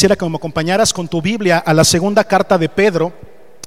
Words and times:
quisiera 0.00 0.16
que 0.16 0.26
me 0.30 0.36
acompañaras 0.36 0.94
con 0.94 1.08
tu 1.08 1.20
Biblia 1.20 1.58
a 1.58 1.74
la 1.74 1.84
segunda 1.84 2.24
carta 2.24 2.56
de 2.56 2.70
Pedro, 2.70 3.12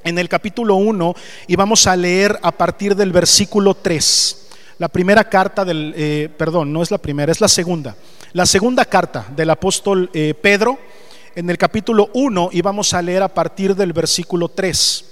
en 0.04 0.18
el 0.18 0.28
capítulo 0.28 0.78
1, 0.78 1.14
y 1.46 1.56
vamos 1.56 1.86
a 1.86 1.96
leer 1.96 2.40
a 2.42 2.52
partir 2.52 2.96
del 2.96 3.12
versículo 3.12 3.76
3. 3.76 4.48
La 4.80 4.88
primera 4.88 5.26
carta 5.26 5.64
del, 5.64 5.94
eh, 5.96 6.30
perdón, 6.36 6.74
no 6.74 6.82
es 6.82 6.90
la 6.90 6.98
primera, 6.98 7.32
es 7.32 7.40
la 7.40 7.48
segunda. 7.48 7.96
La 8.32 8.48
segunda 8.48 8.84
carta 8.84 9.28
del 9.36 9.52
apóstol 9.52 10.10
eh, 10.12 10.34
Pedro, 10.34 10.80
en 11.36 11.52
el 11.52 11.60
capítulo 11.60 12.10
1, 12.16 12.50
y 12.52 12.64
vamos 12.64 12.96
a 12.96 13.04
leer 13.04 13.22
a 13.22 13.32
partir 13.32 13.76
del 13.76 13.94
versículo 13.94 14.50
3. 14.50 15.06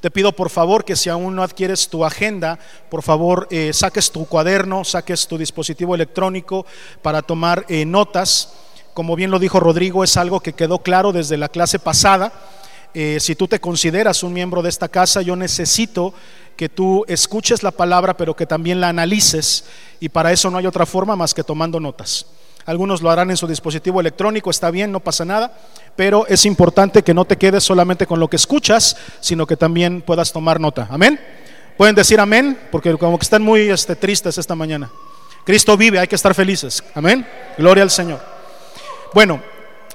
Te 0.00 0.12
pido 0.12 0.30
por 0.30 0.50
favor 0.50 0.84
que 0.84 0.94
si 0.94 1.10
aún 1.10 1.34
no 1.34 1.42
adquieres 1.42 1.88
tu 1.88 2.04
agenda, 2.04 2.60
por 2.88 3.02
favor 3.02 3.48
eh, 3.50 3.72
saques 3.72 4.12
tu 4.12 4.24
cuaderno, 4.26 4.84
saques 4.84 5.26
tu 5.26 5.36
dispositivo 5.36 5.96
electrónico 5.96 6.64
para 7.02 7.22
tomar 7.22 7.64
eh, 7.68 7.84
notas. 7.84 8.52
Como 8.94 9.16
bien 9.16 9.30
lo 9.30 9.38
dijo 9.38 9.60
Rodrigo, 9.60 10.04
es 10.04 10.16
algo 10.16 10.40
que 10.40 10.52
quedó 10.52 10.80
claro 10.80 11.12
desde 11.12 11.36
la 11.36 11.48
clase 11.48 11.78
pasada. 11.78 12.32
Eh, 12.94 13.18
si 13.20 13.34
tú 13.34 13.46
te 13.46 13.60
consideras 13.60 14.22
un 14.22 14.32
miembro 14.32 14.62
de 14.62 14.68
esta 14.68 14.88
casa, 14.88 15.22
yo 15.22 15.36
necesito 15.36 16.14
que 16.56 16.68
tú 16.68 17.04
escuches 17.06 17.62
la 17.62 17.70
palabra, 17.70 18.16
pero 18.16 18.34
que 18.34 18.46
también 18.46 18.80
la 18.80 18.88
analices. 18.88 19.64
Y 20.00 20.08
para 20.08 20.32
eso 20.32 20.50
no 20.50 20.58
hay 20.58 20.66
otra 20.66 20.86
forma 20.86 21.14
más 21.14 21.32
que 21.34 21.44
tomando 21.44 21.78
notas. 21.78 22.26
Algunos 22.66 23.00
lo 23.00 23.10
harán 23.10 23.30
en 23.30 23.36
su 23.36 23.46
dispositivo 23.46 24.00
electrónico, 24.00 24.50
está 24.50 24.70
bien, 24.70 24.92
no 24.92 25.00
pasa 25.00 25.24
nada, 25.24 25.56
pero 25.96 26.26
es 26.26 26.44
importante 26.44 27.02
que 27.02 27.14
no 27.14 27.24
te 27.24 27.38
quedes 27.38 27.64
solamente 27.64 28.06
con 28.06 28.20
lo 28.20 28.28
que 28.28 28.36
escuchas, 28.36 28.96
sino 29.20 29.46
que 29.46 29.56
también 29.56 30.02
puedas 30.02 30.32
tomar 30.32 30.60
nota. 30.60 30.86
Amén. 30.90 31.18
Pueden 31.78 31.94
decir 31.94 32.20
amén, 32.20 32.58
porque 32.70 32.94
como 32.98 33.18
que 33.18 33.22
están 33.22 33.42
muy 33.42 33.70
este, 33.70 33.96
tristes 33.96 34.36
esta 34.36 34.54
mañana. 34.54 34.90
Cristo 35.44 35.76
vive, 35.78 35.98
hay 35.98 36.08
que 36.08 36.16
estar 36.16 36.34
felices. 36.34 36.84
Amén. 36.94 37.26
Gloria 37.56 37.84
al 37.84 37.90
Señor. 37.90 38.37
Bueno, 39.14 39.40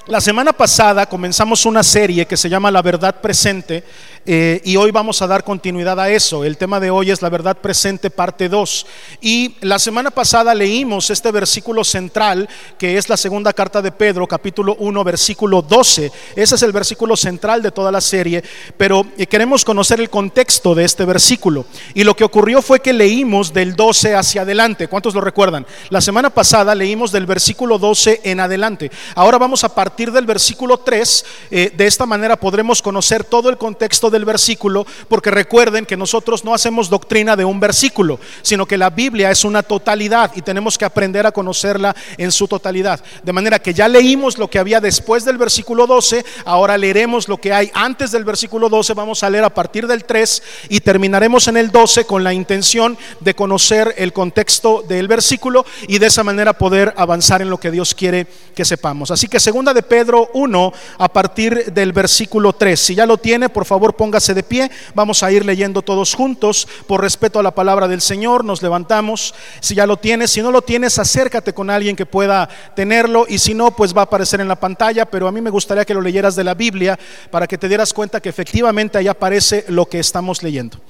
la 0.08 0.20
semana 0.20 0.54
pasada 0.54 1.06
comenzamos 1.06 1.66
una 1.66 1.84
serie 1.84 2.26
que 2.26 2.36
se 2.36 2.50
llama 2.50 2.72
La 2.72 2.82
verdad 2.82 3.22
presente 3.22 3.84
eh, 4.26 4.62
y 4.64 4.78
hoy 4.78 4.92
vamos 4.92 5.22
a 5.22 5.28
dar 5.28 5.44
continuidad 5.44 6.00
a 6.00 6.10
eso. 6.10 6.46
El 6.46 6.58
tema 6.58 6.80
de 6.80 6.90
hoy 6.90 7.12
es 7.12 7.22
la 7.22 7.30
verdad 7.30 7.58
presente 7.58 8.10
parte 8.10 8.48
2. 8.48 8.86
Y 9.22 9.56
la 9.60 9.80
semana 9.80 10.12
pasada 10.12 10.56
leímos 10.56 11.10
este 11.10 11.30
versículo 11.32 11.84
central 11.84 12.48
que 12.78 12.98
es 12.98 13.10
la 13.10 13.18
segunda 13.18 13.52
carta 13.52 13.82
de 13.82 13.92
Pedro, 13.92 14.26
capítulo 14.26 14.76
1, 14.80 15.04
versículo 15.04 15.62
12. 15.62 16.12
Ese 16.36 16.56
es 16.56 16.62
el 16.62 16.72
versículo 16.72 17.18
central 17.18 17.62
de 17.62 17.72
toda 17.72 17.92
la 17.92 18.00
serie, 18.00 18.44
pero 18.78 19.06
eh, 19.18 19.28
queremos 19.28 19.66
conocer 19.66 20.00
el 20.00 20.10
contexto 20.10 20.74
de 20.74 20.86
este 20.86 21.04
versículo. 21.04 21.66
Y 21.94 22.04
lo 22.04 22.16
que 22.16 22.24
ocurrió 22.24 22.62
fue 22.62 22.80
que 22.80 22.94
leímos 22.94 23.54
del 23.54 23.76
12 23.76 24.16
hacia 24.16 24.44
adelante. 24.44 24.88
¿Cuántos 24.88 25.14
lo 25.14 25.22
recuerdan? 25.22 25.66
La 25.90 26.00
semana 26.00 26.30
pasada 26.30 26.76
leímos 26.76 27.12
del 27.12 27.26
versículo 27.26 27.78
12 27.78 28.22
en 28.24 28.40
adelante. 28.40 28.90
Ahora 29.16 29.38
vamos 29.38 29.66
a 29.66 29.76
partir 29.76 30.14
del 30.14 30.26
versículo 30.26 30.78
3. 30.78 31.26
Eh, 31.52 31.74
de 31.76 31.88
esta 31.88 32.06
manera 32.06 32.38
podremos 32.38 32.82
conocer 32.82 33.26
todo 33.26 33.50
el 33.50 33.58
contexto 33.58 34.13
del 34.14 34.24
versículo, 34.24 34.88
porque 35.10 35.30
recuerden 35.30 35.86
que 35.86 35.98
nosotros 35.98 36.46
no 36.46 36.54
hacemos 36.54 36.90
doctrina 36.90 37.36
de 37.36 37.44
un 37.44 37.60
versículo, 37.60 38.20
sino 38.42 38.66
que 38.66 38.78
la 38.78 38.90
Biblia 38.90 39.30
es 39.30 39.44
una 39.44 39.62
totalidad 39.62 40.32
y 40.36 40.42
tenemos 40.42 40.78
que 40.78 40.86
aprender 40.86 41.26
a 41.28 41.34
conocerla 41.34 41.94
en 42.18 42.32
su 42.32 42.48
totalidad. 42.48 43.04
De 43.24 43.34
manera 43.34 43.60
que 43.60 43.74
ya 43.74 43.90
leímos 43.90 44.38
lo 44.38 44.50
que 44.50 44.60
había 44.60 44.80
después 44.80 45.26
del 45.26 45.38
versículo 45.38 45.86
12, 45.86 46.24
ahora 46.46 46.78
leeremos 46.78 47.28
lo 47.28 47.38
que 47.38 47.52
hay 47.52 47.70
antes 47.74 48.12
del 48.12 48.24
versículo 48.24 48.70
12, 48.70 48.94
vamos 48.94 49.24
a 49.24 49.30
leer 49.30 49.44
a 49.44 49.54
partir 49.54 49.88
del 49.88 50.06
3 50.06 50.44
y 50.70 50.80
terminaremos 50.80 51.48
en 51.50 51.58
el 51.58 51.72
12 51.72 52.06
con 52.06 52.24
la 52.24 52.34
intención 52.34 52.98
de 53.20 53.36
conocer 53.36 53.96
el 53.98 54.14
contexto 54.14 54.84
del 54.88 55.08
versículo 55.08 55.66
y 55.88 56.00
de 56.00 56.08
esa 56.08 56.24
manera 56.24 56.54
poder 56.54 56.94
avanzar 56.96 57.42
en 57.42 57.50
lo 57.50 57.60
que 57.60 57.72
Dios 57.72 57.94
quiere 57.94 58.28
que 58.56 58.66
sepamos. 58.66 59.12
Así 59.12 59.28
que 59.28 59.40
segunda 59.40 59.74
de 59.74 59.84
Pedro 59.84 60.30
1 60.34 60.74
a 60.98 61.10
partir 61.10 61.74
del 61.74 61.92
versículo 61.92 62.54
3. 62.54 62.80
Si 62.80 62.96
ya 62.96 63.06
lo 63.06 63.18
tiene, 63.18 63.50
por 63.50 63.66
favor, 63.66 63.96
póngase 64.04 64.34
de 64.34 64.44
pie. 64.44 64.70
Vamos 64.94 65.24
a 65.24 65.32
ir 65.32 65.46
leyendo 65.46 65.82
todos 65.82 66.14
juntos. 66.14 66.68
Por 66.88 67.00
respeto 67.00 67.40
a 67.40 67.44
la 67.44 67.56
palabra 67.56 67.88
del 67.88 68.02
Señor, 68.02 68.44
nos 68.44 68.62
levantamos. 68.62 69.34
Si 69.62 69.76
ya 69.76 69.88
lo 69.88 69.96
tienes, 69.96 70.30
si 70.30 70.42
no 70.42 70.52
lo 70.52 70.62
tienes, 70.62 71.00
acércate 71.00 71.54
con 71.54 71.70
alguien 71.70 71.96
que 71.96 72.06
pueda 72.06 72.50
tenerlo. 72.76 73.26
Y 73.30 73.40
si 73.40 73.54
no, 73.54 73.74
pues 73.74 73.96
va 73.96 74.02
a 74.02 74.04
aparecer 74.04 74.42
en 74.42 74.50
la 74.50 74.60
pantalla. 74.60 75.06
Pero 75.06 75.26
a 75.26 75.32
mí 75.32 75.40
me 75.40 75.50
gustaría 75.50 75.86
que 75.86 75.94
lo 75.94 76.02
leyeras 76.02 76.36
de 76.36 76.44
la 76.44 76.54
Biblia 76.54 77.00
para 77.32 77.48
que 77.48 77.58
te 77.58 77.70
dieras 77.70 77.94
cuenta 77.94 78.20
que 78.20 78.28
efectivamente 78.28 78.98
ahí 78.98 79.08
aparece 79.08 79.64
lo 79.70 79.86
que 79.86 80.00
estamos 80.00 80.44
leyendo. 80.44 80.82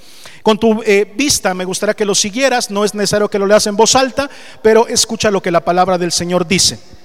Con 0.42 0.58
tu 0.58 0.82
eh, 0.84 1.14
vista 1.16 1.54
me 1.54 1.66
gustaría 1.66 1.94
que 1.94 2.06
lo 2.06 2.16
siguieras. 2.16 2.72
No 2.72 2.84
es 2.84 2.96
necesario 2.96 3.30
que 3.30 3.38
lo 3.38 3.46
leas 3.46 3.68
en 3.68 3.76
voz 3.76 3.94
alta, 3.94 4.28
pero 4.64 4.88
escucha 4.88 5.30
lo 5.30 5.40
que 5.40 5.52
la 5.52 5.64
palabra 5.64 6.00
del 6.00 6.12
Señor 6.12 6.48
dice. 6.48 6.80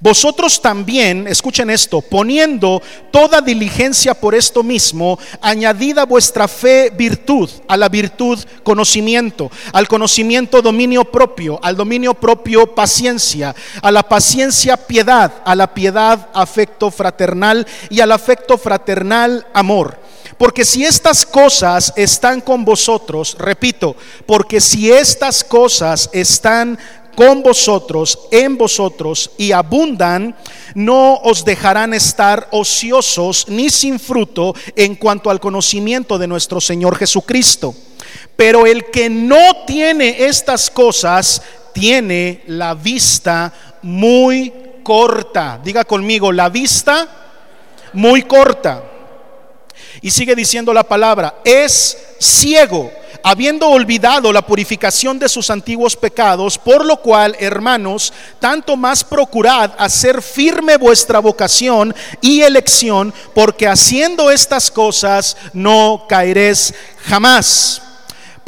vosotros 0.00 0.60
también, 0.60 1.26
escuchen 1.26 1.70
esto, 1.70 2.00
poniendo 2.00 2.82
toda 3.10 3.40
diligencia 3.40 4.14
por 4.14 4.34
esto 4.34 4.62
mismo, 4.62 5.18
añadida 5.40 6.04
vuestra 6.04 6.46
fe 6.48 6.90
virtud, 6.90 7.50
a 7.66 7.76
la 7.76 7.88
virtud 7.88 8.38
conocimiento, 8.62 9.50
al 9.72 9.88
conocimiento 9.88 10.62
dominio 10.62 11.04
propio, 11.04 11.58
al 11.62 11.76
dominio 11.76 12.14
propio 12.14 12.74
paciencia, 12.74 13.54
a 13.82 13.90
la 13.90 14.02
paciencia 14.02 14.76
piedad, 14.76 15.32
a 15.44 15.54
la 15.54 15.72
piedad 15.74 16.28
afecto 16.32 16.90
fraternal 16.90 17.66
y 17.90 18.00
al 18.00 18.12
afecto 18.12 18.58
fraternal 18.58 19.46
amor. 19.52 20.08
Porque 20.36 20.64
si 20.64 20.84
estas 20.84 21.26
cosas 21.26 21.92
están 21.96 22.40
con 22.40 22.64
vosotros, 22.64 23.36
repito, 23.38 23.96
porque 24.24 24.60
si 24.60 24.90
estas 24.90 25.42
cosas 25.42 26.08
están 26.12 26.78
con 27.18 27.42
vosotros, 27.42 28.16
en 28.30 28.56
vosotros, 28.56 29.32
y 29.38 29.50
abundan, 29.50 30.36
no 30.76 31.16
os 31.16 31.44
dejarán 31.44 31.92
estar 31.92 32.46
ociosos 32.52 33.48
ni 33.48 33.70
sin 33.70 33.98
fruto 33.98 34.54
en 34.76 34.94
cuanto 34.94 35.28
al 35.28 35.40
conocimiento 35.40 36.16
de 36.16 36.28
nuestro 36.28 36.60
Señor 36.60 36.96
Jesucristo. 36.96 37.74
Pero 38.36 38.66
el 38.66 38.84
que 38.84 39.10
no 39.10 39.64
tiene 39.66 40.26
estas 40.26 40.70
cosas, 40.70 41.42
tiene 41.72 42.44
la 42.46 42.74
vista 42.74 43.52
muy 43.82 44.52
corta. 44.84 45.60
Diga 45.64 45.82
conmigo, 45.84 46.30
la 46.30 46.48
vista 46.48 47.08
muy 47.94 48.22
corta. 48.22 48.84
Y 50.02 50.12
sigue 50.12 50.36
diciendo 50.36 50.72
la 50.72 50.84
palabra, 50.84 51.40
es 51.44 51.98
ciego 52.20 52.92
habiendo 53.22 53.68
olvidado 53.68 54.32
la 54.32 54.42
purificación 54.42 55.18
de 55.18 55.28
sus 55.28 55.50
antiguos 55.50 55.96
pecados, 55.96 56.58
por 56.58 56.84
lo 56.84 57.00
cual, 57.00 57.36
hermanos, 57.38 58.12
tanto 58.40 58.76
más 58.76 59.04
procurad 59.04 59.72
hacer 59.78 60.22
firme 60.22 60.76
vuestra 60.76 61.18
vocación 61.18 61.94
y 62.20 62.42
elección, 62.42 63.12
porque 63.34 63.66
haciendo 63.66 64.30
estas 64.30 64.70
cosas 64.70 65.36
no 65.52 66.04
caeréis 66.08 66.74
jamás 67.04 67.82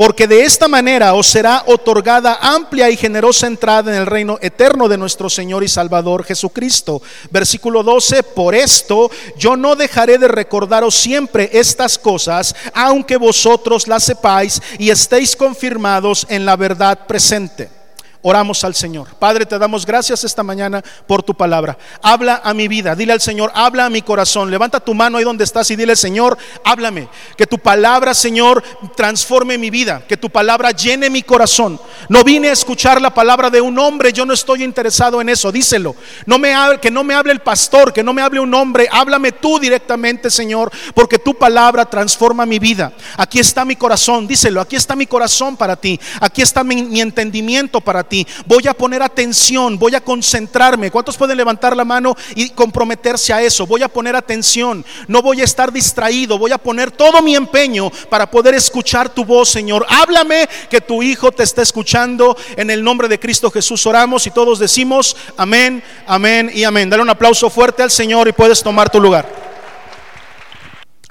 porque 0.01 0.27
de 0.27 0.45
esta 0.45 0.67
manera 0.67 1.13
os 1.13 1.27
será 1.27 1.63
otorgada 1.67 2.39
amplia 2.41 2.89
y 2.89 2.97
generosa 2.97 3.47
entrada 3.47 3.93
en 3.93 4.01
el 4.01 4.07
reino 4.07 4.39
eterno 4.41 4.89
de 4.89 4.97
nuestro 4.97 5.29
Señor 5.29 5.63
y 5.63 5.69
Salvador 5.69 6.25
Jesucristo. 6.25 7.03
Versículo 7.31 7.83
12, 7.83 8.23
por 8.23 8.55
esto 8.55 9.11
yo 9.37 9.59
no 9.59 9.77
dejaré 9.77 10.17
de 10.17 10.29
recordaros 10.29 10.95
siempre 10.95 11.51
estas 11.53 11.99
cosas, 11.99 12.57
aunque 12.73 13.19
vosotros 13.19 13.87
las 13.89 14.05
sepáis 14.05 14.63
y 14.79 14.89
estéis 14.89 15.37
confirmados 15.37 16.27
en 16.31 16.47
la 16.47 16.57
verdad 16.57 17.07
presente. 17.07 17.80
Oramos 18.23 18.65
al 18.65 18.75
Señor. 18.75 19.09
Padre, 19.19 19.47
te 19.47 19.59
damos 19.59 19.87
gracias 19.87 20.25
esta 20.25 20.43
mañana 20.43 20.85
por 21.07 21.23
tu 21.23 21.33
palabra. 21.35 21.79
Habla 22.03 22.43
a 22.45 22.53
mi 22.53 22.69
vida. 22.69 22.95
Dile 22.95 23.15
al 23.15 23.21
Señor, 23.23 23.51
habla 23.55 23.87
a 23.87 23.91
mi 23.91 24.03
corazón. 24.03 24.51
Levanta 24.51 24.79
tu 24.79 24.93
mano 24.93 25.17
ahí 25.17 25.25
donde 25.25 25.45
estás 25.45 25.71
y 25.71 25.77
dile, 25.77 25.97
Señor, 25.97 26.37
háblame. 26.63 27.09
Que 27.39 27.47
tu 27.47 27.59
palabra, 27.59 28.13
Señor, 28.13 28.63
transforme 28.95 29.57
mi 29.57 29.71
vida. 29.71 30.03
Que 30.07 30.19
tu 30.19 30.29
palabra 30.29 30.71
llene 30.73 31.09
mi 31.09 31.23
corazón. 31.23 31.81
No 32.11 32.23
vine 32.23 32.51
a 32.51 32.53
escuchar 32.53 33.01
la 33.01 33.15
palabra 33.15 33.49
de 33.49 33.63
un 33.63 33.79
hombre. 33.79 34.13
Yo 34.13 34.27
no 34.27 34.35
estoy 34.35 34.65
interesado 34.65 35.23
en 35.23 35.31
eso. 35.31 35.51
Díselo. 35.51 35.97
No 36.27 36.39
me 36.39 36.55
que 36.83 36.91
no 36.91 37.03
me 37.03 37.15
hable 37.15 37.33
el 37.33 37.41
pastor, 37.41 37.91
que 37.91 38.03
no 38.03 38.13
me 38.13 38.21
hable 38.21 38.41
un 38.41 38.53
hombre. 38.53 38.87
Háblame 38.93 39.33
tú 39.33 39.59
directamente, 39.59 40.31
Señor, 40.31 40.71
porque 40.95 41.19
tu 41.19 41.39
palabra 41.39 41.87
transforma 41.87 42.45
mi 42.45 42.59
vida. 42.59 42.93
Aquí 43.17 43.39
está 43.39 43.65
mi 43.65 43.77
corazón. 43.77 44.27
Díselo. 44.27 44.61
Aquí 44.61 44.77
está 44.77 44.95
mi 44.95 45.07
corazón 45.07 45.57
para 45.57 45.75
ti. 45.75 45.99
Aquí 46.21 46.43
está 46.43 46.63
mi, 46.63 46.83
mi 46.83 47.01
entendimiento 47.01 47.81
para 47.81 48.05
ti 48.05 48.10
Voy 48.47 48.67
a 48.67 48.75
poner 48.75 49.03
atención, 49.03 49.79
voy 49.79 49.95
a 49.95 50.01
concentrarme. 50.01 50.91
¿Cuántos 50.91 51.17
pueden 51.17 51.37
levantar 51.37 51.77
la 51.77 51.85
mano 51.85 52.17
y 52.35 52.51
comprometerse 52.51 53.33
a 53.33 53.43
eso? 53.43 53.67
Voy 53.67 53.83
a 53.83 53.89
poner 53.89 54.17
atención, 54.17 54.85
no 55.09 55.23
voy 55.23 55.41
a 55.41 55.45
estar 55.45 55.73
distraído, 55.73 56.39
voy 56.39 56.53
a 56.53 56.59
poner 56.59 56.91
todo 56.91 57.23
mi 57.23 57.37
empeño 57.37 57.91
para 58.09 58.31
poder 58.31 58.55
escuchar 58.55 59.09
tu 59.09 59.25
voz, 59.25 59.49
Señor. 59.49 59.87
Háblame 59.89 60.49
que 60.69 60.81
tu 60.81 61.03
Hijo 61.03 61.33
te 61.33 61.43
está 61.43 61.63
escuchando. 61.63 62.37
En 62.57 62.71
el 62.71 62.83
nombre 62.83 63.09
de 63.09 63.19
Cristo 63.19 63.51
Jesús 63.51 63.87
oramos 63.87 64.27
y 64.27 64.31
todos 64.31 64.59
decimos 64.59 65.17
amén, 65.37 65.83
amén 66.07 66.51
y 66.53 66.65
amén. 66.65 66.91
Dale 66.91 67.03
un 67.03 67.11
aplauso 67.11 67.49
fuerte 67.51 67.83
al 67.83 67.91
Señor 67.91 68.29
y 68.29 68.33
puedes 68.33 68.63
tomar 68.63 68.91
tu 68.91 69.01
lugar. 69.01 69.29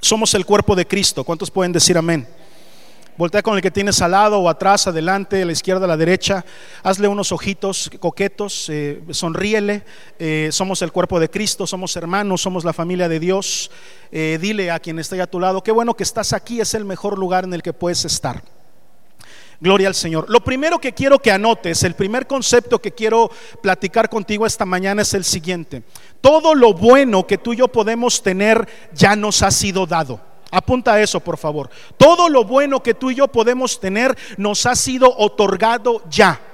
Somos 0.01 0.33
el 0.33 0.45
cuerpo 0.45 0.75
de 0.75 0.87
Cristo. 0.87 1.23
¿Cuántos 1.23 1.51
pueden 1.51 1.71
decir 1.71 1.97
amén? 1.97 2.27
Voltea 3.19 3.41
con 3.41 3.57
el 3.57 3.61
que 3.61 3.69
tienes 3.69 4.01
al 4.01 4.11
lado 4.11 4.39
o 4.39 4.47
atrás, 4.47 4.87
adelante, 4.87 5.41
a 5.41 5.45
la 5.45 5.51
izquierda, 5.51 5.83
a 5.83 5.89
la 5.89 5.97
derecha. 5.97 6.45
Hazle 6.83 7.09
unos 7.09 7.33
ojitos 7.33 7.91
coquetos, 7.99 8.69
eh, 8.69 9.03
sonríele. 9.09 9.83
Eh, 10.17 10.47
somos 10.53 10.81
el 10.83 10.93
cuerpo 10.93 11.19
de 11.19 11.29
Cristo, 11.29 11.67
somos 11.67 11.93
hermanos, 11.97 12.39
somos 12.39 12.63
la 12.63 12.71
familia 12.71 13.09
de 13.09 13.19
Dios. 13.19 13.71
Eh, 14.09 14.37
dile 14.41 14.71
a 14.71 14.79
quien 14.79 14.99
esté 14.99 15.21
a 15.21 15.27
tu 15.27 15.37
lado, 15.37 15.61
qué 15.61 15.73
bueno 15.73 15.95
que 15.95 16.03
estás 16.03 16.31
aquí, 16.31 16.61
es 16.61 16.73
el 16.75 16.85
mejor 16.85 17.19
lugar 17.19 17.43
en 17.43 17.53
el 17.53 17.61
que 17.61 17.73
puedes 17.73 18.05
estar. 18.05 18.41
Gloria 19.59 19.89
al 19.89 19.95
Señor. 19.95 20.29
Lo 20.29 20.41
primero 20.41 20.79
que 20.79 20.93
quiero 20.93 21.19
que 21.19 21.33
anotes, 21.33 21.83
el 21.83 21.95
primer 21.95 22.25
concepto 22.25 22.79
que 22.79 22.93
quiero 22.93 23.29
platicar 23.61 24.07
contigo 24.07 24.45
esta 24.45 24.63
mañana 24.63 25.01
es 25.01 25.13
el 25.13 25.25
siguiente. 25.25 25.83
Todo 26.21 26.55
lo 26.55 26.73
bueno 26.73 27.27
que 27.27 27.37
tú 27.37 27.51
y 27.51 27.57
yo 27.57 27.67
podemos 27.67 28.23
tener 28.23 28.65
ya 28.93 29.17
nos 29.17 29.43
ha 29.43 29.51
sido 29.51 29.85
dado. 29.85 30.28
Apunta 30.51 30.99
eso, 30.99 31.19
por 31.19 31.37
favor. 31.37 31.69
Todo 31.97 32.29
lo 32.29 32.43
bueno 32.43 32.81
que 32.81 32.93
tú 32.93 33.11
y 33.11 33.15
yo 33.15 33.27
podemos 33.27 33.79
tener 33.79 34.17
nos 34.37 34.65
ha 34.65 34.75
sido 34.75 35.13
otorgado 35.17 36.01
ya. 36.09 36.48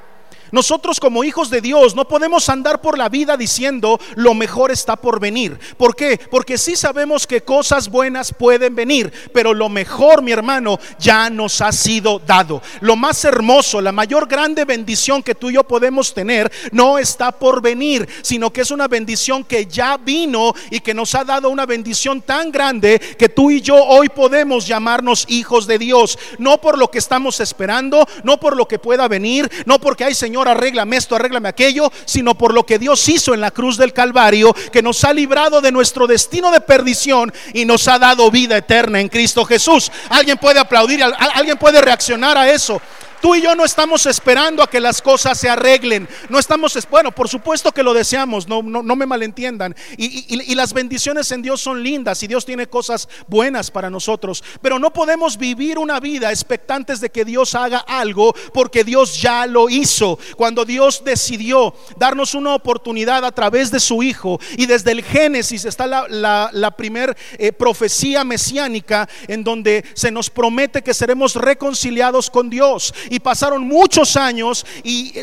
Nosotros 0.51 0.99
como 0.99 1.23
hijos 1.23 1.49
de 1.49 1.61
Dios 1.61 1.95
no 1.95 2.07
podemos 2.07 2.49
andar 2.49 2.81
por 2.81 2.97
la 2.97 3.09
vida 3.09 3.37
diciendo 3.37 3.99
lo 4.15 4.33
mejor 4.33 4.71
está 4.71 4.95
por 4.95 5.19
venir. 5.19 5.57
¿Por 5.77 5.95
qué? 5.95 6.19
Porque 6.29 6.57
sí 6.57 6.75
sabemos 6.75 7.25
que 7.27 7.41
cosas 7.41 7.89
buenas 7.89 8.33
pueden 8.33 8.75
venir, 8.75 9.11
pero 9.33 9.53
lo 9.53 9.69
mejor, 9.69 10.21
mi 10.21 10.31
hermano, 10.31 10.79
ya 10.99 11.29
nos 11.29 11.61
ha 11.61 11.71
sido 11.71 12.19
dado. 12.19 12.61
Lo 12.81 12.95
más 12.95 13.23
hermoso, 13.25 13.81
la 13.81 13.91
mayor 13.91 14.27
grande 14.27 14.65
bendición 14.65 15.23
que 15.23 15.35
tú 15.35 15.49
y 15.49 15.53
yo 15.53 15.63
podemos 15.63 16.13
tener 16.13 16.51
no 16.71 16.97
está 16.97 17.31
por 17.31 17.61
venir, 17.61 18.07
sino 18.21 18.51
que 18.51 18.61
es 18.61 18.71
una 18.71 18.87
bendición 18.87 19.43
que 19.43 19.65
ya 19.65 19.97
vino 19.97 20.53
y 20.69 20.79
que 20.79 20.93
nos 20.93 21.15
ha 21.15 21.23
dado 21.23 21.49
una 21.49 21.65
bendición 21.65 22.21
tan 22.21 22.51
grande 22.51 22.99
que 23.17 23.29
tú 23.29 23.51
y 23.51 23.61
yo 23.61 23.75
hoy 23.75 24.09
podemos 24.09 24.67
llamarnos 24.67 25.25
hijos 25.27 25.67
de 25.67 25.79
Dios. 25.79 26.17
No 26.37 26.59
por 26.59 26.77
lo 26.77 26.91
que 26.91 26.99
estamos 26.99 27.39
esperando, 27.39 28.07
no 28.23 28.39
por 28.39 28.55
lo 28.55 28.67
que 28.67 28.79
pueda 28.79 29.07
venir, 29.07 29.49
no 29.65 29.79
porque 29.79 30.03
hay 30.03 30.13
Señor 30.13 30.34
Señor, 30.35 30.49
arréglame 30.49 30.97
esto, 30.97 31.15
arréglame 31.15 31.47
aquello, 31.47 31.89
sino 32.03 32.35
por 32.35 32.53
lo 32.53 32.65
que 32.65 32.77
Dios 32.77 33.07
hizo 33.07 33.33
en 33.33 33.39
la 33.39 33.51
cruz 33.51 33.77
del 33.77 33.93
Calvario, 33.93 34.53
que 34.69 34.81
nos 34.81 35.01
ha 35.05 35.13
librado 35.13 35.61
de 35.61 35.71
nuestro 35.71 36.07
destino 36.07 36.51
de 36.51 36.59
perdición 36.59 37.33
y 37.53 37.63
nos 37.63 37.87
ha 37.87 37.97
dado 37.99 38.29
vida 38.29 38.57
eterna 38.57 38.99
en 38.99 39.07
Cristo 39.07 39.45
Jesús. 39.45 39.89
Alguien 40.09 40.37
puede 40.37 40.59
aplaudir, 40.59 41.01
alguien 41.01 41.55
puede 41.57 41.79
reaccionar 41.79 42.37
a 42.37 42.49
eso. 42.49 42.81
Tú 43.25 43.33
y 43.33 43.41
yo 43.41 43.55
no 43.55 43.65
estamos 43.65 44.05
esperando 44.05 44.61
a 44.61 44.69
que 44.69 44.79
las 44.79 45.01
cosas 45.01 45.39
se 45.39 45.49
arreglen. 45.49 46.07
No 46.29 46.37
estamos, 46.37 46.77
bueno, 46.91 47.11
por 47.11 47.27
supuesto 47.27 47.71
que 47.71 47.81
lo 47.81 47.91
deseamos, 47.91 48.47
no, 48.47 48.61
no, 48.61 48.95
me 48.95 49.07
malentiendan. 49.07 49.75
Y, 49.97 50.53
las 50.53 50.73
bendiciones 50.73 51.31
en 51.31 51.41
Dios 51.41 51.59
son 51.59 51.81
lindas 51.81 52.21
y 52.21 52.27
Dios 52.27 52.45
tiene 52.45 52.67
cosas 52.67 53.09
buenas 53.27 53.71
para 53.71 53.89
nosotros. 53.89 54.43
Pero 54.61 54.77
no 54.77 54.93
podemos 54.93 55.39
vivir 55.39 55.79
una 55.79 55.99
vida 55.99 56.29
expectantes 56.29 57.01
de 57.01 57.09
que 57.09 57.25
Dios 57.25 57.55
haga 57.55 57.79
algo 57.79 58.31
porque 58.53 58.83
Dios 58.83 59.19
ya 59.19 59.47
lo 59.47 59.71
hizo. 59.71 60.19
Cuando 60.37 60.63
Dios 60.63 61.01
decidió 61.03 61.73
darnos 61.97 62.35
una 62.35 62.53
oportunidad 62.53 63.25
a 63.25 63.31
través 63.31 63.71
de 63.71 63.79
su 63.79 64.03
Hijo 64.03 64.39
y 64.55 64.67
desde 64.67 64.91
el 64.91 65.03
Génesis 65.03 65.65
está 65.65 65.87
la, 65.87 66.05
la, 66.51 66.71
primer 66.77 67.17
eh, 67.39 67.51
profecía 67.51 68.23
mesiánica 68.23 69.09
en 69.27 69.43
donde 69.43 69.83
se 69.95 70.11
nos 70.11 70.29
promete 70.29 70.83
que 70.83 70.93
seremos 70.93 71.33
reconciliados 71.33 72.29
con 72.29 72.51
Dios 72.51 72.93
y 73.14 73.14
pasaron 73.19 73.67
muchos 73.67 74.15
años 74.17 74.65
y, 74.83 75.13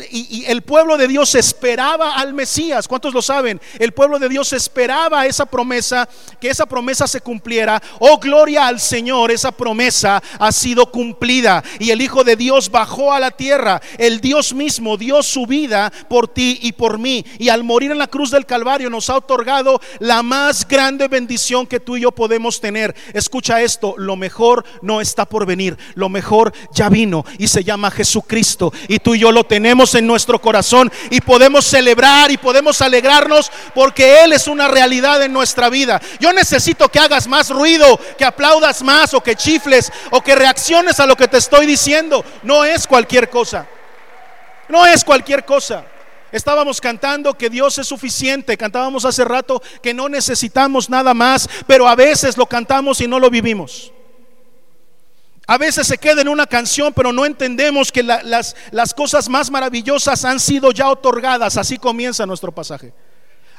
el 0.47 0.61
pueblo 0.61 0.97
de 0.97 1.07
Dios 1.07 1.35
esperaba 1.35 2.15
al 2.15 2.33
Mesías. 2.33 2.87
¿Cuántos 2.87 3.13
lo 3.13 3.21
saben? 3.21 3.61
El 3.79 3.91
pueblo 3.91 4.19
de 4.19 4.29
Dios 4.29 4.53
esperaba 4.53 5.25
esa 5.25 5.45
promesa, 5.45 6.07
que 6.39 6.49
esa 6.49 6.65
promesa 6.65 7.07
se 7.07 7.21
cumpliera. 7.21 7.81
Oh, 7.99 8.17
gloria 8.17 8.67
al 8.67 8.79
Señor, 8.79 9.31
esa 9.31 9.51
promesa 9.51 10.21
ha 10.39 10.51
sido 10.51 10.91
cumplida 10.91 11.63
y 11.79 11.91
el 11.91 12.01
Hijo 12.01 12.23
de 12.23 12.35
Dios 12.35 12.69
bajó 12.69 13.13
a 13.13 13.19
la 13.19 13.31
tierra. 13.31 13.81
El 13.97 14.21
Dios 14.21 14.53
mismo 14.53 14.97
dio 14.97 15.23
su 15.23 15.45
vida 15.45 15.91
por 16.09 16.27
ti 16.27 16.59
y 16.61 16.73
por 16.73 16.97
mí 16.97 17.25
y 17.37 17.49
al 17.49 17.63
morir 17.63 17.91
en 17.91 17.97
la 17.97 18.07
cruz 18.07 18.31
del 18.31 18.45
Calvario 18.45 18.89
nos 18.89 19.09
ha 19.09 19.17
otorgado 19.17 19.81
la 19.99 20.23
más 20.23 20.67
grande 20.67 21.07
bendición 21.07 21.67
que 21.67 21.79
tú 21.79 21.97
y 21.97 22.01
yo 22.01 22.11
podemos 22.11 22.59
tener. 22.59 22.95
Escucha 23.13 23.61
esto, 23.61 23.95
lo 23.97 24.15
mejor 24.15 24.65
no 24.81 25.01
está 25.01 25.25
por 25.25 25.45
venir, 25.45 25.77
lo 25.95 26.09
mejor 26.09 26.53
ya 26.73 26.89
vino 26.89 27.25
y 27.37 27.47
se 27.47 27.63
llama 27.63 27.72
Jesucristo. 27.91 28.73
Y 28.87 28.99
tú 28.99 29.15
y 29.15 29.19
yo 29.19 29.31
lo 29.31 29.43
tenemos 29.43 29.95
en 29.95 30.07
nuestro 30.07 30.39
corazón 30.39 30.91
y 31.09 31.21
podemos 31.21 31.65
celebrar 31.65 32.31
y 32.31 32.37
podemos 32.37 32.81
alegrarnos 32.81 33.51
porque 33.73 34.23
Él 34.23 34.33
es 34.33 34.47
una 34.47 34.67
realidad 34.67 35.21
en 35.23 35.33
nuestra 35.33 35.69
vida. 35.69 36.01
Yo 36.19 36.33
necesito 36.33 36.89
que 36.89 36.99
hagas 36.99 37.27
más 37.27 37.49
ruido, 37.49 37.99
que 38.17 38.25
aplaudas 38.25 38.81
más 38.83 39.13
o 39.13 39.21
que 39.21 39.35
chifles 39.35 39.91
o 40.11 40.21
que 40.21 40.35
reacciones 40.35 40.99
a 40.99 41.05
lo 41.05 41.15
que 41.15 41.27
te 41.27 41.37
estoy 41.37 41.65
diciendo. 41.65 42.23
No 42.43 42.63
es 42.65 42.87
cualquier 42.87 43.29
cosa. 43.29 43.67
No 44.69 44.85
es 44.85 45.03
cualquier 45.03 45.45
cosa. 45.45 45.85
Estábamos 46.31 46.81
cantando 46.81 47.37
que 47.37 47.47
Dios 47.47 47.77
es 47.77 47.87
suficiente, 47.87 48.57
cantábamos 48.57 49.05
hace 49.05 49.23
rato 49.23 49.61
que 49.83 49.93
no 49.93 50.09
necesitamos 50.09 50.89
nada 50.89 51.13
más, 51.13 51.47
pero 51.67 51.87
a 51.87 51.93
veces 51.93 52.37
lo 52.37 52.47
cantamos 52.47 52.99
y 53.01 53.07
no 53.07 53.19
lo 53.19 53.29
vivimos. 53.29 53.93
A 55.45 55.57
veces 55.57 55.87
se 55.87 55.97
queda 55.97 56.21
en 56.21 56.29
una 56.29 56.47
canción, 56.47 56.93
pero 56.93 57.11
no 57.11 57.25
entendemos 57.25 57.91
que 57.91 58.01
las, 58.01 58.55
cosas 58.95 59.27
más 59.27 59.51
maravillosas 59.51 60.23
han 60.23 60.39
sido 60.39 60.71
ya 60.71 60.89
otorgadas. 60.89 61.57
Así 61.57 61.77
comienza 61.77 62.25
nuestro 62.25 62.51
pasaje. 62.53 62.93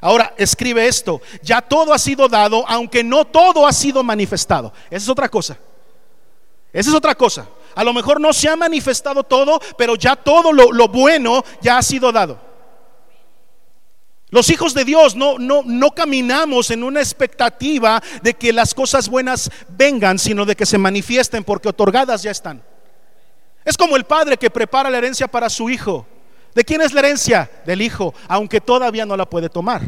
Ahora, 0.00 0.34
escribe 0.38 0.86
esto. 0.86 1.20
Ya 1.42 1.60
todo 1.60 1.92
ha 1.92 1.98
sido 1.98 2.28
dado, 2.28 2.64
aunque 2.68 3.04
no 3.04 3.26
todo 3.26 3.66
ha 3.66 3.72
sido 3.72 4.02
manifestado. 4.02 4.72
Esa 4.86 5.04
es 5.04 5.08
otra 5.08 5.28
cosa. 5.28 5.58
Esa 6.72 6.90
es 6.90 6.96
otra 6.96 7.14
cosa. 7.14 7.46
A 7.74 7.84
lo 7.84 7.92
mejor 7.92 8.20
no 8.20 8.32
se 8.32 8.48
ha 8.48 8.56
manifestado 8.56 9.22
todo, 9.22 9.60
pero 9.76 9.94
ya 9.94 10.16
todo 10.16 10.52
lo 10.52 10.88
bueno 10.88 11.44
ya 11.60 11.76
ha 11.76 11.82
sido 11.82 12.10
dado. 12.12 12.43
Los 14.34 14.50
hijos 14.50 14.74
de 14.74 14.84
Dios 14.84 15.14
no, 15.14 15.38
no, 15.38 15.62
no 15.64 15.92
caminamos 15.92 16.72
en 16.72 16.82
una 16.82 16.98
expectativa 16.98 18.02
de 18.20 18.34
que 18.34 18.52
las 18.52 18.74
cosas 18.74 19.08
buenas 19.08 19.48
vengan, 19.68 20.18
sino 20.18 20.44
de 20.44 20.56
que 20.56 20.66
se 20.66 20.76
manifiesten 20.76 21.44
porque 21.44 21.68
otorgadas 21.68 22.24
ya 22.24 22.32
están. 22.32 22.60
Es 23.64 23.76
como 23.76 23.94
el 23.94 24.02
padre 24.02 24.36
que 24.36 24.50
prepara 24.50 24.90
la 24.90 24.98
herencia 24.98 25.28
para 25.28 25.48
su 25.48 25.70
hijo. 25.70 26.04
¿De 26.52 26.64
quién 26.64 26.80
es 26.80 26.92
la 26.92 26.98
herencia? 26.98 27.48
Del 27.64 27.80
hijo, 27.80 28.12
aunque 28.26 28.60
todavía 28.60 29.06
no 29.06 29.16
la 29.16 29.30
puede 29.30 29.48
tomar. 29.48 29.82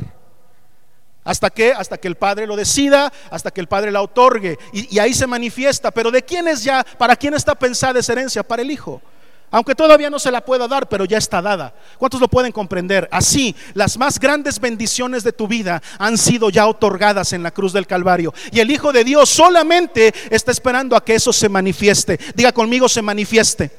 ¿Hasta 1.24 1.50
que 1.50 1.72
Hasta 1.72 1.98
que 1.98 2.06
el 2.06 2.14
padre 2.14 2.46
lo 2.46 2.54
decida, 2.54 3.12
hasta 3.32 3.50
que 3.50 3.60
el 3.60 3.66
padre 3.66 3.90
la 3.90 4.00
otorgue. 4.00 4.58
Y, 4.72 4.94
y 4.94 5.00
ahí 5.00 5.12
se 5.12 5.26
manifiesta. 5.26 5.90
Pero 5.90 6.12
¿de 6.12 6.22
quién 6.22 6.46
es 6.46 6.62
ya? 6.62 6.86
¿Para 6.98 7.16
quién 7.16 7.34
está 7.34 7.56
pensada 7.56 7.98
esa 7.98 8.12
herencia? 8.12 8.44
Para 8.44 8.62
el 8.62 8.70
hijo. 8.70 9.02
Aunque 9.50 9.74
todavía 9.74 10.10
no 10.10 10.18
se 10.18 10.30
la 10.30 10.44
pueda 10.44 10.66
dar, 10.66 10.88
pero 10.88 11.04
ya 11.04 11.18
está 11.18 11.40
dada. 11.40 11.72
¿Cuántos 11.98 12.20
lo 12.20 12.28
pueden 12.28 12.52
comprender? 12.52 13.08
Así, 13.12 13.54
las 13.74 13.96
más 13.96 14.18
grandes 14.18 14.58
bendiciones 14.58 15.22
de 15.22 15.32
tu 15.32 15.46
vida 15.46 15.80
han 15.98 16.18
sido 16.18 16.50
ya 16.50 16.66
otorgadas 16.66 17.32
en 17.32 17.42
la 17.42 17.52
cruz 17.52 17.72
del 17.72 17.86
Calvario. 17.86 18.34
Y 18.50 18.60
el 18.60 18.70
Hijo 18.70 18.92
de 18.92 19.04
Dios 19.04 19.28
solamente 19.28 20.12
está 20.30 20.50
esperando 20.50 20.96
a 20.96 21.04
que 21.04 21.14
eso 21.14 21.32
se 21.32 21.48
manifieste. 21.48 22.18
Diga 22.34 22.52
conmigo, 22.52 22.88
se 22.88 23.02
manifieste. 23.02 23.70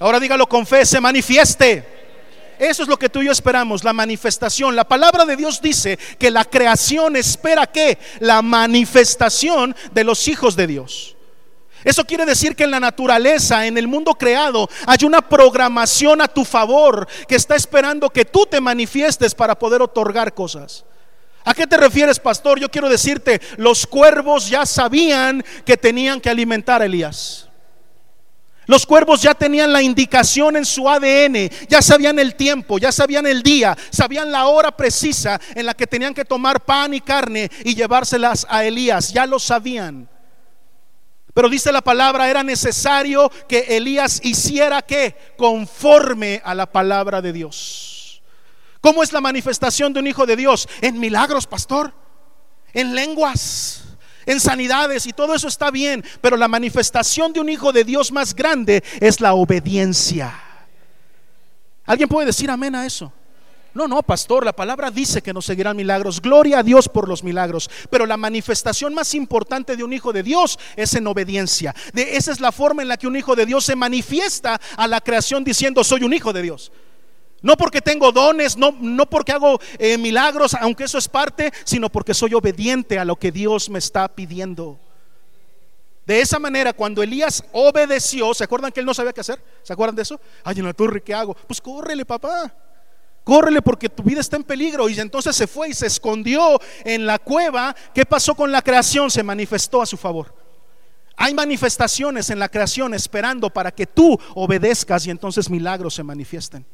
Ahora 0.00 0.18
dígalo 0.18 0.48
con 0.48 0.66
fe, 0.66 0.84
se 0.84 1.00
manifieste. 1.00 2.02
Eso 2.58 2.82
es 2.82 2.88
lo 2.88 2.98
que 2.98 3.08
tú 3.08 3.22
y 3.22 3.26
yo 3.26 3.32
esperamos, 3.32 3.84
la 3.84 3.92
manifestación. 3.92 4.74
La 4.74 4.86
palabra 4.86 5.24
de 5.24 5.36
Dios 5.36 5.62
dice 5.62 5.96
que 6.18 6.30
la 6.30 6.44
creación 6.44 7.16
espera 7.16 7.66
que 7.66 7.98
la 8.20 8.42
manifestación 8.42 9.74
de 9.92 10.04
los 10.04 10.26
hijos 10.28 10.56
de 10.56 10.66
Dios. 10.66 11.16
Eso 11.84 12.04
quiere 12.04 12.24
decir 12.24 12.54
que 12.54 12.64
en 12.64 12.70
la 12.70 12.80
naturaleza, 12.80 13.66
en 13.66 13.76
el 13.76 13.88
mundo 13.88 14.14
creado, 14.14 14.68
hay 14.86 15.04
una 15.04 15.20
programación 15.20 16.20
a 16.20 16.28
tu 16.28 16.44
favor 16.44 17.08
que 17.26 17.34
está 17.34 17.56
esperando 17.56 18.10
que 18.10 18.24
tú 18.24 18.46
te 18.46 18.60
manifiestes 18.60 19.34
para 19.34 19.58
poder 19.58 19.82
otorgar 19.82 20.32
cosas. 20.32 20.84
¿A 21.44 21.54
qué 21.54 21.66
te 21.66 21.76
refieres, 21.76 22.20
pastor? 22.20 22.60
Yo 22.60 22.70
quiero 22.70 22.88
decirte, 22.88 23.40
los 23.56 23.86
cuervos 23.86 24.48
ya 24.48 24.64
sabían 24.64 25.44
que 25.64 25.76
tenían 25.76 26.20
que 26.20 26.30
alimentar 26.30 26.82
a 26.82 26.84
Elías. 26.84 27.48
Los 28.66 28.86
cuervos 28.86 29.20
ya 29.20 29.34
tenían 29.34 29.72
la 29.72 29.82
indicación 29.82 30.56
en 30.56 30.64
su 30.64 30.88
ADN, 30.88 31.50
ya 31.68 31.82
sabían 31.82 32.20
el 32.20 32.36
tiempo, 32.36 32.78
ya 32.78 32.92
sabían 32.92 33.26
el 33.26 33.42
día, 33.42 33.76
sabían 33.90 34.30
la 34.30 34.46
hora 34.46 34.70
precisa 34.76 35.40
en 35.56 35.66
la 35.66 35.74
que 35.74 35.88
tenían 35.88 36.14
que 36.14 36.24
tomar 36.24 36.60
pan 36.60 36.94
y 36.94 37.00
carne 37.00 37.50
y 37.64 37.74
llevárselas 37.74 38.46
a 38.48 38.64
Elías, 38.64 39.12
ya 39.12 39.26
lo 39.26 39.40
sabían. 39.40 40.08
Pero 41.34 41.48
dice 41.48 41.72
la 41.72 41.80
palabra, 41.80 42.28
era 42.28 42.42
necesario 42.42 43.30
que 43.48 43.60
Elías 43.76 44.20
hiciera 44.22 44.82
que 44.82 45.16
conforme 45.36 46.42
a 46.44 46.54
la 46.54 46.70
palabra 46.70 47.22
de 47.22 47.32
Dios. 47.32 48.22
¿Cómo 48.80 49.02
es 49.02 49.12
la 49.12 49.20
manifestación 49.20 49.92
de 49.92 50.00
un 50.00 50.06
hijo 50.06 50.26
de 50.26 50.36
Dios? 50.36 50.68
En 50.80 50.98
milagros, 50.98 51.46
pastor, 51.46 51.94
en 52.74 52.94
lenguas, 52.94 53.84
en 54.26 54.40
sanidades 54.40 55.06
y 55.06 55.12
todo 55.12 55.34
eso 55.34 55.48
está 55.48 55.70
bien, 55.70 56.04
pero 56.20 56.36
la 56.36 56.48
manifestación 56.48 57.32
de 57.32 57.40
un 57.40 57.48
hijo 57.48 57.72
de 57.72 57.84
Dios 57.84 58.12
más 58.12 58.34
grande 58.34 58.82
es 59.00 59.20
la 59.20 59.34
obediencia. 59.34 60.38
¿Alguien 61.84 62.08
puede 62.08 62.26
decir 62.26 62.50
amén 62.50 62.74
a 62.74 62.84
eso? 62.84 63.12
No, 63.74 63.88
no, 63.88 64.02
pastor, 64.02 64.44
la 64.44 64.52
palabra 64.52 64.90
dice 64.90 65.22
que 65.22 65.32
nos 65.32 65.46
seguirán 65.46 65.76
milagros. 65.76 66.20
Gloria 66.20 66.58
a 66.58 66.62
Dios 66.62 66.88
por 66.88 67.08
los 67.08 67.24
milagros. 67.24 67.70
Pero 67.90 68.04
la 68.04 68.16
manifestación 68.16 68.92
más 68.92 69.14
importante 69.14 69.76
de 69.76 69.84
un 69.84 69.92
hijo 69.92 70.12
de 70.12 70.22
Dios 70.22 70.58
es 70.76 70.94
en 70.94 71.06
obediencia. 71.06 71.74
De, 71.94 72.16
esa 72.16 72.32
es 72.32 72.40
la 72.40 72.52
forma 72.52 72.82
en 72.82 72.88
la 72.88 72.98
que 72.98 73.06
un 73.06 73.16
hijo 73.16 73.34
de 73.34 73.46
Dios 73.46 73.64
se 73.64 73.76
manifiesta 73.76 74.60
a 74.76 74.86
la 74.86 75.00
creación 75.00 75.42
diciendo, 75.42 75.82
soy 75.84 76.02
un 76.02 76.12
hijo 76.12 76.32
de 76.32 76.42
Dios. 76.42 76.70
No 77.40 77.56
porque 77.56 77.80
tengo 77.80 78.12
dones, 78.12 78.56
no, 78.56 78.76
no 78.78 79.06
porque 79.06 79.32
hago 79.32 79.58
eh, 79.78 79.98
milagros, 79.98 80.54
aunque 80.54 80.84
eso 80.84 80.98
es 80.98 81.08
parte, 81.08 81.52
sino 81.64 81.88
porque 81.88 82.14
soy 82.14 82.34
obediente 82.34 82.98
a 82.98 83.04
lo 83.04 83.16
que 83.16 83.32
Dios 83.32 83.68
me 83.68 83.80
está 83.80 84.06
pidiendo. 84.08 84.78
De 86.06 86.20
esa 86.20 86.38
manera, 86.38 86.72
cuando 86.72 87.02
Elías 87.02 87.42
obedeció, 87.52 88.34
¿se 88.34 88.44
acuerdan 88.44 88.70
que 88.70 88.80
él 88.80 88.86
no 88.86 88.94
sabía 88.94 89.12
qué 89.12 89.20
hacer? 89.20 89.42
¿Se 89.62 89.72
acuerdan 89.72 89.96
de 89.96 90.02
eso? 90.02 90.20
Ay, 90.44 90.58
en 90.58 90.66
la 90.66 90.72
torre, 90.72 91.02
¿qué 91.02 91.14
hago? 91.14 91.34
Pues 91.34 91.60
córrele, 91.60 92.04
papá. 92.04 92.52
Córrele 93.24 93.62
porque 93.62 93.88
tu 93.88 94.02
vida 94.02 94.20
está 94.20 94.36
en 94.36 94.44
peligro. 94.44 94.88
Y 94.88 94.98
entonces 94.98 95.36
se 95.36 95.46
fue 95.46 95.68
y 95.68 95.74
se 95.74 95.86
escondió 95.86 96.60
en 96.84 97.06
la 97.06 97.18
cueva. 97.18 97.74
¿Qué 97.94 98.04
pasó 98.04 98.34
con 98.34 98.50
la 98.50 98.62
creación? 98.62 99.10
Se 99.10 99.22
manifestó 99.22 99.82
a 99.82 99.86
su 99.86 99.96
favor. 99.96 100.34
Hay 101.16 101.34
manifestaciones 101.34 102.30
en 102.30 102.38
la 102.38 102.48
creación 102.48 102.94
esperando 102.94 103.50
para 103.50 103.70
que 103.70 103.86
tú 103.86 104.18
obedezcas 104.34 105.06
y 105.06 105.10
entonces 105.10 105.48
milagros 105.48 105.94
se 105.94 106.02
manifiesten. 106.02 106.64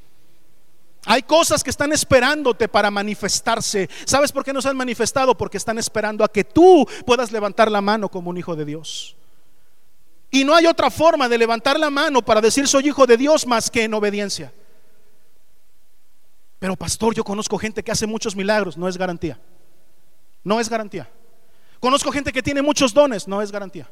Hay 1.04 1.22
cosas 1.22 1.62
que 1.62 1.70
están 1.70 1.92
esperándote 1.92 2.68
para 2.68 2.90
manifestarse. 2.90 3.88
¿Sabes 4.04 4.32
por 4.32 4.44
qué 4.44 4.52
no 4.52 4.62
se 4.62 4.68
han 4.68 4.76
manifestado? 4.76 5.36
Porque 5.36 5.56
están 5.56 5.78
esperando 5.78 6.24
a 6.24 6.28
que 6.28 6.44
tú 6.44 6.86
puedas 7.06 7.32
levantar 7.32 7.70
la 7.70 7.80
mano 7.80 8.08
como 8.08 8.30
un 8.30 8.38
hijo 8.38 8.56
de 8.56 8.64
Dios. 8.64 9.16
Y 10.30 10.44
no 10.44 10.54
hay 10.54 10.66
otra 10.66 10.90
forma 10.90 11.28
de 11.28 11.38
levantar 11.38 11.78
la 11.78 11.90
mano 11.90 12.22
para 12.22 12.40
decir 12.40 12.68
soy 12.68 12.88
hijo 12.88 13.06
de 13.06 13.16
Dios 13.16 13.46
más 13.46 13.70
que 13.70 13.84
en 13.84 13.94
obediencia. 13.94 14.52
Pero 16.58 16.76
pastor, 16.76 17.14
yo 17.14 17.24
conozco 17.24 17.58
gente 17.58 17.82
que 17.82 17.92
hace 17.92 18.06
muchos 18.06 18.34
milagros, 18.34 18.76
no 18.76 18.88
es 18.88 18.96
garantía. 18.96 19.38
No 20.42 20.60
es 20.60 20.68
garantía. 20.68 21.08
Conozco 21.80 22.10
gente 22.10 22.32
que 22.32 22.42
tiene 22.42 22.62
muchos 22.62 22.92
dones, 22.92 23.28
no 23.28 23.40
es 23.40 23.52
garantía. 23.52 23.88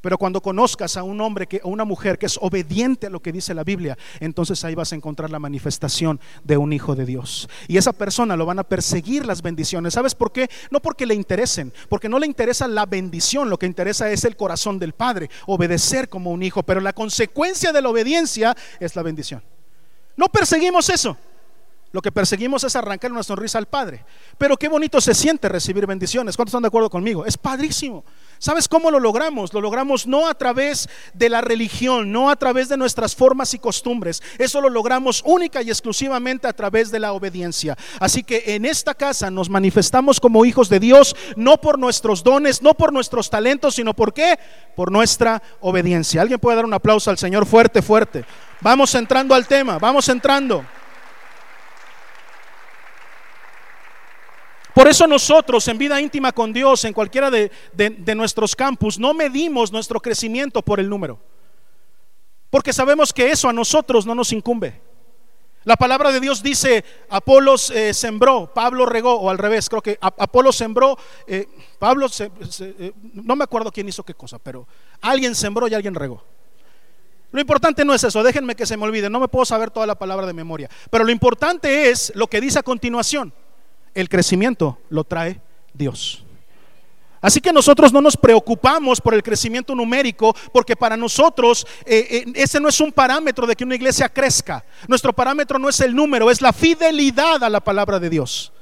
Pero 0.00 0.18
cuando 0.18 0.40
conozcas 0.40 0.96
a 0.96 1.02
un 1.02 1.20
hombre 1.20 1.48
o 1.64 1.68
una 1.68 1.84
mujer 1.84 2.16
que 2.16 2.26
es 2.26 2.38
obediente 2.40 3.08
a 3.08 3.10
lo 3.10 3.20
que 3.20 3.32
dice 3.32 3.54
la 3.54 3.64
Biblia, 3.64 3.98
entonces 4.20 4.62
ahí 4.64 4.76
vas 4.76 4.92
a 4.92 4.94
encontrar 4.94 5.30
la 5.30 5.40
manifestación 5.40 6.20
de 6.44 6.56
un 6.56 6.72
hijo 6.72 6.94
de 6.94 7.04
Dios. 7.04 7.48
Y 7.66 7.76
esa 7.76 7.92
persona 7.92 8.36
lo 8.36 8.46
van 8.46 8.60
a 8.60 8.62
perseguir 8.62 9.26
las 9.26 9.42
bendiciones. 9.42 9.94
¿Sabes 9.94 10.14
por 10.14 10.30
qué? 10.30 10.48
No 10.70 10.78
porque 10.78 11.06
le 11.06 11.14
interesen, 11.14 11.72
porque 11.88 12.08
no 12.08 12.20
le 12.20 12.26
interesa 12.26 12.68
la 12.68 12.86
bendición, 12.86 13.50
lo 13.50 13.58
que 13.58 13.66
interesa 13.66 14.08
es 14.08 14.24
el 14.24 14.36
corazón 14.36 14.78
del 14.78 14.92
Padre, 14.92 15.28
obedecer 15.46 16.08
como 16.08 16.30
un 16.30 16.44
hijo. 16.44 16.62
Pero 16.62 16.80
la 16.80 16.92
consecuencia 16.92 17.72
de 17.72 17.82
la 17.82 17.88
obediencia 17.88 18.54
es 18.78 18.94
la 18.94 19.02
bendición. 19.02 19.42
No 20.16 20.26
perseguimos 20.28 20.88
eso. 20.88 21.16
Lo 21.92 22.02
que 22.02 22.12
perseguimos 22.12 22.64
es 22.64 22.76
arrancar 22.76 23.12
una 23.12 23.22
sonrisa 23.22 23.58
al 23.58 23.66
Padre. 23.66 24.04
Pero 24.38 24.56
qué 24.56 24.68
bonito 24.68 25.00
se 25.00 25.14
siente 25.14 25.48
recibir 25.48 25.86
bendiciones. 25.86 26.36
¿Cuántos 26.36 26.50
están 26.50 26.62
de 26.62 26.68
acuerdo 26.68 26.90
conmigo? 26.90 27.24
Es 27.24 27.38
padrísimo. 27.38 28.04
¿Sabes 28.38 28.68
cómo 28.68 28.90
lo 28.90 29.00
logramos? 29.00 29.54
Lo 29.54 29.60
logramos 29.60 30.06
no 30.06 30.28
a 30.28 30.34
través 30.34 30.88
de 31.14 31.28
la 31.28 31.40
religión, 31.40 32.12
no 32.12 32.28
a 32.28 32.36
través 32.36 32.68
de 32.68 32.76
nuestras 32.76 33.14
formas 33.14 33.54
y 33.54 33.58
costumbres. 33.58 34.22
Eso 34.38 34.60
lo 34.60 34.68
logramos 34.68 35.22
única 35.24 35.62
y 35.62 35.70
exclusivamente 35.70 36.48
a 36.48 36.52
través 36.52 36.90
de 36.90 37.00
la 37.00 37.12
obediencia. 37.12 37.78
Así 37.98 38.22
que 38.22 38.42
en 38.46 38.64
esta 38.64 38.94
casa 38.94 39.30
nos 39.30 39.48
manifestamos 39.48 40.20
como 40.20 40.44
hijos 40.44 40.68
de 40.68 40.80
Dios, 40.80 41.16
no 41.36 41.58
por 41.60 41.78
nuestros 41.78 42.22
dones, 42.22 42.60
no 42.62 42.74
por 42.74 42.92
nuestros 42.92 43.30
talentos, 43.30 43.76
sino 43.76 43.94
por 43.94 44.12
qué? 44.12 44.38
Por 44.74 44.92
nuestra 44.92 45.42
obediencia. 45.60 46.20
¿Alguien 46.20 46.40
puede 46.40 46.56
dar 46.56 46.64
un 46.64 46.74
aplauso 46.74 47.10
al 47.10 47.16
Señor 47.16 47.46
fuerte, 47.46 47.80
fuerte? 47.80 48.24
Vamos 48.60 48.94
entrando 48.94 49.34
al 49.34 49.46
tema, 49.46 49.78
vamos 49.78 50.08
entrando. 50.08 50.64
Por 54.76 54.88
eso 54.88 55.06
nosotros 55.06 55.66
en 55.68 55.78
vida 55.78 55.98
íntima 55.98 56.32
con 56.32 56.52
Dios, 56.52 56.84
en 56.84 56.92
cualquiera 56.92 57.30
de, 57.30 57.50
nuestros 58.14 58.54
campus, 58.54 58.98
no 58.98 59.14
medimos 59.14 59.72
nuestro 59.72 59.98
crecimiento 60.00 60.60
por 60.60 60.78
el 60.78 60.90
número. 60.90 61.18
Porque 62.50 62.74
sabemos 62.74 63.10
que 63.10 63.30
eso 63.30 63.48
a 63.48 63.54
nosotros 63.54 64.04
no 64.04 64.14
nos 64.14 64.34
incumbe. 64.34 64.78
La 65.64 65.76
palabra 65.76 66.12
de 66.12 66.20
Dios 66.20 66.42
dice, 66.42 66.84
Apolos 67.08 67.70
eh, 67.70 67.94
sembró, 67.94 68.52
Pablo 68.52 68.84
regó, 68.84 69.14
o 69.14 69.30
al 69.30 69.38
revés, 69.38 69.70
creo 69.70 69.80
que 69.80 69.96
Apolo 69.98 70.52
sembró, 70.52 70.98
eh, 71.26 71.48
Pablo, 71.78 72.08
eh, 72.20 72.92
no 73.14 73.34
me 73.34 73.44
acuerdo 73.44 73.72
quién 73.72 73.88
hizo 73.88 74.04
qué 74.04 74.12
cosa, 74.12 74.38
pero 74.38 74.68
alguien 75.00 75.34
sembró 75.34 75.68
y 75.68 75.74
alguien 75.74 75.94
regó. 75.94 76.22
Lo 77.32 77.40
importante 77.40 77.82
no 77.82 77.94
es 77.94 78.04
eso, 78.04 78.22
déjenme 78.22 78.54
que 78.54 78.66
se 78.66 78.76
me 78.76 78.84
olvide, 78.84 79.08
no 79.08 79.20
me 79.20 79.28
puedo 79.28 79.46
saber 79.46 79.70
toda 79.70 79.86
la 79.86 79.94
palabra 79.94 80.26
de 80.26 80.34
memoria, 80.34 80.68
pero 80.90 81.02
lo 81.02 81.12
importante 81.12 81.88
es 81.88 82.12
lo 82.14 82.26
que 82.26 82.42
dice 82.42 82.58
a 82.58 82.62
continuación 82.62 83.32
el 83.96 84.08
crecimiento 84.08 84.78
lo 84.90 85.04
trae 85.04 85.40
Dios. 85.74 86.22
Así 87.20 87.40
que 87.40 87.52
nosotros 87.52 87.92
no 87.92 88.00
nos 88.00 88.16
preocupamos 88.16 89.00
por 89.00 89.14
el 89.14 89.22
crecimiento 89.22 89.74
numérico, 89.74 90.36
porque 90.52 90.76
para 90.76 90.96
nosotros 90.96 91.66
eh, 91.84 92.06
eh, 92.10 92.32
ese 92.34 92.60
no 92.60 92.68
es 92.68 92.78
un 92.80 92.92
parámetro 92.92 93.46
de 93.46 93.56
que 93.56 93.64
una 93.64 93.74
iglesia 93.74 94.08
crezca. 94.08 94.64
Nuestro 94.86 95.12
parámetro 95.12 95.58
no 95.58 95.68
es 95.68 95.80
el 95.80 95.94
número, 95.94 96.30
es 96.30 96.40
la 96.40 96.52
fidelidad 96.52 97.42
a 97.42 97.48
la 97.48 97.60
palabra 97.60 97.98
de 97.98 98.10
Dios. 98.10 98.52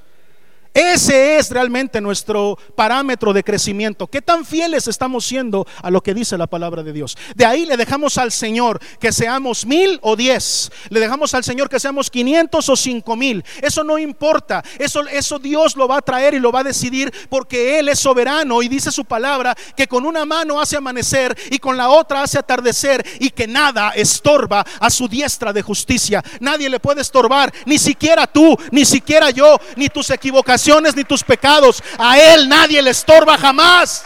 Ese 0.74 1.36
es 1.38 1.50
realmente 1.50 2.00
nuestro 2.00 2.58
parámetro 2.74 3.32
de 3.32 3.44
crecimiento. 3.44 4.08
¿Qué 4.08 4.20
tan 4.20 4.44
fieles 4.44 4.88
estamos 4.88 5.24
siendo 5.24 5.64
a 5.80 5.88
lo 5.88 6.02
que 6.02 6.14
dice 6.14 6.36
la 6.36 6.48
palabra 6.48 6.82
de 6.82 6.92
Dios? 6.92 7.16
De 7.36 7.46
ahí 7.46 7.64
le 7.64 7.76
dejamos 7.76 8.18
al 8.18 8.32
Señor 8.32 8.80
que 8.98 9.12
seamos 9.12 9.64
mil 9.66 10.00
o 10.02 10.16
diez. 10.16 10.72
Le 10.88 10.98
dejamos 10.98 11.32
al 11.34 11.44
Señor 11.44 11.68
que 11.68 11.78
seamos 11.78 12.10
quinientos 12.10 12.68
o 12.68 12.74
cinco 12.74 13.14
mil. 13.14 13.44
Eso 13.62 13.84
no 13.84 13.98
importa. 13.98 14.64
Eso, 14.76 15.06
eso 15.06 15.38
Dios 15.38 15.76
lo 15.76 15.86
va 15.86 15.98
a 15.98 16.02
traer 16.02 16.34
y 16.34 16.40
lo 16.40 16.50
va 16.50 16.60
a 16.60 16.64
decidir 16.64 17.14
porque 17.28 17.78
Él 17.78 17.88
es 17.88 18.00
soberano 18.00 18.60
y 18.60 18.66
dice 18.66 18.90
su 18.90 19.04
palabra 19.04 19.54
que 19.76 19.86
con 19.86 20.04
una 20.04 20.24
mano 20.24 20.60
hace 20.60 20.76
amanecer 20.76 21.38
y 21.52 21.60
con 21.60 21.76
la 21.76 21.88
otra 21.90 22.22
hace 22.22 22.36
atardecer 22.36 23.06
y 23.20 23.30
que 23.30 23.46
nada 23.46 23.90
estorba 23.90 24.66
a 24.80 24.90
su 24.90 25.06
diestra 25.06 25.52
de 25.52 25.62
justicia. 25.62 26.20
Nadie 26.40 26.68
le 26.68 26.80
puede 26.80 27.00
estorbar, 27.00 27.54
ni 27.64 27.78
siquiera 27.78 28.26
tú, 28.26 28.56
ni 28.72 28.84
siquiera 28.84 29.30
yo, 29.30 29.56
ni 29.76 29.88
tus 29.88 30.10
equivocaciones 30.10 30.63
ni 30.96 31.04
tus 31.04 31.22
pecados. 31.22 31.82
A 31.98 32.18
Él 32.18 32.48
nadie 32.48 32.82
le 32.82 32.90
estorba 32.90 33.36
jamás. 33.38 34.04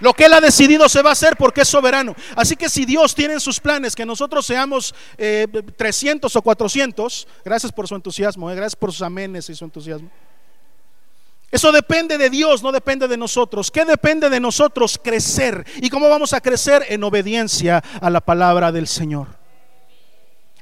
Lo 0.00 0.12
que 0.14 0.24
Él 0.24 0.32
ha 0.32 0.40
decidido 0.40 0.88
se 0.88 1.00
va 1.00 1.10
a 1.10 1.12
hacer 1.12 1.36
porque 1.36 1.60
es 1.60 1.68
soberano. 1.68 2.16
Así 2.34 2.56
que 2.56 2.68
si 2.68 2.84
Dios 2.84 3.14
tiene 3.14 3.34
en 3.34 3.40
sus 3.40 3.60
planes 3.60 3.94
que 3.94 4.04
nosotros 4.04 4.44
seamos 4.44 4.94
300 5.76 6.34
eh, 6.34 6.38
o 6.38 6.42
400, 6.42 7.28
gracias 7.44 7.70
por 7.70 7.86
su 7.86 7.94
entusiasmo, 7.94 8.50
eh, 8.50 8.56
gracias 8.56 8.74
por 8.74 8.90
sus 8.90 9.02
amenes 9.02 9.48
y 9.48 9.54
su 9.54 9.64
entusiasmo. 9.64 10.10
Eso 11.52 11.70
depende 11.70 12.18
de 12.18 12.30
Dios, 12.30 12.62
no 12.62 12.72
depende 12.72 13.06
de 13.06 13.16
nosotros. 13.16 13.70
¿Qué 13.70 13.84
depende 13.84 14.28
de 14.28 14.40
nosotros? 14.40 14.98
Crecer. 15.00 15.64
¿Y 15.76 15.90
cómo 15.90 16.08
vamos 16.08 16.32
a 16.32 16.40
crecer? 16.40 16.84
En 16.88 17.04
obediencia 17.04 17.84
a 18.00 18.10
la 18.10 18.22
palabra 18.22 18.72
del 18.72 18.88
Señor. 18.88 19.41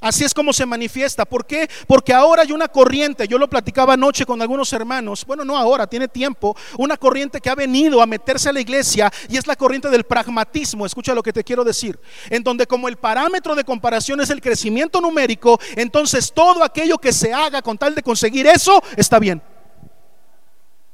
Así 0.00 0.24
es 0.24 0.32
como 0.32 0.52
se 0.54 0.64
manifiesta. 0.64 1.26
¿Por 1.26 1.44
qué? 1.44 1.68
Porque 1.86 2.14
ahora 2.14 2.42
hay 2.42 2.52
una 2.52 2.68
corriente, 2.68 3.28
yo 3.28 3.36
lo 3.36 3.50
platicaba 3.50 3.94
anoche 3.94 4.24
con 4.24 4.40
algunos 4.40 4.72
hermanos, 4.72 5.26
bueno, 5.26 5.44
no 5.44 5.58
ahora, 5.58 5.86
tiene 5.86 6.08
tiempo, 6.08 6.56
una 6.78 6.96
corriente 6.96 7.40
que 7.40 7.50
ha 7.50 7.54
venido 7.54 8.00
a 8.00 8.06
meterse 8.06 8.48
a 8.48 8.52
la 8.52 8.60
iglesia 8.60 9.12
y 9.28 9.36
es 9.36 9.46
la 9.46 9.56
corriente 9.56 9.90
del 9.90 10.04
pragmatismo, 10.04 10.86
escucha 10.86 11.14
lo 11.14 11.22
que 11.22 11.34
te 11.34 11.44
quiero 11.44 11.64
decir, 11.64 11.98
en 12.30 12.42
donde 12.42 12.66
como 12.66 12.88
el 12.88 12.96
parámetro 12.96 13.54
de 13.54 13.64
comparación 13.64 14.20
es 14.20 14.30
el 14.30 14.40
crecimiento 14.40 15.02
numérico, 15.02 15.60
entonces 15.76 16.32
todo 16.32 16.64
aquello 16.64 16.96
que 16.96 17.12
se 17.12 17.34
haga 17.34 17.60
con 17.60 17.76
tal 17.76 17.94
de 17.94 18.02
conseguir 18.02 18.46
eso 18.46 18.82
está 18.96 19.18
bien. 19.18 19.42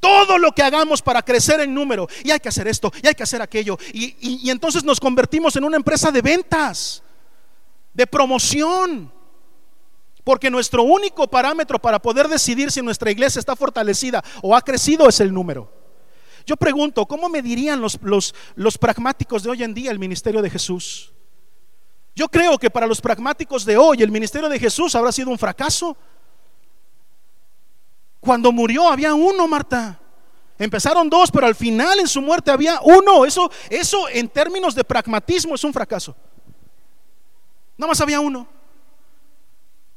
Todo 0.00 0.36
lo 0.38 0.52
que 0.52 0.62
hagamos 0.62 1.00
para 1.00 1.22
crecer 1.22 1.60
en 1.60 1.72
número, 1.72 2.08
y 2.24 2.30
hay 2.30 2.38
que 2.40 2.48
hacer 2.48 2.68
esto, 2.68 2.92
y 3.02 3.06
hay 3.06 3.14
que 3.14 3.22
hacer 3.22 3.40
aquello, 3.40 3.78
y, 3.92 4.16
y 4.46 4.50
entonces 4.50 4.82
nos 4.84 4.98
convertimos 4.98 5.54
en 5.56 5.64
una 5.64 5.76
empresa 5.76 6.10
de 6.10 6.22
ventas 6.22 7.02
de 7.96 8.06
promoción. 8.06 9.10
Porque 10.22 10.50
nuestro 10.50 10.82
único 10.82 11.26
parámetro 11.28 11.78
para 11.78 11.98
poder 11.98 12.28
decidir 12.28 12.70
si 12.70 12.82
nuestra 12.82 13.10
iglesia 13.10 13.38
está 13.38 13.56
fortalecida 13.56 14.22
o 14.42 14.54
ha 14.54 14.60
crecido 14.60 15.08
es 15.08 15.20
el 15.20 15.32
número. 15.32 15.72
Yo 16.44 16.56
pregunto, 16.56 17.06
¿cómo 17.06 17.28
medirían 17.28 17.80
los, 17.80 17.98
los, 18.02 18.34
los 18.54 18.76
pragmáticos 18.76 19.42
de 19.42 19.50
hoy 19.50 19.62
en 19.62 19.72
día 19.72 19.90
el 19.90 19.98
ministerio 19.98 20.42
de 20.42 20.50
Jesús? 20.50 21.12
Yo 22.14 22.28
creo 22.28 22.58
que 22.58 22.70
para 22.70 22.86
los 22.86 23.00
pragmáticos 23.00 23.64
de 23.64 23.76
hoy 23.76 24.02
el 24.02 24.10
ministerio 24.10 24.48
de 24.48 24.58
Jesús 24.58 24.94
habrá 24.94 25.10
sido 25.10 25.30
un 25.30 25.38
fracaso. 25.38 25.96
Cuando 28.20 28.52
murió 28.52 28.90
había 28.90 29.14
uno, 29.14 29.48
Marta. 29.48 29.98
Empezaron 30.58 31.08
dos, 31.08 31.30
pero 31.30 31.46
al 31.46 31.54
final 31.54 32.00
en 32.00 32.08
su 32.08 32.20
muerte 32.20 32.50
había 32.50 32.80
uno. 32.82 33.24
Eso, 33.24 33.50
eso 33.70 34.08
en 34.08 34.28
términos 34.28 34.74
de 34.74 34.84
pragmatismo 34.84 35.54
es 35.54 35.64
un 35.64 35.72
fracaso. 35.72 36.16
Nada 37.76 37.88
más 37.88 38.00
había 38.00 38.20
uno. 38.20 38.48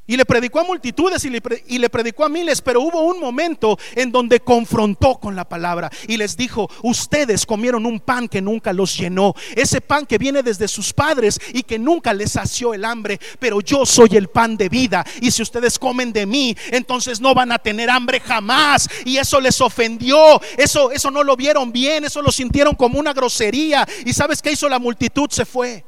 Y 0.10 0.18
le 0.18 0.26
predicó 0.26 0.60
a 0.60 0.64
multitudes 0.64 1.24
y 1.24 1.30
le, 1.78 1.90
predicó 1.92 2.26
a 2.26 2.30
miles, 2.30 2.64
pero 2.64 2.82
hubo 2.82 3.04
un 3.04 3.20
momento 3.20 3.78
en 3.94 4.12
donde 4.12 4.40
confrontó 4.40 5.20
con 5.20 5.36
la 5.36 5.48
palabra 5.48 5.92
y 6.08 6.18
les 6.18 6.36
dijo, 6.36 6.68
ustedes 6.82 7.46
comieron 7.46 7.86
un 7.86 8.00
pan 8.00 8.28
que 8.28 8.42
nunca 8.42 8.74
los 8.74 8.98
llenó, 8.98 9.36
ese 9.56 9.82
pan 9.82 10.08
que 10.08 10.18
viene 10.18 10.42
desde 10.42 10.68
sus 10.68 10.94
padres 10.94 11.40
y 11.54 11.62
que 11.62 11.78
nunca 11.78 12.12
les 12.12 12.32
sació 12.32 12.74
el 12.74 12.86
hambre, 12.86 13.20
pero 13.38 13.62
yo 13.62 13.86
soy 13.86 14.10
el 14.14 14.30
pan 14.30 14.58
de 14.58 14.68
vida 14.68 15.06
y 15.22 15.30
si 15.30 15.44
ustedes 15.44 15.78
comen 15.78 16.12
de 16.12 16.26
mí, 16.26 16.58
entonces 16.72 17.22
no 17.22 17.36
van 17.36 17.52
a 17.52 17.60
tener 17.60 17.92
hambre 17.92 18.20
jamás. 18.20 18.90
Y 19.06 19.18
eso 19.18 19.40
les 19.40 19.62
ofendió, 19.62 20.42
eso, 20.58 20.90
eso 20.90 21.12
no 21.12 21.24
lo 21.24 21.36
vieron 21.36 21.72
bien, 21.72 22.04
eso 22.04 22.24
lo 22.24 22.32
sintieron 22.32 22.74
como 22.74 22.98
una 22.98 23.14
grosería. 23.14 23.88
¿Y 24.04 24.14
sabes 24.14 24.42
qué 24.42 24.54
hizo 24.54 24.68
la 24.68 24.80
multitud? 24.80 25.30
Se 25.30 25.46
fue. 25.46 25.86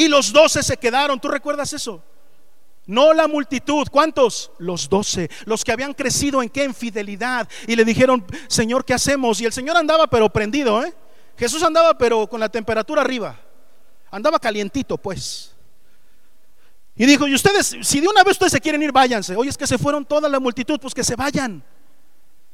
Y 0.00 0.08
los 0.08 0.32
doce 0.32 0.62
se 0.62 0.78
quedaron, 0.78 1.20
¿tú 1.20 1.28
recuerdas 1.28 1.74
eso? 1.74 2.02
No 2.86 3.12
la 3.12 3.28
multitud, 3.28 3.86
¿cuántos? 3.90 4.50
Los 4.56 4.88
doce, 4.88 5.28
los 5.44 5.62
que 5.62 5.72
habían 5.72 5.92
crecido 5.92 6.42
en 6.42 6.48
qué? 6.48 6.64
En 6.64 6.74
fidelidad. 6.74 7.46
Y 7.66 7.76
le 7.76 7.84
dijeron, 7.84 8.24
Señor, 8.48 8.82
¿qué 8.86 8.94
hacemos? 8.94 9.42
Y 9.42 9.44
el 9.44 9.52
Señor 9.52 9.76
andaba 9.76 10.06
pero 10.06 10.30
prendido, 10.30 10.82
¿eh? 10.82 10.94
Jesús 11.36 11.62
andaba 11.62 11.98
pero 11.98 12.26
con 12.26 12.40
la 12.40 12.48
temperatura 12.48 13.02
arriba. 13.02 13.38
Andaba 14.10 14.38
calientito, 14.38 14.96
pues. 14.96 15.54
Y 16.96 17.04
dijo, 17.04 17.28
y 17.28 17.34
ustedes, 17.34 17.76
si 17.82 18.00
de 18.00 18.08
una 18.08 18.24
vez 18.24 18.32
ustedes 18.32 18.52
se 18.52 18.60
quieren 18.62 18.82
ir, 18.82 18.92
váyanse. 18.92 19.36
Oye, 19.36 19.50
es 19.50 19.58
que 19.58 19.66
se 19.66 19.76
fueron 19.76 20.06
toda 20.06 20.30
la 20.30 20.40
multitud, 20.40 20.80
pues 20.80 20.94
que 20.94 21.04
se 21.04 21.14
vayan. 21.14 21.62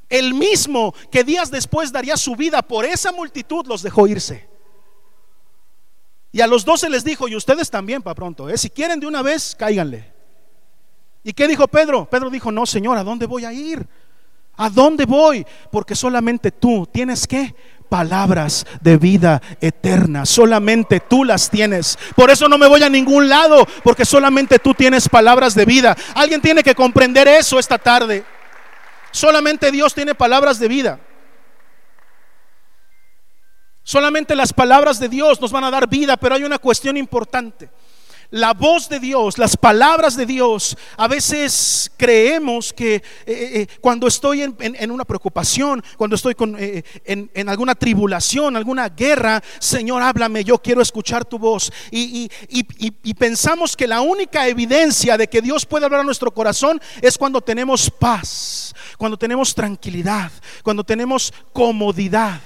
El 0.09 0.35
mismo 0.35 0.93
que 1.12 1.23
días 1.23 1.49
después 1.49 1.93
daría 1.93 2.17
su 2.17 2.35
vida 2.35 2.61
por 2.61 2.85
esa 2.85 3.12
multitud 3.12 3.65
los 3.69 3.85
dejó 3.85 4.09
irse. 4.09 4.56
Y 6.37 6.43
a 6.43 6.47
los 6.47 6.66
doce 6.66 6.90
les 6.90 7.02
dijo, 7.02 7.28
y 7.28 7.35
ustedes 7.35 7.71
también 7.71 8.02
para 8.02 8.14
pronto, 8.14 8.50
¿eh? 8.50 8.59
si 8.59 8.69
quieren 8.69 9.00
de 9.00 9.07
una 9.07 9.23
vez, 9.23 9.57
cáiganle. 9.59 10.12
¿Y 11.25 11.33
qué 11.33 11.49
dijo 11.49 11.66
Pedro? 11.66 12.05
Pedro 12.11 12.28
dijo, 12.28 12.52
no, 12.52 12.66
Señor, 12.66 12.99
¿a 12.99 13.02
dónde 13.02 13.25
voy 13.25 13.47
a 13.47 13.55
ir? 13.55 13.88
¿A 14.55 14.69
dónde 14.69 15.07
voy? 15.07 15.47
Porque 15.73 15.95
solamente 15.95 16.50
tú 16.50 16.87
tienes 16.93 17.26
que 17.26 17.55
palabras 17.88 18.66
de 18.83 18.99
vida 18.99 19.40
eterna. 19.62 20.26
Solamente 20.26 21.00
tú 21.00 21.25
las 21.25 21.49
tienes. 21.49 21.99
Por 22.14 22.31
eso 22.31 22.50
no 22.50 22.59
me 22.59 22.69
voy 22.69 22.83
a 22.83 22.90
ningún 22.90 23.31
lado, 23.31 23.66
porque 23.83 24.05
solamente 24.05 24.59
tú 24.59 24.75
tienes 24.75 25.09
palabras 25.09 25.55
de 25.55 25.64
vida. 25.64 25.97
Alguien 26.14 26.43
tiene 26.43 26.62
que 26.62 26.75
comprender 26.75 27.28
eso 27.28 27.59
esta 27.59 27.78
tarde. 27.78 28.26
Solamente 29.11 29.73
Dios 29.73 29.95
tiene 29.95 30.14
palabras 30.14 30.59
de 30.59 30.69
vida. 30.69 31.00
Solamente 33.87 34.35
las 34.35 34.52
palabras 34.52 34.99
de 34.99 35.09
Dios 35.09 35.40
nos 35.40 35.52
van 35.52 35.62
a 35.62 35.71
dar 35.71 35.88
vida, 35.88 36.16
pero 36.16 36.35
hay 36.35 36.43
una 36.43 36.59
cuestión 36.59 36.97
importante 36.97 37.71
la 38.31 38.55
voz 38.55 38.88
de 38.88 38.99
Dios, 38.99 39.38
las 39.38 39.57
palabras 39.57 40.16
de 40.16 40.26
Dios, 40.26 40.76
a 40.97 41.09
veces 41.09 41.90
creemos 41.97 42.73
que 42.73 42.97
eh, 42.97 43.02
eh, 43.26 43.50
eh, 43.55 43.66
cuando 43.81 44.07
estoy 44.07 44.43
en, 44.43 44.90
una 44.90 45.05
preocupación, 45.05 45.83
cuando 45.97 46.16
estoy 46.16 46.35
con, 46.35 46.57
en, 46.59 47.49
alguna 47.49 47.75
tribulación, 47.75 48.57
alguna 48.57 48.88
guerra, 48.88 49.43
Señor, 49.59 50.02
háblame, 50.02 50.45
yo 50.45 50.59
quiero 50.59 50.83
escuchar 50.83 51.25
tu 51.25 51.38
voz. 51.38 51.73
Y, 51.90 52.31
y 52.49 53.14
pensamos 53.14 53.76
que 53.76 53.87
la 53.87 54.00
única 54.00 54.49
evidencia 54.49 55.16
de 55.16 55.28
que 55.28 55.43
Dios 55.43 55.64
puede 55.64 55.85
hablar 55.85 56.00
a 56.00 56.05
nuestro 56.05 56.33
corazón 56.33 56.81
es 57.00 57.16
cuando 57.16 57.40
tenemos 57.40 57.90
paz, 57.90 58.75
cuando 58.99 59.16
tenemos 59.16 59.55
tranquilidad, 59.55 60.33
cuando 60.62 60.85
tenemos 60.85 61.33
comodidad. 61.52 62.40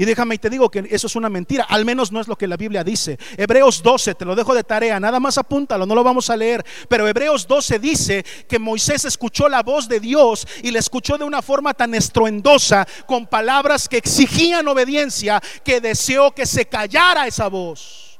Y 0.00 0.06
déjame 0.06 0.36
y 0.36 0.38
te 0.38 0.48
digo 0.48 0.70
que 0.70 0.82
eso 0.90 1.08
es 1.08 1.14
una 1.14 1.28
mentira, 1.28 1.66
al 1.68 1.84
menos 1.84 2.10
no 2.10 2.22
es 2.22 2.26
lo 2.26 2.34
que 2.34 2.46
la 2.46 2.56
Biblia 2.56 2.82
dice. 2.82 3.18
Hebreos 3.36 3.82
12, 3.82 4.14
te 4.14 4.24
lo 4.24 4.34
dejo 4.34 4.54
de 4.54 4.64
tarea, 4.64 4.98
nada 4.98 5.20
más 5.20 5.36
apúntalo, 5.36 5.84
no 5.84 5.94
lo 5.94 6.02
vamos 6.02 6.30
a 6.30 6.38
leer, 6.38 6.64
pero 6.88 7.06
Hebreos 7.06 7.46
12 7.46 7.78
dice 7.78 8.24
que 8.48 8.58
Moisés 8.58 9.04
escuchó 9.04 9.46
la 9.46 9.62
voz 9.62 9.88
de 9.88 10.00
Dios 10.00 10.48
y 10.62 10.70
le 10.70 10.78
escuchó 10.78 11.18
de 11.18 11.24
una 11.24 11.42
forma 11.42 11.74
tan 11.74 11.94
estruendosa, 11.94 12.88
con 13.04 13.26
palabras 13.26 13.90
que 13.90 13.98
exigían 13.98 14.66
obediencia, 14.68 15.38
que 15.62 15.82
deseó 15.82 16.30
que 16.30 16.46
se 16.46 16.64
callara 16.64 17.26
esa 17.26 17.48
voz. 17.48 18.18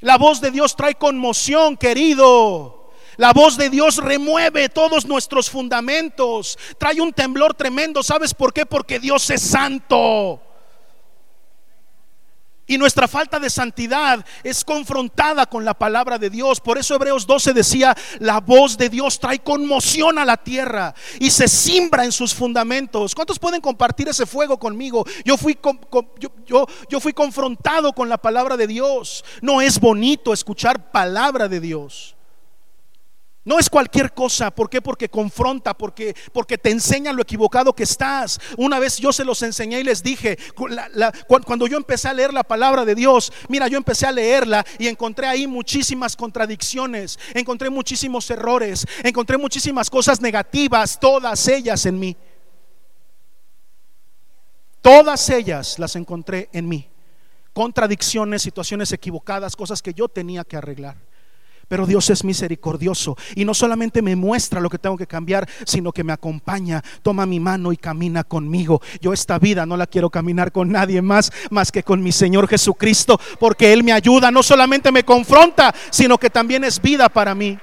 La 0.00 0.18
voz 0.18 0.42
de 0.42 0.50
Dios 0.50 0.76
trae 0.76 0.96
conmoción, 0.96 1.78
querido. 1.78 2.75
La 3.16 3.32
voz 3.32 3.56
de 3.56 3.70
Dios 3.70 3.96
remueve 3.96 4.68
todos 4.68 5.06
nuestros 5.06 5.50
fundamentos. 5.50 6.58
Trae 6.78 7.00
un 7.00 7.12
temblor 7.12 7.54
tremendo. 7.54 8.02
¿Sabes 8.02 8.34
por 8.34 8.52
qué? 8.52 8.66
Porque 8.66 8.98
Dios 8.98 9.28
es 9.30 9.42
santo. 9.42 10.42
Y 12.68 12.78
nuestra 12.78 13.06
falta 13.06 13.38
de 13.38 13.48
santidad 13.48 14.26
es 14.42 14.64
confrontada 14.64 15.46
con 15.46 15.64
la 15.64 15.74
palabra 15.74 16.18
de 16.18 16.30
Dios. 16.30 16.60
Por 16.60 16.78
eso 16.78 16.96
Hebreos 16.96 17.24
12 17.24 17.52
decía, 17.52 17.96
la 18.18 18.40
voz 18.40 18.76
de 18.76 18.88
Dios 18.88 19.20
trae 19.20 19.38
conmoción 19.38 20.18
a 20.18 20.24
la 20.24 20.36
tierra 20.36 20.92
y 21.20 21.30
se 21.30 21.46
simbra 21.46 22.04
en 22.04 22.10
sus 22.10 22.34
fundamentos. 22.34 23.14
¿Cuántos 23.14 23.38
pueden 23.38 23.60
compartir 23.60 24.08
ese 24.08 24.26
fuego 24.26 24.58
conmigo? 24.58 25.04
Yo 25.24 25.36
fui, 25.36 25.56
yo, 26.18 26.66
yo 26.90 27.00
fui 27.00 27.12
confrontado 27.12 27.92
con 27.92 28.08
la 28.08 28.18
palabra 28.18 28.56
de 28.56 28.66
Dios. 28.66 29.24
No 29.42 29.60
es 29.60 29.78
bonito 29.78 30.32
escuchar 30.32 30.90
palabra 30.90 31.46
de 31.46 31.60
Dios. 31.60 32.15
No 33.46 33.60
es 33.60 33.70
cualquier 33.70 34.12
cosa, 34.12 34.50
¿por 34.50 34.68
qué? 34.68 34.82
Porque 34.82 35.08
confronta, 35.08 35.72
porque, 35.72 36.16
porque 36.32 36.58
te 36.58 36.72
enseña 36.72 37.12
lo 37.12 37.22
equivocado 37.22 37.72
que 37.72 37.84
estás. 37.84 38.40
Una 38.56 38.80
vez 38.80 38.98
yo 38.98 39.12
se 39.12 39.24
los 39.24 39.40
enseñé 39.40 39.78
y 39.78 39.84
les 39.84 40.02
dije, 40.02 40.36
cuando 41.28 41.68
yo 41.68 41.76
empecé 41.76 42.08
a 42.08 42.12
leer 42.12 42.34
la 42.34 42.42
palabra 42.42 42.84
de 42.84 42.96
Dios, 42.96 43.32
mira, 43.48 43.68
yo 43.68 43.78
empecé 43.78 44.04
a 44.04 44.10
leerla 44.10 44.66
y 44.80 44.88
encontré 44.88 45.28
ahí 45.28 45.46
muchísimas 45.46 46.16
contradicciones, 46.16 47.20
encontré 47.34 47.70
muchísimos 47.70 48.28
errores, 48.30 48.84
encontré 49.04 49.38
muchísimas 49.38 49.88
cosas 49.90 50.20
negativas, 50.20 50.98
todas 50.98 51.46
ellas 51.46 51.86
en 51.86 52.00
mí. 52.00 52.16
Todas 54.82 55.30
ellas 55.30 55.78
las 55.78 55.94
encontré 55.94 56.48
en 56.52 56.66
mí. 56.66 56.90
Contradicciones, 57.52 58.42
situaciones 58.42 58.90
equivocadas, 58.90 59.54
cosas 59.54 59.82
que 59.82 59.94
yo 59.94 60.08
tenía 60.08 60.42
que 60.42 60.56
arreglar. 60.56 60.96
Pero 61.68 61.86
Dios 61.86 62.10
es 62.10 62.24
misericordioso 62.24 63.16
y 63.34 63.44
no 63.44 63.54
solamente 63.54 64.02
me 64.02 64.14
muestra 64.14 64.60
lo 64.60 64.70
que 64.70 64.78
tengo 64.78 64.96
que 64.96 65.06
cambiar, 65.06 65.48
sino 65.64 65.92
que 65.92 66.04
me 66.04 66.12
acompaña, 66.12 66.82
toma 67.02 67.26
mi 67.26 67.40
mano 67.40 67.72
y 67.72 67.76
camina 67.76 68.22
conmigo. 68.22 68.80
Yo 69.00 69.12
esta 69.12 69.38
vida 69.38 69.66
no 69.66 69.76
la 69.76 69.86
quiero 69.86 70.10
caminar 70.10 70.52
con 70.52 70.70
nadie 70.70 71.02
más 71.02 71.32
más 71.50 71.72
que 71.72 71.82
con 71.82 72.02
mi 72.02 72.12
Señor 72.12 72.48
Jesucristo, 72.48 73.20
porque 73.38 73.72
Él 73.72 73.84
me 73.84 73.92
ayuda, 73.92 74.30
no 74.30 74.42
solamente 74.42 74.92
me 74.92 75.04
confronta, 75.04 75.74
sino 75.90 76.18
que 76.18 76.30
también 76.30 76.64
es 76.64 76.80
vida 76.80 77.08
para 77.08 77.34
mí. 77.34 77.58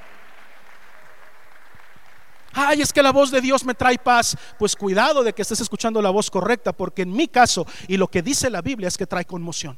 Ay, 2.54 2.82
es 2.82 2.94
que 2.94 3.02
la 3.02 3.12
voz 3.12 3.32
de 3.32 3.42
Dios 3.42 3.66
me 3.66 3.74
trae 3.74 3.98
paz. 3.98 4.38
Pues 4.60 4.76
cuidado 4.76 5.24
de 5.24 5.34
que 5.34 5.42
estés 5.42 5.60
escuchando 5.60 6.02
la 6.02 6.12
voz 6.12 6.30
correcta, 6.30 6.72
porque 6.72 7.02
en 7.02 7.12
mi 7.12 7.28
caso 7.28 7.66
y 7.88 7.98
lo 7.98 8.08
que 8.08 8.22
dice 8.22 8.50
la 8.50 8.62
Biblia 8.62 8.88
es 8.88 8.98
que 8.98 9.08
trae 9.08 9.26
conmoción. 9.26 9.78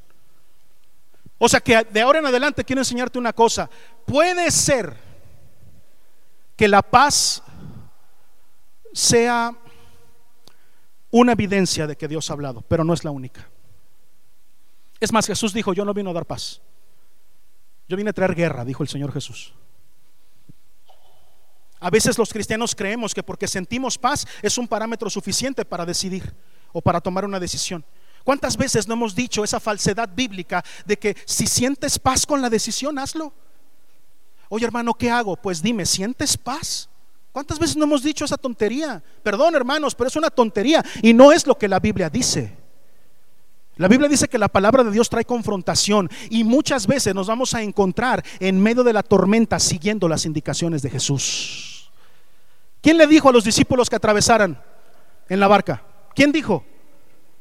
O 1.37 1.49
sea 1.49 1.59
que 1.59 1.83
de 1.83 2.01
ahora 2.01 2.19
en 2.19 2.25
adelante 2.25 2.63
quiero 2.63 2.81
enseñarte 2.81 3.19
una 3.19 3.33
cosa. 3.33 3.69
Puede 4.05 4.49
ser 4.51 4.95
que 6.55 6.67
la 6.67 6.81
paz 6.81 7.43
sea 8.93 9.53
una 11.11 11.33
evidencia 11.33 11.87
de 11.87 11.95
que 11.95 12.07
Dios 12.07 12.29
ha 12.29 12.33
hablado, 12.33 12.61
pero 12.61 12.83
no 12.83 12.93
es 12.93 13.03
la 13.03 13.11
única. 13.11 13.49
Es 14.99 15.11
más, 15.11 15.27
Jesús 15.27 15.53
dijo, 15.53 15.73
yo 15.73 15.83
no 15.83 15.93
vino 15.93 16.09
a 16.09 16.13
dar 16.13 16.25
paz. 16.25 16.61
Yo 17.87 17.97
vine 17.97 18.09
a 18.09 18.13
traer 18.13 18.33
guerra, 18.33 18.65
dijo 18.65 18.81
el 18.83 18.89
Señor 18.89 19.11
Jesús. 19.11 19.53
A 21.79 21.89
veces 21.89 22.17
los 22.17 22.31
cristianos 22.31 22.73
creemos 22.73 23.13
que 23.13 23.21
porque 23.21 23.47
sentimos 23.47 23.97
paz 23.97 24.25
es 24.41 24.57
un 24.57 24.67
parámetro 24.67 25.09
suficiente 25.09 25.65
para 25.65 25.85
decidir 25.85 26.33
o 26.71 26.81
para 26.81 27.01
tomar 27.01 27.25
una 27.25 27.39
decisión. 27.39 27.85
¿Cuántas 28.25 28.57
veces 28.57 28.87
no 28.87 28.95
hemos 28.95 29.13
dicho 29.13 29.43
esa 29.43 29.59
falsedad 29.59 30.09
bíblica 30.13 30.65
de 30.83 30.97
que 30.97 31.15
si 31.25 31.45
sientes 31.45 31.99
paz 31.99 32.25
con 32.25 32.41
la 32.41 32.49
decisión, 32.49 32.97
hazlo? 32.97 33.31
Oye 34.49 34.65
hermano, 34.65 34.95
¿qué 34.95 35.11
hago? 35.11 35.37
Pues 35.37 35.61
dime, 35.61 35.85
¿sientes 35.85 36.35
paz? 36.35 36.89
¿Cuántas 37.31 37.59
veces 37.59 37.77
no 37.77 37.83
hemos 37.83 38.01
dicho 38.01 38.25
esa 38.25 38.35
tontería? 38.35 39.03
Perdón 39.21 39.53
hermanos, 39.53 39.93
pero 39.93 40.07
es 40.07 40.15
una 40.15 40.31
tontería 40.31 40.83
y 41.03 41.13
no 41.13 41.31
es 41.31 41.45
lo 41.45 41.55
que 41.55 41.67
la 41.67 41.79
Biblia 41.79 42.09
dice. 42.09 42.57
La 43.75 43.87
Biblia 43.87 44.09
dice 44.09 44.27
que 44.27 44.39
la 44.39 44.47
palabra 44.47 44.83
de 44.83 44.89
Dios 44.89 45.07
trae 45.07 45.25
confrontación 45.25 46.09
y 46.31 46.43
muchas 46.43 46.87
veces 46.87 47.13
nos 47.13 47.27
vamos 47.27 47.53
a 47.53 47.61
encontrar 47.61 48.25
en 48.39 48.59
medio 48.59 48.83
de 48.83 48.93
la 48.93 49.03
tormenta 49.03 49.59
siguiendo 49.59 50.07
las 50.07 50.25
indicaciones 50.25 50.81
de 50.81 50.89
Jesús. 50.89 51.91
¿Quién 52.81 52.97
le 52.97 53.05
dijo 53.05 53.29
a 53.29 53.33
los 53.33 53.43
discípulos 53.43 53.87
que 53.87 53.97
atravesaran 53.97 54.59
en 55.29 55.39
la 55.39 55.47
barca? 55.47 55.83
¿Quién 56.15 56.31
dijo? 56.31 56.65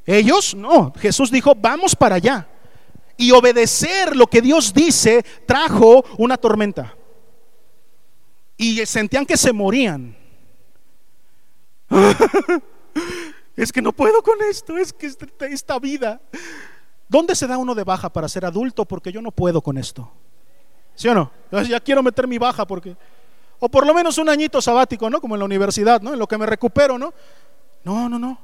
Ellos 0.06 0.54
no, 0.54 0.92
Jesús 0.98 1.30
dijo, 1.30 1.54
vamos 1.54 1.96
para 1.96 2.16
allá. 2.16 2.48
Y 3.16 3.30
obedecer 3.30 4.16
lo 4.16 4.26
que 4.26 4.42
Dios 4.42 4.74
dice 4.74 5.24
trajo 5.46 6.04
una 6.18 6.36
tormenta. 6.36 6.94
Y 8.56 8.84
sentían 8.86 9.24
que 9.26 9.36
se 9.36 9.52
morían. 9.52 10.16
es 13.56 13.72
que 13.72 13.82
no 13.82 13.92
puedo 13.92 14.22
con 14.22 14.40
esto, 14.48 14.76
es 14.76 14.92
que 14.92 15.10
esta 15.50 15.78
vida. 15.78 16.20
¿Dónde 17.08 17.34
se 17.34 17.46
da 17.46 17.58
uno 17.58 17.74
de 17.74 17.84
baja 17.84 18.12
para 18.12 18.28
ser 18.28 18.44
adulto? 18.44 18.84
Porque 18.84 19.12
yo 19.12 19.22
no 19.22 19.30
puedo 19.30 19.60
con 19.60 19.78
esto. 19.78 20.10
¿Sí 20.94 21.08
o 21.08 21.14
no? 21.14 21.30
Ya 21.68 21.80
quiero 21.80 22.02
meter 22.02 22.26
mi 22.26 22.38
baja 22.38 22.66
porque... 22.66 22.96
O 23.60 23.68
por 23.68 23.86
lo 23.86 23.94
menos 23.94 24.18
un 24.18 24.28
añito 24.28 24.60
sabático, 24.60 25.08
¿no? 25.08 25.20
Como 25.20 25.34
en 25.34 25.38
la 25.38 25.44
universidad, 25.44 26.00
¿no? 26.00 26.12
En 26.12 26.18
lo 26.18 26.26
que 26.26 26.36
me 26.36 26.46
recupero, 26.46 26.98
¿no? 26.98 27.14
No, 27.84 28.08
no, 28.08 28.18
no. 28.18 28.38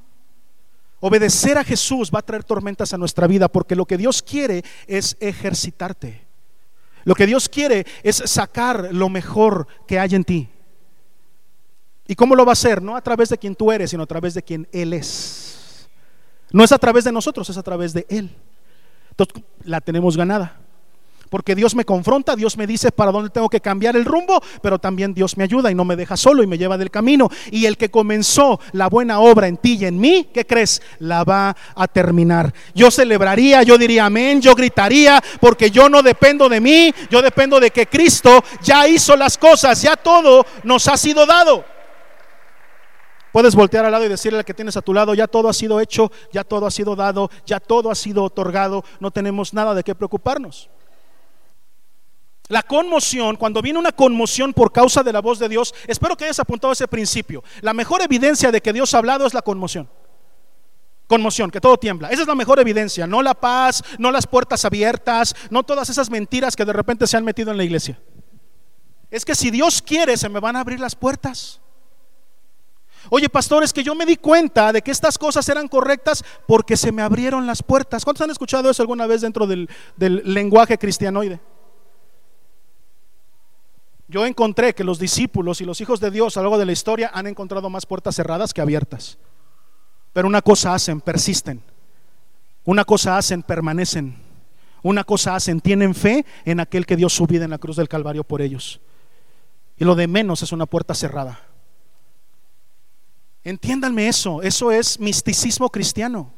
Obedecer 1.00 1.56
a 1.56 1.64
Jesús 1.64 2.10
va 2.14 2.18
a 2.18 2.22
traer 2.22 2.44
tormentas 2.44 2.92
a 2.92 2.98
nuestra 2.98 3.26
vida 3.26 3.48
porque 3.48 3.74
lo 3.74 3.86
que 3.86 3.96
Dios 3.96 4.22
quiere 4.22 4.62
es 4.86 5.16
ejercitarte. 5.18 6.26
Lo 7.04 7.14
que 7.14 7.26
Dios 7.26 7.48
quiere 7.48 7.86
es 8.02 8.16
sacar 8.16 8.90
lo 8.92 9.08
mejor 9.08 9.66
que 9.86 9.98
hay 9.98 10.14
en 10.14 10.24
ti. 10.24 10.48
¿Y 12.06 12.14
cómo 12.14 12.34
lo 12.34 12.44
va 12.44 12.52
a 12.52 12.54
hacer? 12.54 12.82
No 12.82 12.96
a 12.96 13.00
través 13.00 13.30
de 13.30 13.38
quien 13.38 13.54
tú 13.54 13.72
eres, 13.72 13.90
sino 13.90 14.02
a 14.02 14.06
través 14.06 14.34
de 14.34 14.42
quien 14.42 14.68
Él 14.72 14.92
es. 14.92 15.88
No 16.52 16.64
es 16.64 16.72
a 16.72 16.78
través 16.78 17.04
de 17.04 17.12
nosotros, 17.12 17.48
es 17.48 17.56
a 17.56 17.62
través 17.62 17.94
de 17.94 18.04
Él. 18.08 18.36
Entonces 19.10 19.42
la 19.64 19.80
tenemos 19.80 20.16
ganada. 20.16 20.60
Porque 21.30 21.54
Dios 21.54 21.76
me 21.76 21.84
confronta, 21.84 22.34
Dios 22.34 22.58
me 22.58 22.66
dice 22.66 22.90
para 22.90 23.12
dónde 23.12 23.30
tengo 23.30 23.48
que 23.48 23.60
cambiar 23.60 23.94
el 23.96 24.04
rumbo, 24.04 24.42
pero 24.60 24.80
también 24.80 25.14
Dios 25.14 25.36
me 25.36 25.44
ayuda 25.44 25.70
y 25.70 25.76
no 25.76 25.84
me 25.84 25.94
deja 25.94 26.16
solo 26.16 26.42
y 26.42 26.46
me 26.48 26.58
lleva 26.58 26.76
del 26.76 26.90
camino. 26.90 27.30
Y 27.52 27.66
el 27.66 27.76
que 27.76 27.88
comenzó 27.88 28.60
la 28.72 28.88
buena 28.88 29.20
obra 29.20 29.46
en 29.46 29.56
ti 29.56 29.78
y 29.80 29.84
en 29.84 29.98
mí, 29.98 30.28
¿qué 30.34 30.44
crees? 30.44 30.82
La 30.98 31.22
va 31.22 31.56
a 31.76 31.86
terminar. 31.86 32.52
Yo 32.74 32.90
celebraría, 32.90 33.62
yo 33.62 33.78
diría 33.78 34.06
amén, 34.06 34.42
yo 34.42 34.56
gritaría, 34.56 35.22
porque 35.40 35.70
yo 35.70 35.88
no 35.88 36.02
dependo 36.02 36.48
de 36.48 36.60
mí, 36.60 36.92
yo 37.08 37.22
dependo 37.22 37.60
de 37.60 37.70
que 37.70 37.86
Cristo 37.86 38.42
ya 38.60 38.88
hizo 38.88 39.14
las 39.16 39.38
cosas, 39.38 39.80
ya 39.80 39.96
todo 39.96 40.44
nos 40.64 40.88
ha 40.88 40.96
sido 40.96 41.26
dado. 41.26 41.64
Puedes 43.32 43.54
voltear 43.54 43.84
al 43.84 43.92
lado 43.92 44.04
y 44.04 44.08
decirle 44.08 44.40
al 44.40 44.44
que 44.44 44.54
tienes 44.54 44.76
a 44.76 44.82
tu 44.82 44.92
lado, 44.92 45.14
ya 45.14 45.28
todo 45.28 45.48
ha 45.48 45.52
sido 45.52 45.78
hecho, 45.78 46.10
ya 46.32 46.42
todo 46.42 46.66
ha 46.66 46.72
sido 46.72 46.96
dado, 46.96 47.30
ya 47.46 47.60
todo 47.60 47.88
ha 47.92 47.94
sido 47.94 48.24
otorgado, 48.24 48.84
no 48.98 49.12
tenemos 49.12 49.54
nada 49.54 49.74
de 49.74 49.84
qué 49.84 49.94
preocuparnos. 49.94 50.68
La 52.50 52.64
conmoción, 52.64 53.36
cuando 53.36 53.62
viene 53.62 53.78
una 53.78 53.92
conmoción 53.92 54.52
por 54.52 54.72
causa 54.72 55.04
de 55.04 55.12
la 55.12 55.20
voz 55.20 55.38
de 55.38 55.48
Dios, 55.48 55.72
espero 55.86 56.16
que 56.16 56.24
hayas 56.24 56.40
apuntado 56.40 56.72
ese 56.72 56.88
principio. 56.88 57.44
La 57.60 57.72
mejor 57.72 58.02
evidencia 58.02 58.50
de 58.50 58.60
que 58.60 58.72
Dios 58.72 58.92
ha 58.92 58.98
hablado 58.98 59.24
es 59.24 59.32
la 59.34 59.40
conmoción. 59.40 59.88
Conmoción, 61.06 61.52
que 61.52 61.60
todo 61.60 61.76
tiembla. 61.76 62.08
Esa 62.08 62.22
es 62.22 62.26
la 62.26 62.34
mejor 62.34 62.58
evidencia, 62.58 63.06
no 63.06 63.22
la 63.22 63.34
paz, 63.34 63.84
no 63.98 64.10
las 64.10 64.26
puertas 64.26 64.64
abiertas, 64.64 65.36
no 65.48 65.62
todas 65.62 65.90
esas 65.90 66.10
mentiras 66.10 66.56
que 66.56 66.64
de 66.64 66.72
repente 66.72 67.06
se 67.06 67.16
han 67.16 67.24
metido 67.24 67.52
en 67.52 67.56
la 67.56 67.62
iglesia. 67.62 68.00
Es 69.12 69.24
que 69.24 69.36
si 69.36 69.52
Dios 69.52 69.80
quiere, 69.80 70.16
se 70.16 70.28
me 70.28 70.40
van 70.40 70.56
a 70.56 70.60
abrir 70.60 70.80
las 70.80 70.96
puertas. 70.96 71.60
Oye, 73.10 73.28
pastor, 73.28 73.62
es 73.62 73.72
que 73.72 73.84
yo 73.84 73.94
me 73.94 74.04
di 74.04 74.16
cuenta 74.16 74.72
de 74.72 74.82
que 74.82 74.90
estas 74.90 75.16
cosas 75.18 75.48
eran 75.48 75.68
correctas 75.68 76.24
porque 76.48 76.76
se 76.76 76.90
me 76.90 77.02
abrieron 77.02 77.46
las 77.46 77.62
puertas. 77.62 78.02
¿Cuántos 78.02 78.24
han 78.24 78.30
escuchado 78.30 78.68
eso 78.68 78.82
alguna 78.82 79.06
vez 79.06 79.20
dentro 79.20 79.46
del, 79.46 79.70
del 79.96 80.22
lenguaje 80.24 80.76
cristianoide? 80.76 81.38
Yo 84.10 84.26
encontré 84.26 84.74
que 84.74 84.82
los 84.82 84.98
discípulos 84.98 85.60
y 85.60 85.64
los 85.64 85.80
hijos 85.80 86.00
de 86.00 86.10
Dios 86.10 86.36
a 86.36 86.40
lo 86.40 86.46
largo 86.46 86.58
de 86.58 86.66
la 86.66 86.72
historia 86.72 87.12
han 87.14 87.28
encontrado 87.28 87.70
más 87.70 87.86
puertas 87.86 88.16
cerradas 88.16 88.52
que 88.52 88.60
abiertas. 88.60 89.18
Pero 90.12 90.26
una 90.26 90.42
cosa 90.42 90.74
hacen, 90.74 91.00
persisten. 91.00 91.62
Una 92.64 92.84
cosa 92.84 93.16
hacen, 93.16 93.44
permanecen. 93.44 94.16
Una 94.82 95.04
cosa 95.04 95.36
hacen, 95.36 95.60
tienen 95.60 95.94
fe 95.94 96.26
en 96.44 96.58
aquel 96.58 96.86
que 96.86 96.96
dio 96.96 97.08
su 97.08 97.24
vida 97.24 97.44
en 97.44 97.50
la 97.50 97.58
cruz 97.58 97.76
del 97.76 97.88
Calvario 97.88 98.24
por 98.24 98.42
ellos. 98.42 98.80
Y 99.76 99.84
lo 99.84 99.94
de 99.94 100.08
menos 100.08 100.42
es 100.42 100.50
una 100.50 100.66
puerta 100.66 100.92
cerrada. 100.92 101.38
Entiéndanme 103.44 104.08
eso, 104.08 104.42
eso 104.42 104.72
es 104.72 104.98
misticismo 104.98 105.70
cristiano. 105.70 106.32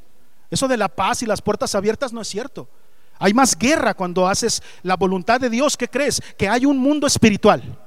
Eso 0.51 0.69
de 0.69 0.77
la 0.77 0.91
paz 0.91 1.23
y 1.23 1.27
las 1.27 1.41
puertas 1.41 1.75
abiertas 1.75 2.13
no 2.13 2.21
es 2.21 2.29
cierto. 2.29 2.69
Hay 3.19 3.35
más 3.35 3.57
guerra 3.57 3.95
cuando 3.95 4.27
haces 4.27 4.63
la 4.83 4.97
voluntad 4.97 5.41
de 5.41 5.51
Dios. 5.51 5.77
¿Qué 5.77 5.89
crees? 5.89 6.21
Que 6.37 6.49
hay 6.49 6.67
un 6.67 6.79
mundo 6.79 7.07
espiritual. 7.07 7.79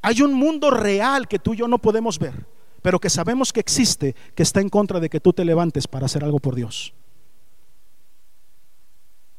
Hay 0.00 0.22
un 0.22 0.34
mundo 0.34 0.70
real 0.70 1.28
que 1.28 1.38
tú 1.38 1.54
y 1.54 1.58
yo 1.58 1.68
no 1.68 1.78
podemos 1.78 2.18
ver, 2.18 2.46
pero 2.82 2.98
que 2.98 3.08
sabemos 3.08 3.52
que 3.52 3.60
existe, 3.60 4.16
que 4.34 4.42
está 4.42 4.60
en 4.60 4.68
contra 4.68 4.98
de 4.98 5.08
que 5.08 5.20
tú 5.20 5.32
te 5.32 5.44
levantes 5.44 5.86
para 5.86 6.06
hacer 6.06 6.24
algo 6.24 6.40
por 6.40 6.54
Dios. 6.54 6.92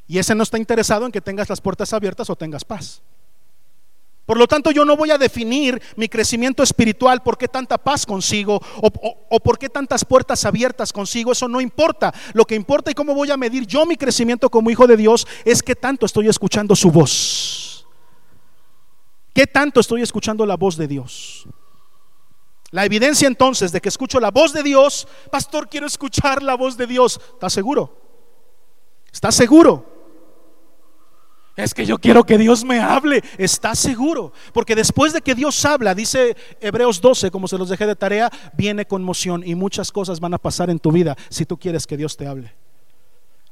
Y 0.08 0.18
ese 0.20 0.36
no 0.36 0.44
está 0.44 0.58
interesado 0.58 1.06
en 1.06 1.12
que 1.12 1.22
tengas 1.22 1.50
las 1.50 1.60
puertas 1.60 1.92
abiertas 1.92 2.30
o 2.30 2.36
tengas 2.36 2.64
paz. 2.64 3.02
Por 4.26 4.38
lo 4.38 4.48
tanto, 4.48 4.72
yo 4.72 4.86
no 4.86 4.96
voy 4.96 5.12
a 5.12 5.18
definir 5.18 5.82
mi 5.98 6.08
crecimiento 6.08 6.64
espiritual 6.64 7.22
por 7.22 7.38
qué 7.38 7.50
tanta 7.50 7.78
paz 7.78 8.06
consigo 8.06 8.62
o, 8.82 9.40
por 9.42 9.60
qué 9.60 9.68
tantas 9.68 10.06
puertas 10.06 10.46
abiertas 10.46 10.94
consigo. 10.94 11.34
Eso 11.34 11.50
no 11.50 11.60
importa. 11.60 12.14
Lo 12.34 12.46
que 12.46 12.56
importa 12.56 12.90
y 12.90 12.94
cómo 12.94 13.14
voy 13.14 13.32
a 13.32 13.38
medir 13.38 13.68
yo 13.68 13.86
mi 13.86 13.98
crecimiento 13.98 14.50
como 14.50 14.70
hijo 14.70 14.88
de 14.88 14.96
Dios 14.96 15.28
es 15.44 15.62
qué 15.62 15.76
tanto 15.76 16.06
estoy 16.06 16.30
escuchando 16.30 16.74
su 16.74 16.90
voz. 16.90 17.86
¿Qué 19.34 19.46
tanto 19.46 19.82
estoy 19.82 20.02
escuchando 20.02 20.46
la 20.46 20.56
voz 20.56 20.78
de 20.78 20.88
Dios? 20.88 21.46
La 22.72 22.86
evidencia 22.86 23.28
entonces 23.28 23.72
de 23.74 23.82
que 23.82 23.90
escucho 23.90 24.22
la 24.22 24.32
voz 24.32 24.54
de 24.54 24.64
Dios, 24.64 25.08
pastor, 25.32 25.68
quiero 25.68 25.86
escuchar 25.86 26.42
la 26.42 26.56
voz 26.56 26.78
de 26.78 26.88
Dios. 26.88 27.20
¿Estás 27.34 27.52
seguro? 27.52 27.98
¿Estás 29.12 29.36
seguro? 29.36 29.93
Es 31.56 31.74
que 31.74 31.86
yo 31.86 32.00
quiero 32.00 32.24
que 32.24 32.38
Dios 32.38 32.64
me 32.64 32.80
hable. 32.80 33.24
¿Estás 33.38 33.78
seguro? 33.78 34.34
Porque 34.54 34.76
después 34.76 35.14
de 35.14 35.22
que 35.22 35.36
Dios 35.36 35.64
habla, 35.66 35.94
dice 35.94 36.36
Hebreos 36.60 37.00
12, 37.00 37.30
como 37.30 37.48
se 37.48 37.58
los 37.58 37.70
dejé 37.70 37.86
de 37.86 37.96
tarea, 37.96 38.32
viene 38.54 38.86
conmoción 38.86 39.44
y 39.46 39.54
muchas 39.54 39.92
cosas 39.92 40.20
van 40.20 40.34
a 40.34 40.40
pasar 40.40 40.70
en 40.70 40.80
tu 40.80 40.92
vida 40.92 41.16
si 41.30 41.46
tú 41.46 41.58
quieres 41.58 41.86
que 41.86 41.98
Dios 41.98 42.18
te 42.18 42.26
hable. 42.26 42.54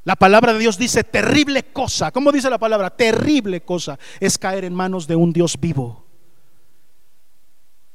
La 0.04 0.16
palabra 0.16 0.54
de 0.54 0.60
Dios 0.60 0.80
dice 0.80 1.04
terrible 1.04 1.64
cosa. 1.64 2.12
¿Cómo 2.12 2.32
dice 2.32 2.50
la 2.50 2.58
palabra? 2.58 2.90
Terrible 2.90 3.62
cosa 3.62 4.00
es 4.20 4.36
caer 4.38 4.66
en 4.66 4.74
manos 4.74 5.06
de 5.06 5.16
un 5.16 5.32
Dios 5.32 5.58
vivo. 5.60 6.01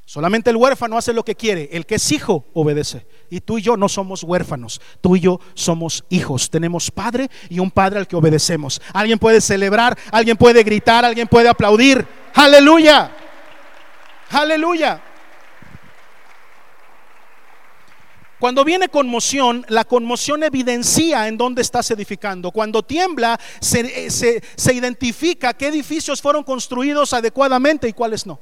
Solamente 0.09 0.51
el 0.51 0.57
huérfano 0.57 0.97
hace 0.97 1.13
lo 1.13 1.25
que 1.25 1.35
quiere, 1.35 1.69
el 1.73 1.85
que 1.85 1.97
es 1.97 2.13
hijo 2.13 2.45
obedece. 2.55 3.05
Y 3.29 3.41
tú 3.41 3.59
y 3.59 3.63
yo 3.63 3.77
no 3.77 3.89
somos 3.89 4.23
huérfanos, 4.23 4.81
tú 5.01 5.17
y 5.17 5.21
yo 5.21 5.41
somos 5.55 6.05
hijos. 6.11 6.49
Tenemos 6.49 6.93
padre 6.93 7.29
y 7.51 7.59
un 7.59 7.73
padre 7.73 7.99
al 7.99 8.07
que 8.07 8.15
obedecemos. 8.15 8.81
Alguien 8.93 9.19
puede 9.19 9.41
celebrar, 9.41 9.99
alguien 10.13 10.37
puede 10.37 10.63
gritar, 10.63 11.05
alguien 11.05 11.27
puede 11.27 11.49
aplaudir. 11.49 12.07
Aleluya, 12.35 13.11
aleluya. 14.31 15.03
Cuando 18.39 18.65
viene 18.65 18.89
conmoción, 18.89 19.67
la 19.69 19.85
conmoción 19.85 20.45
evidencia 20.45 21.27
en 21.27 21.37
dónde 21.37 21.63
estás 21.63 21.91
edificando. 21.91 22.53
Cuando 22.53 22.85
tiembla, 22.85 23.41
se, 23.59 24.09
se 24.11 24.73
identifica 24.73 25.53
qué 25.55 25.67
edificios 25.67 26.23
fueron 26.23 26.45
construidos 26.45 27.13
adecuadamente 27.13 27.89
y 27.89 27.93
cuáles 27.93 28.25
no. 28.25 28.39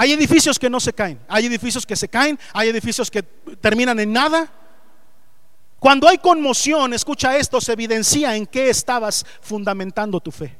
Hay 0.00 0.12
edificios 0.12 0.60
que 0.60 0.70
no 0.70 0.78
se 0.78 0.92
caen, 0.92 1.18
hay 1.26 1.46
edificios 1.46 1.84
que 1.84 1.96
se 1.96 2.06
caen, 2.06 2.38
hay 2.52 2.68
edificios 2.68 3.10
que 3.10 3.24
terminan 3.60 3.98
en 3.98 4.12
nada. 4.12 4.48
Cuando 5.80 6.06
hay 6.06 6.18
conmoción, 6.18 6.94
escucha 6.94 7.36
esto, 7.36 7.60
se 7.60 7.72
evidencia 7.72 8.36
en 8.36 8.46
qué 8.46 8.70
estabas 8.70 9.26
fundamentando 9.40 10.20
tu 10.20 10.30
fe. 10.30 10.56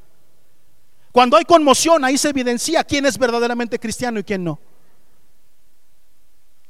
Cuando 1.13 1.37
hay 1.37 1.45
conmoción, 1.45 2.03
ahí 2.03 2.17
se 2.17 2.27
evidencia 2.27 2.83
quién 2.83 3.05
es 3.05 3.17
verdaderamente 3.17 3.79
cristiano 3.79 4.19
y 4.19 4.25
quién 4.25 4.43
no. 4.43 4.59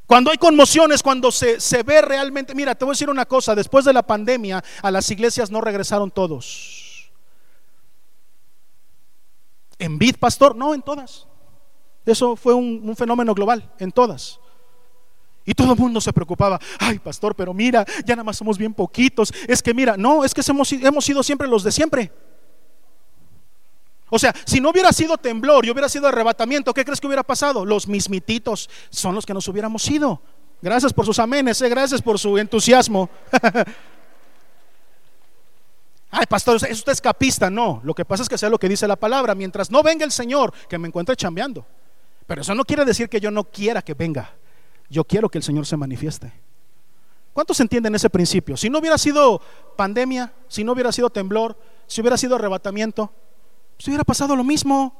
Cuando 0.05 0.29
hay 0.29 0.37
conmoción 0.37 0.91
es 0.91 1.01
cuando 1.01 1.31
se, 1.31 1.59
se, 1.59 1.81
ve 1.81 2.03
realmente, 2.03 2.53
mira, 2.53 2.75
te 2.75 2.85
voy 2.85 2.91
a 2.91 2.93
decir 2.93 3.09
una 3.09 3.25
cosa, 3.25 3.55
después 3.55 3.83
de 3.83 3.93
la 3.93 4.03
pandemia 4.03 4.63
a 4.83 4.91
las 4.91 5.09
iglesias 5.09 5.49
no 5.49 5.59
regresaron 5.59 6.11
todos. 6.11 7.09
¿En 9.79 9.97
vid, 9.97 10.17
pastor? 10.17 10.55
No, 10.55 10.75
en 10.75 10.83
todas. 10.83 11.28
Eso 12.11 12.35
fue 12.35 12.53
un, 12.53 12.95
fenómeno 12.95 13.33
global 13.33 13.71
en 13.79 13.91
todas. 13.91 14.39
Y 15.45 15.53
todo 15.53 15.73
el 15.73 15.79
mundo 15.79 15.99
se 15.99 16.13
preocupaba, 16.13 16.59
ay 16.79 16.99
pastor, 16.99 17.35
pero 17.35 17.53
mira, 17.53 17.85
ya 18.05 18.15
nada 18.15 18.23
más 18.23 18.37
somos 18.37 18.57
bien 18.57 18.73
poquitos. 18.73 19.33
Es 19.47 19.63
que 19.63 19.73
mira, 19.73 19.97
no, 19.97 20.23
es 20.23 20.33
que 20.33 20.41
hemos, 20.47 20.67
sido 21.05 21.23
siempre 21.23 21.47
los 21.47 21.63
de 21.63 21.71
siempre. 21.71 22.11
O 24.09 24.19
sea, 24.19 24.33
si 24.45 24.59
no 24.59 24.69
hubiera 24.69 24.91
sido 24.91 25.17
temblor 25.17 25.65
y 25.65 25.71
hubiera 25.71 25.89
sido 25.89 26.07
arrebatamiento, 26.07 26.73
¿qué 26.73 26.83
crees 26.83 26.99
que 26.99 27.07
hubiera 27.07 27.23
pasado? 27.23 27.65
Los 27.65 27.87
mismititos 27.87 28.69
son 28.89 29.15
los 29.15 29.25
que 29.25 29.33
nos 29.33 29.47
hubiéramos 29.47 29.87
ido. 29.89 30.21
Gracias 30.61 30.91
por 30.91 31.05
sus 31.05 31.19
amenes, 31.19 31.61
eh, 31.61 31.69
gracias 31.69 32.01
por 32.01 32.19
su 32.19 32.37
entusiasmo. 32.37 33.09
Ay, 36.11 36.25
pastor, 36.25 36.55
¿es 36.55 36.77
usted 36.77 36.91
escapista? 36.91 37.49
No, 37.49 37.81
lo 37.83 37.93
que 37.93 38.03
pasa 38.03 38.23
es 38.23 38.29
que 38.29 38.37
sea 38.37 38.49
lo 38.49 38.57
que 38.57 38.67
dice 38.67 38.87
la 38.87 38.95
palabra. 38.95 39.35
Mientras 39.35 39.69
no 39.69 39.83
venga 39.83 40.03
el 40.03 40.11
Señor, 40.11 40.51
que 40.67 40.77
me 40.77 40.87
encuentre 40.87 41.15
chambeando. 41.15 41.65
Pero 42.29 42.43
eso 42.43 42.53
no 42.53 42.63
quiere 42.63 42.85
decir 42.85 43.09
que 43.09 43.19
yo 43.19 43.31
no 43.31 43.43
quiera 43.43 43.81
que 43.81 43.95
venga. 43.95 44.35
Yo 44.87 45.03
quiero 45.03 45.29
que 45.29 45.39
el 45.39 45.43
Señor 45.43 45.65
se 45.65 45.75
manifieste. 45.75 46.31
¿Cuántos 47.33 47.59
entienden 47.59 47.95
ese 47.95 48.07
principio? 48.07 48.55
Si 48.55 48.69
no 48.69 48.77
hubiera 48.77 48.99
sido 48.99 49.41
pandemia, 49.75 50.31
si 50.47 50.63
no 50.63 50.73
hubiera 50.73 50.91
sido 50.91 51.09
temblor, 51.09 51.57
si 51.87 52.01
hubiera 52.01 52.17
sido 52.17 52.35
arrebatamiento, 52.35 53.11
si 53.79 53.89
hubiera 53.89 54.03
pasado 54.03 54.35
lo 54.35 54.43
mismo. 54.43 54.93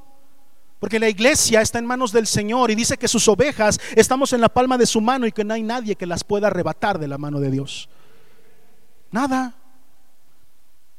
Porque 0.80 1.00
la 1.00 1.08
iglesia 1.08 1.62
está 1.62 1.78
en 1.78 1.86
manos 1.86 2.12
del 2.12 2.26
Señor 2.26 2.72
y 2.72 2.76
dice 2.76 2.98
que 2.98 3.08
sus 3.08 3.28
ovejas 3.28 3.80
estamos 3.96 4.34
en 4.34 4.42
la 4.42 4.50
palma 4.50 4.80
de 4.80 4.88
su 4.88 5.00
mano 5.00 5.28
y 5.28 5.32
que 5.32 5.44
no 5.44 5.54
hay 5.54 5.62
nadie 5.62 5.96
que 5.96 6.08
las 6.08 6.24
pueda 6.24 6.48
arrebatar 6.48 6.98
de 6.98 7.08
la 7.08 7.20
mano 7.20 7.40
de 7.40 7.52
Dios. 7.52 7.90
Nada. 9.12 9.54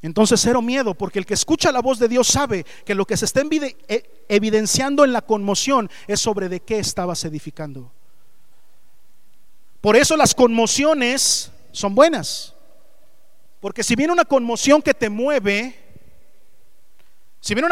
Entonces 0.03 0.41
cero 0.41 0.63
miedo, 0.63 0.95
porque 0.95 1.19
el 1.19 1.27
que 1.27 1.35
escucha 1.35 1.73
la 1.73 1.83
voz 1.83 1.99
de 1.99 2.09
Dios 2.09 2.27
sabe 2.27 2.65
que 2.85 2.95
lo 2.95 3.05
que 3.05 3.17
se 3.17 3.27
está 3.27 3.43
e, 3.43 4.25
evidenciando 4.29 5.05
en 5.05 5.13
la 5.13 5.21
conmoción 5.21 5.91
es 6.07 6.21
sobre 6.21 6.49
de 6.49 6.61
qué 6.61 6.79
estabas 6.79 7.25
edificando. 7.25 7.93
Por 9.81 9.97
eso 9.97 10.17
las 10.17 10.35
conmociones 10.35 11.53
son 11.73 11.95
buenas. 11.95 12.55
Porque 13.61 13.83
si 13.83 13.95
viene 13.95 14.13
una 14.13 14.25
conmoción 14.25 14.81
que 14.81 14.95
te 14.95 15.11
mueve, 15.11 15.90
si 17.43 17.55
viene 17.55 17.69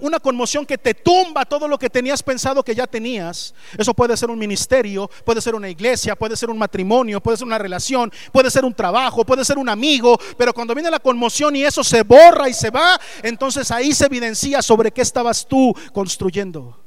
una, 0.00 0.18
conmoción 0.18 0.64
que 0.64 0.78
te 0.78 0.94
tumba 0.94 1.44
todo 1.44 1.68
lo 1.68 1.78
que 1.78 1.90
tenías 1.90 2.22
pensado 2.22 2.62
que 2.62 2.74
ya 2.74 2.86
tenías, 2.86 3.54
eso 3.76 3.92
puede 3.92 4.16
ser 4.16 4.30
un 4.30 4.38
ministerio, 4.38 5.10
puede 5.26 5.42
ser 5.42 5.54
una 5.54 5.68
iglesia, 5.68 6.16
puede 6.16 6.36
ser 6.36 6.48
un 6.48 6.56
matrimonio, 6.56 7.20
puede 7.20 7.36
ser 7.36 7.46
una 7.46 7.58
relación, 7.58 8.10
puede 8.32 8.50
ser 8.50 8.64
un 8.64 8.72
trabajo, 8.72 9.22
puede 9.26 9.44
ser 9.44 9.58
un 9.58 9.68
amigo, 9.68 10.18
pero 10.38 10.54
cuando 10.54 10.74
viene 10.74 10.90
la 10.90 11.00
conmoción 11.00 11.54
y 11.54 11.64
eso 11.64 11.84
se 11.84 12.02
borra 12.02 12.48
y 12.48 12.54
se 12.54 12.70
va, 12.70 12.98
entonces 13.22 13.70
ahí 13.70 13.92
se 13.92 14.06
evidencia 14.06 14.62
sobre 14.62 14.90
qué 14.90 15.02
estabas 15.02 15.46
tú 15.46 15.74
construyendo. 15.92 16.78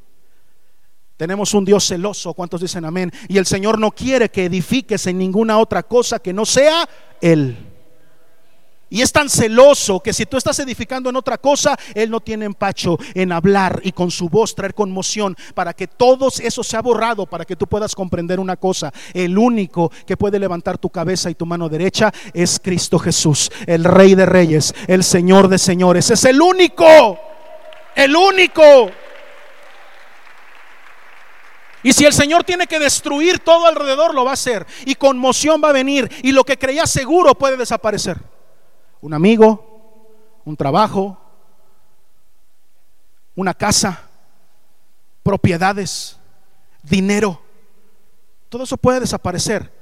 Tenemos 1.15 1.54
un 1.54 1.63
Dios 1.63 1.86
celoso, 1.86 2.34
¿cuántos 2.34 2.62
dicen 2.62 2.84
amén? 2.84 3.12
Y 3.28 3.38
el 3.38 3.46
Señor 3.46 3.78
no 3.78 3.91
quiere 3.91 4.30
que 4.30 4.46
edifiques 4.46 5.06
en 5.06 5.19
ninguna 5.19 5.60
otra 5.60 5.84
cosa 5.84 6.17
que 6.17 6.34
no 6.34 6.48
sea 6.48 6.89
Él. 7.22 7.73
Y 8.94 9.02
es 9.02 9.12
tan 9.12 9.28
celoso 9.28 10.02
que 10.02 10.14
si 10.14 10.28
tú 10.28 10.38
estás 10.38 10.60
edificando 10.60 11.10
en 11.10 11.16
otra 11.16 11.40
cosa, 11.40 11.76
Él 11.96 12.12
no 12.12 12.20
tiene 12.20 12.46
empacho 12.46 13.00
en 13.16 13.32
hablar 13.32 13.82
y 13.84 13.92
con 13.92 14.12
su 14.12 14.30
voz 14.30 14.54
traer 14.54 14.76
conmoción 14.76 15.36
para 15.56 15.74
que 15.74 15.88
todo 15.88 16.28
eso 16.28 16.64
sea 16.64 16.84
borrado, 16.84 17.26
para 17.26 17.44
que 17.44 17.56
tú 17.56 17.66
puedas 17.66 17.96
comprender 17.96 18.40
una 18.40 18.56
cosa. 18.56 18.94
El 19.16 19.36
único 19.36 19.92
que 20.06 20.16
puede 20.16 20.38
levantar 20.38 20.78
tu 20.78 20.92
cabeza 20.92 21.32
y 21.32 21.34
tu 21.34 21.48
mano 21.48 21.70
derecha 21.70 22.14
es 22.36 22.60
Cristo 22.64 23.00
Jesús, 23.00 23.52
el 23.66 23.84
Rey 23.84 24.14
de 24.14 24.28
Reyes, 24.28 24.76
el 24.86 25.04
Señor 25.04 25.48
de 25.48 25.58
Señores. 25.58 26.12
Es 26.12 26.24
el 26.26 26.40
único, 26.40 27.18
el 27.96 28.16
único. 28.16 28.92
Y 31.82 31.94
si 31.94 32.06
el 32.06 32.14
Señor 32.14 32.44
tiene 32.44 32.68
que 32.68 32.78
destruir 32.78 33.40
todo 33.40 33.66
alrededor, 33.66 34.14
lo 34.14 34.24
va 34.24 34.30
a 34.30 34.36
hacer. 34.36 34.68
Y 34.86 34.94
conmoción 34.94 35.60
va 35.64 35.70
a 35.70 35.74
venir. 35.74 36.12
Y 36.22 36.32
lo 36.32 36.44
que 36.44 36.60
creía 36.60 36.86
seguro 36.86 37.34
puede 37.34 37.58
desaparecer 37.58 38.33
un 39.04 39.13
amigo, 39.13 40.39
un 40.46 40.56
trabajo, 40.56 41.18
una 43.36 43.54
casa, 43.54 44.02
propiedades, 45.22 46.18
dinero. 46.82 47.42
Todo 48.48 48.63
eso 48.63 48.78
puede 48.78 49.02
desaparecer. 49.02 49.74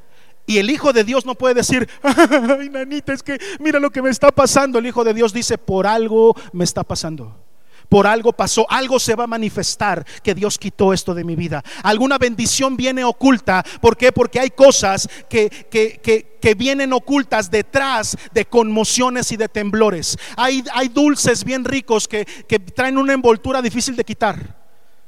Y 0.47 0.57
el 0.57 0.71
Hijo 0.71 0.91
de 0.91 1.03
Dios 1.03 1.23
no 1.23 1.35
puede 1.35 1.53
decir, 1.53 1.87
ay, 2.01 2.69
nanita, 2.69 3.13
es 3.13 3.21
que 3.21 3.39
mira 3.59 3.79
lo 3.79 3.91
que 3.91 4.01
me 4.01 4.09
está 4.09 4.31
pasando. 4.31 4.79
El 4.79 4.87
Hijo 4.87 5.03
de 5.03 5.13
Dios 5.13 5.31
dice, 5.31 5.59
por 5.59 5.85
algo 5.85 6.35
me 6.51 6.63
está 6.63 6.83
pasando 6.83 7.37
por 7.91 8.07
algo 8.07 8.31
pasó, 8.31 8.65
algo 8.69 9.01
se 9.01 9.15
va 9.15 9.25
a 9.25 9.27
manifestar 9.27 10.05
que 10.23 10.33
Dios 10.33 10.57
quitó 10.57 10.93
esto 10.93 11.13
de 11.13 11.25
mi 11.25 11.35
vida. 11.35 11.61
Alguna 11.83 12.17
bendición 12.17 12.77
viene 12.77 13.03
oculta. 13.03 13.65
¿Por 13.81 13.97
qué? 13.97 14.13
Porque 14.13 14.39
hay 14.39 14.51
cosas 14.51 15.09
que, 15.27 15.49
que, 15.49 16.55
vienen 16.55 16.93
ocultas 16.93 17.51
detrás 17.51 18.17
de 18.31 18.45
conmociones 18.45 19.33
y 19.33 19.35
de 19.35 19.49
temblores. 19.49 20.17
Hay, 20.37 20.63
hay 20.73 20.87
dulces 20.87 21.43
bien 21.43 21.65
ricos 21.65 22.07
que, 22.07 22.23
traen 22.73 22.97
una 22.97 23.11
envoltura 23.11 23.61
difícil 23.61 23.97
de 23.97 24.05
quitar. 24.05 24.57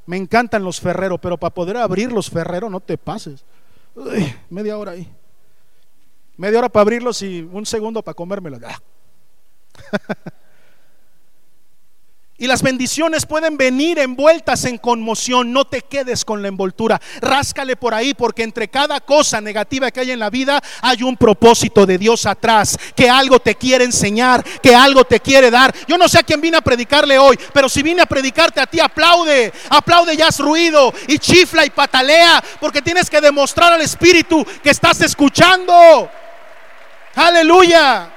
Me 0.05 0.17
encantan 0.17 0.61
los 0.61 0.81
ferreros, 0.81 1.21
pero 1.21 1.37
para 1.37 1.53
poder 1.53 1.77
abrir 1.77 2.11
los 2.11 2.29
ferreros 2.29 2.69
no 2.69 2.81
te 2.81 2.97
pases. 2.97 3.45
media 4.49 4.77
hora 4.77 4.91
ahí. 4.91 5.09
Media 6.35 6.59
hora 6.59 6.67
para 6.67 6.81
abrirlos 6.81 7.21
y 7.21 7.47
un 7.49 7.65
segundo 7.65 8.03
para 8.03 8.13
comérmelos. 8.13 8.59
Y 12.35 12.47
las 12.47 12.63
bendiciones 12.63 13.27
pueden 13.27 13.57
venir 13.57 13.99
envueltas 13.99 14.65
en 14.65 14.79
conmoción. 14.79 15.53
No 15.53 15.65
te 15.65 15.81
quedes 15.81 16.25
con 16.25 16.41
la 16.41 16.47
envoltura. 16.47 16.99
Ráscale 17.21 17.75
por 17.75 17.93
ahí 17.93 18.15
porque 18.15 18.41
entre 18.41 18.69
cada 18.69 18.99
cosa 19.01 19.39
negativa 19.39 19.91
que 19.91 19.99
hay 19.99 20.11
en 20.11 20.19
la 20.19 20.31
vida 20.31 20.59
hay 20.81 21.03
un 21.03 21.15
propósito 21.15 21.85
de 21.85 21.99
Dios 21.99 22.25
atrás. 22.25 22.75
Que 22.95 23.07
algo 23.07 23.39
te 23.39 23.53
quiere 23.53 23.85
enseñar, 23.85 24.43
que 24.63 24.73
algo 24.73 25.03
te 25.03 25.19
quiere 25.19 25.51
dar. 25.51 25.75
Yo 25.87 25.95
no 25.95 26.07
sé 26.07 26.17
a 26.17 26.23
quién 26.23 26.41
vine 26.41 26.57
a 26.57 26.61
predicarle 26.61 27.19
hoy, 27.19 27.37
pero 27.53 27.69
si 27.69 27.83
vine 27.83 28.01
a 28.01 28.07
predicarte 28.07 28.59
a 28.59 28.65
ti, 28.65 28.79
aplaude. 28.79 29.53
Aplaude 29.69 30.15
y 30.15 30.21
haz 30.21 30.39
ruido 30.39 30.91
y 31.07 31.19
chifla 31.19 31.67
y 31.67 31.69
patalea 31.69 32.43
porque 32.59 32.81
tienes 32.81 33.11
que 33.11 33.21
demostrar 33.21 33.73
al 33.73 33.81
Espíritu 33.81 34.43
que 34.63 34.71
estás 34.71 34.99
escuchando. 35.01 36.09
Aleluya. 37.13 38.12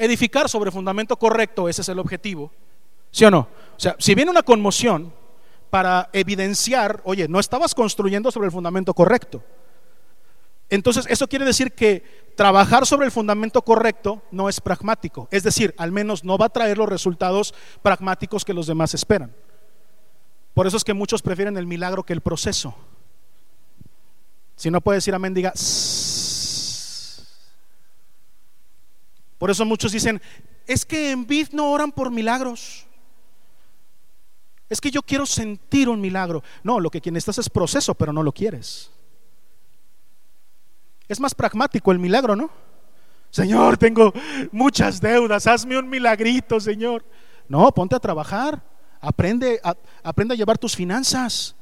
Edificar 0.00 0.48
sobre 0.48 0.70
fundamento 0.70 1.16
correcto, 1.16 1.68
ese 1.68 1.82
es 1.82 1.88
el 1.88 1.98
objetivo. 1.98 2.50
¿Sí 3.10 3.24
o 3.24 3.30
no? 3.30 3.40
O 3.76 3.80
sea, 3.80 3.96
si 3.98 4.14
viene 4.14 4.30
una 4.30 4.42
conmoción 4.42 5.12
para 5.68 6.08
evidenciar, 6.12 7.00
oye, 7.04 7.28
no 7.28 7.38
estabas 7.38 7.74
construyendo 7.74 8.30
sobre 8.30 8.46
el 8.46 8.52
fundamento 8.52 8.94
correcto. 8.94 9.42
Entonces, 10.68 11.06
eso 11.08 11.28
quiere 11.28 11.44
decir 11.44 11.72
que 11.72 12.32
trabajar 12.36 12.86
sobre 12.86 13.06
el 13.06 13.12
fundamento 13.12 13.62
correcto 13.62 14.22
no 14.30 14.48
es 14.48 14.60
pragmático. 14.60 15.28
Es 15.30 15.42
decir, 15.42 15.74
al 15.76 15.92
menos 15.92 16.24
no 16.24 16.38
va 16.38 16.46
a 16.46 16.50
traer 16.50 16.78
los 16.78 16.88
resultados 16.88 17.54
pragmáticos 17.82 18.44
que 18.44 18.54
los 18.54 18.66
demás 18.66 18.94
esperan. 18.94 19.34
Por 20.54 20.66
eso 20.66 20.76
es 20.76 20.84
que 20.84 20.94
muchos 20.94 21.22
prefieren 21.22 21.56
el 21.56 21.66
milagro 21.66 22.04
que 22.04 22.12
el 22.12 22.20
proceso. 22.20 22.74
Si 24.56 24.70
no 24.70 24.80
puede 24.80 24.98
decir 24.98 25.14
amén, 25.14 25.34
diga 25.34 25.52
Por 29.40 29.50
eso 29.50 29.64
muchos 29.64 29.90
dicen, 29.90 30.20
es 30.66 30.84
que 30.84 31.12
en 31.12 31.26
Vid 31.26 31.48
no 31.52 31.72
oran 31.72 31.90
por 31.90 32.10
milagros. 32.10 32.84
Es 34.68 34.82
que 34.82 34.90
yo 34.90 35.00
quiero 35.00 35.24
sentir 35.24 35.88
un 35.88 35.98
milagro. 35.98 36.44
No, 36.62 36.78
lo 36.78 36.90
que 36.90 37.00
quien 37.00 37.16
es 37.16 37.48
proceso, 37.48 37.94
pero 37.94 38.12
no 38.12 38.22
lo 38.22 38.32
quieres. 38.32 38.90
Es 41.08 41.18
más 41.18 41.34
pragmático 41.34 41.90
el 41.90 41.98
milagro, 41.98 42.36
¿no? 42.36 42.50
Señor, 43.30 43.78
tengo 43.78 44.12
muchas 44.52 45.00
deudas, 45.00 45.46
hazme 45.46 45.78
un 45.78 45.88
milagrito, 45.88 46.60
Señor. 46.60 47.02
No, 47.48 47.72
ponte 47.72 47.96
a 47.96 47.98
trabajar, 47.98 48.62
aprende 49.00 49.58
aprende 50.02 50.34
a 50.34 50.36
llevar 50.36 50.58
tus 50.58 50.76
finanzas. 50.76 51.56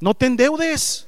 No 0.00 0.14
te 0.14 0.26
endeudes, 0.26 1.06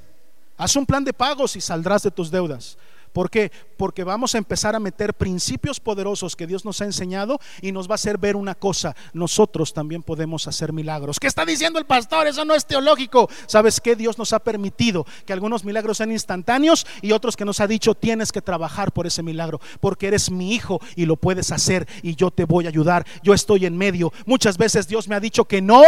haz 0.57 0.77
un 0.77 0.87
plan 0.87 1.03
de 1.03 1.13
pagos 1.13 1.57
y 1.57 1.61
saldrás 1.61 2.05
de 2.05 2.13
tus 2.13 2.31
deudas. 2.31 2.79
¿Por 3.13 3.31
qué? 3.31 3.53
Porque 3.77 4.05
vamos 4.05 4.35
a 4.35 4.39
empezar 4.39 4.75
a 4.75 4.81
meter 4.81 5.15
principios 5.15 5.81
poderosos 5.81 6.35
que 6.35 6.47
Dios 6.47 6.65
nos 6.65 6.81
ha 6.81 6.85
enseñado 6.85 7.39
y 7.61 7.73
nos 7.73 7.89
va 7.89 7.93
a 7.93 7.97
hacer 7.97 8.17
ver 8.19 8.37
una 8.37 8.55
cosa. 8.55 8.97
Nosotros 9.13 9.73
también 9.75 10.03
podemos 10.03 10.49
hacer 10.49 10.73
milagros. 10.73 11.21
¿Qué 11.21 11.27
está 11.27 11.45
diciendo 11.45 11.79
el 11.79 11.85
pastor? 11.85 12.27
Eso 12.27 12.45
no 12.45 12.55
es 12.55 12.67
teológico. 12.67 13.29
¿Sabes 13.47 13.81
qué? 13.81 13.97
Dios 13.97 14.19
nos 14.19 14.33
ha 14.33 14.39
permitido 14.39 15.07
que 15.27 15.33
algunos 15.33 15.65
milagros 15.65 15.99
sean 15.99 16.11
instantáneos 16.13 16.87
y 17.03 17.13
otros 17.13 17.37
que 17.37 17.45
nos 17.45 17.61
ha 17.61 17.67
dicho 17.67 17.95
tienes 17.95 18.33
que 18.33 18.41
trabajar 18.41 18.93
por 18.93 19.07
ese 19.07 19.23
milagro. 19.23 19.61
Porque 19.81 20.09
eres 20.09 20.31
mi 20.31 20.55
hijo 20.55 20.81
y 20.97 21.05
lo 21.05 21.17
puedes 21.17 21.53
hacer 21.53 21.87
y 22.03 22.15
yo 22.15 22.31
te 22.31 22.45
voy 22.45 22.65
a 22.67 22.69
ayudar. 22.69 23.07
Yo 23.23 23.35
estoy 23.35 23.67
en 23.67 23.77
medio. 23.77 24.13
Muchas 24.25 24.57
veces 24.57 24.89
Dios 24.89 25.09
me 25.09 25.15
ha 25.15 25.21
dicho 25.21 25.45
que 25.45 25.61
no 25.61 25.83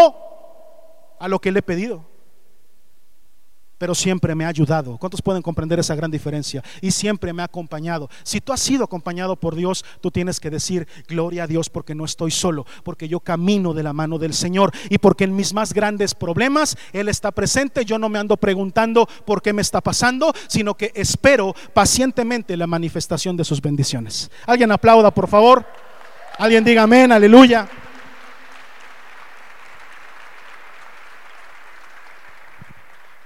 a 1.18 1.28
lo 1.28 1.40
que 1.40 1.52
le 1.52 1.60
he 1.60 1.62
pedido 1.62 2.13
pero 3.78 3.94
siempre 3.94 4.34
me 4.34 4.44
ha 4.44 4.48
ayudado. 4.48 4.96
¿Cuántos 4.98 5.22
pueden 5.22 5.42
comprender 5.42 5.78
esa 5.78 5.94
gran 5.94 6.10
diferencia? 6.10 6.62
Y 6.80 6.90
siempre 6.90 7.32
me 7.32 7.42
ha 7.42 7.46
acompañado. 7.46 8.08
Si 8.22 8.40
tú 8.40 8.52
has 8.52 8.60
sido 8.60 8.84
acompañado 8.84 9.36
por 9.36 9.54
Dios, 9.54 9.84
tú 10.00 10.10
tienes 10.10 10.40
que 10.40 10.50
decir, 10.50 10.86
gloria 11.08 11.44
a 11.44 11.46
Dios 11.46 11.70
porque 11.70 11.94
no 11.94 12.04
estoy 12.04 12.30
solo, 12.30 12.66
porque 12.82 13.08
yo 13.08 13.20
camino 13.20 13.74
de 13.74 13.82
la 13.82 13.92
mano 13.92 14.18
del 14.18 14.34
Señor 14.34 14.72
y 14.88 14.98
porque 14.98 15.24
en 15.24 15.36
mis 15.36 15.52
más 15.52 15.72
grandes 15.72 16.14
problemas 16.14 16.76
Él 16.92 17.08
está 17.08 17.32
presente. 17.32 17.84
Yo 17.84 17.98
no 17.98 18.08
me 18.08 18.18
ando 18.18 18.36
preguntando 18.36 19.08
por 19.24 19.42
qué 19.42 19.52
me 19.52 19.62
está 19.62 19.80
pasando, 19.80 20.32
sino 20.46 20.74
que 20.74 20.92
espero 20.94 21.54
pacientemente 21.72 22.56
la 22.56 22.66
manifestación 22.66 23.36
de 23.36 23.44
sus 23.44 23.60
bendiciones. 23.60 24.30
Alguien 24.46 24.72
aplauda, 24.72 25.10
por 25.12 25.28
favor. 25.28 25.64
Alguien 26.38 26.64
diga 26.64 26.82
amén, 26.82 27.12
aleluya. 27.12 27.68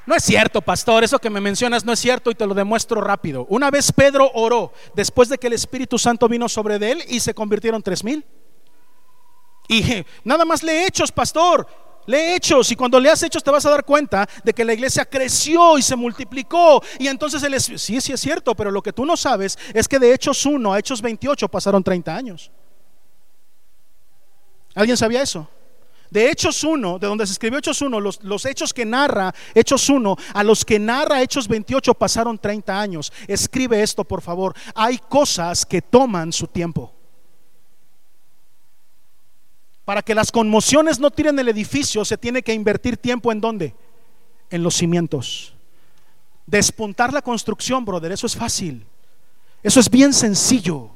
No 0.08 0.14
es 0.14 0.24
cierto, 0.24 0.62
pastor, 0.62 1.04
eso 1.04 1.18
que 1.18 1.28
me 1.28 1.38
mencionas 1.38 1.84
no 1.84 1.92
es 1.92 1.98
cierto 1.98 2.30
y 2.30 2.34
te 2.34 2.46
lo 2.46 2.54
demuestro 2.54 2.98
rápido. 2.98 3.44
Una 3.50 3.70
vez 3.70 3.92
Pedro 3.92 4.30
oró 4.32 4.72
después 4.94 5.28
de 5.28 5.36
que 5.36 5.48
el 5.48 5.52
Espíritu 5.52 5.98
Santo 5.98 6.26
vino 6.30 6.48
sobre 6.48 6.76
él 6.76 7.04
y 7.08 7.20
se 7.20 7.34
convirtieron 7.34 7.82
tres 7.82 8.02
mil. 8.02 8.24
Y 9.68 9.82
nada 10.24 10.46
más 10.46 10.62
le 10.62 10.86
hechos, 10.86 11.12
pastor. 11.12 11.66
Lee 12.06 12.36
hechos 12.36 12.72
y 12.72 12.76
cuando 12.76 12.98
leas 12.98 13.22
hechos 13.22 13.44
te 13.44 13.50
vas 13.50 13.66
a 13.66 13.70
dar 13.70 13.84
cuenta 13.84 14.26
de 14.42 14.54
que 14.54 14.64
la 14.64 14.72
iglesia 14.72 15.04
creció 15.04 15.76
y 15.76 15.82
se 15.82 15.94
multiplicó. 15.94 16.82
Y 16.98 17.06
entonces 17.06 17.42
el 17.42 17.60
sí, 17.60 18.00
sí 18.00 18.10
es 18.10 18.18
cierto, 18.18 18.54
pero 18.54 18.70
lo 18.70 18.82
que 18.82 18.94
tú 18.94 19.04
no 19.04 19.14
sabes 19.14 19.58
es 19.74 19.86
que 19.86 19.98
de 19.98 20.14
Hechos 20.14 20.46
1 20.46 20.72
a 20.72 20.78
Hechos 20.78 21.02
28 21.02 21.48
pasaron 21.48 21.84
30 21.84 22.16
años. 22.16 22.50
¿Alguien 24.74 24.96
sabía 24.96 25.20
eso? 25.20 25.50
De 26.10 26.30
Hechos 26.30 26.64
1, 26.64 26.98
de 26.98 27.06
donde 27.06 27.26
se 27.26 27.32
escribió 27.32 27.58
Hechos 27.58 27.82
1, 27.82 28.00
los, 28.00 28.46
hechos 28.46 28.72
que 28.72 28.84
narra 28.84 29.34
Hechos 29.54 29.88
1, 29.88 30.16
a 30.32 30.42
los 30.42 30.64
que 30.64 30.78
narra 30.78 31.20
Hechos 31.20 31.46
28 31.48 31.94
pasaron 31.94 32.38
30 32.38 32.80
años. 32.80 33.12
Escribe 33.26 33.82
esto, 33.82 34.04
por 34.04 34.22
favor. 34.22 34.54
Hay 34.74 34.98
cosas 34.98 35.66
que 35.66 35.82
toman 35.82 36.32
su 36.32 36.46
tiempo. 36.46 36.94
Para 39.84 40.02
que 40.02 40.14
las 40.14 40.32
conmociones 40.32 40.98
no 40.98 41.10
tiren 41.10 41.38
el 41.38 41.48
edificio, 41.48 42.04
se 42.04 42.18
tiene 42.18 42.42
que 42.42 42.52
invertir 42.52 42.96
tiempo 42.96 43.32
en 43.32 43.40
dónde? 43.40 43.74
En 44.50 44.62
los 44.62 44.74
cimientos. 44.74 45.54
Despuntar 46.46 47.12
la 47.12 47.22
construcción, 47.22 47.84
brother, 47.84 48.12
eso 48.12 48.26
es 48.26 48.36
fácil. 48.36 48.86
Eso 49.62 49.80
es 49.80 49.90
bien 49.90 50.14
sencillo. 50.14 50.90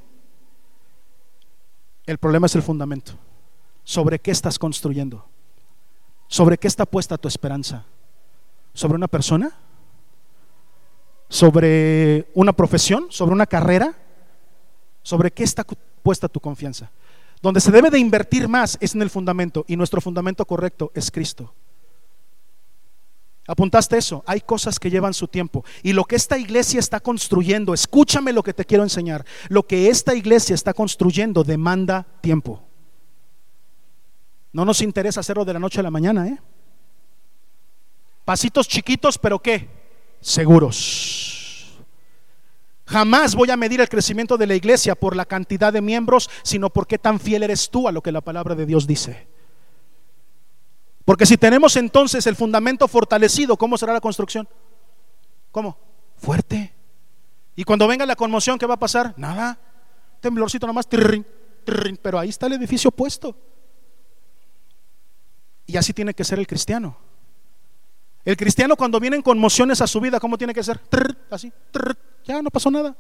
El 2.07 2.19
problema 2.19 2.47
es 2.47 2.55
el 2.55 2.63
fundamento. 2.63 3.13
¿Sobre 3.85 4.19
qué 4.19 4.31
estás 4.31 4.59
construyendo? 4.59 5.27
¿Sobre 6.29 6.57
qué 6.57 6.69
está 6.69 6.87
puesta 6.87 7.19
tu 7.19 7.29
esperanza? 7.29 7.85
¿Sobre 8.73 8.97
una 8.97 9.09
persona? 9.09 9.53
¿Sobre 11.29 12.29
una 12.35 12.53
profesión? 12.53 13.07
¿Sobre 13.11 13.33
una 13.33 13.47
carrera? 13.47 13.95
¿Sobre 15.03 15.31
qué 15.31 15.45
está 15.45 15.65
puesta 16.03 16.29
tu 16.29 16.41
confianza? 16.41 16.91
Donde 17.43 17.61
se 17.61 17.73
debe 17.73 17.91
de 17.91 17.99
invertir 17.99 18.49
más 18.49 18.79
es 18.81 18.95
en 18.95 19.03
el 19.03 19.11
fundamento 19.11 19.65
y 19.67 19.77
nuestro 19.77 20.01
fundamento 20.01 20.47
correcto 20.47 20.93
es 20.95 21.11
Cristo. 21.11 21.53
¿Apuntaste 23.47 23.99
eso? 23.99 24.23
Hay 24.27 24.41
cosas 24.41 24.79
que 24.79 24.89
llevan 24.89 25.13
su 25.13 25.27
tiempo. 25.27 25.65
Y 25.83 25.93
lo 25.93 26.05
que 26.05 26.15
esta 26.15 26.39
iglesia 26.39 26.79
está 26.79 27.01
construyendo, 27.01 27.75
escúchame 27.75 28.33
lo 28.33 28.45
que 28.45 28.55
te 28.55 28.65
quiero 28.65 28.85
enseñar, 28.85 29.27
lo 29.49 29.67
que 29.67 29.89
esta 29.89 30.15
iglesia 30.15 30.55
está 30.55 30.73
construyendo 30.73 31.43
demanda 31.43 32.07
tiempo. 32.21 32.63
No 34.53 34.65
nos 34.65 34.83
interesa 34.83 35.21
hacerlo 35.21 35.45
de 35.45 35.55
la 35.55 35.59
noche 35.59 35.81
a 35.81 35.83
la 35.83 35.91
mañana, 35.91 36.29
¿eh? 36.29 36.39
Pasitos 38.25 38.69
chiquitos, 38.69 39.19
pero 39.19 39.39
¿qué? 39.39 39.69
Seguros. 40.21 41.79
Jamás 42.87 43.35
voy 43.35 43.51
a 43.51 43.57
medir 43.57 43.81
el 43.81 43.89
crecimiento 43.89 44.37
de 44.37 44.47
la 44.47 44.55
iglesia 44.55 44.95
por 44.95 45.17
la 45.17 45.25
cantidad 45.25 45.73
de 45.73 45.81
miembros, 45.81 46.29
sino 46.43 46.71
por 46.71 46.87
qué 46.87 46.99
tan 46.99 47.19
fiel 47.19 47.43
eres 47.43 47.71
tú 47.71 47.89
a 47.89 47.93
lo 47.93 48.03
que 48.03 48.13
la 48.13 48.21
palabra 48.21 48.55
de 48.55 48.67
Dios 48.67 48.87
dice. 48.87 49.27
Porque 51.05 51.27
si 51.27 51.37
tenemos 51.37 51.77
entonces 51.77 52.27
el 52.27 52.37
fundamento 52.37 52.87
fortalecido, 52.87 53.57
¿cómo 53.57 53.77
será 53.79 53.93
la 53.93 54.01
construcción? 54.01 54.47
¿Cómo? 55.51 55.77
Fuerte. 56.17 56.73
Y 57.57 57.65
cuando 57.65 57.89
venga 57.89 58.07
la 58.07 58.15
conmoción, 58.15 58.59
¿qué 58.59 58.67
va 58.67 58.75
a 58.75 58.79
pasar? 58.79 59.15
Nada. 59.17 59.59
Temblorcito 60.21 60.67
nomás, 60.67 60.87
pero 60.87 62.19
ahí 62.19 62.29
está 62.29 62.47
el 62.47 62.53
edificio 62.53 62.91
puesto. 62.91 63.35
Y 65.67 65.77
así 65.77 65.93
tiene 65.93 66.15
que 66.15 66.25
ser 66.25 66.39
el 66.39 66.47
cristiano. 66.47 66.97
El 68.25 68.37
cristiano 68.37 68.77
cuando 68.77 69.01
vienen 69.01 69.23
conmociones 69.23 69.81
a 69.81 69.87
su 69.87 70.01
vida, 70.01 70.21
¿cómo 70.21 70.39
tiene 70.39 70.55
que 70.55 70.63
ser? 70.63 70.81
así, 71.31 71.53
ya 72.25 72.41
no 72.41 72.51
pasó 72.51 72.71
nada. 72.71 72.95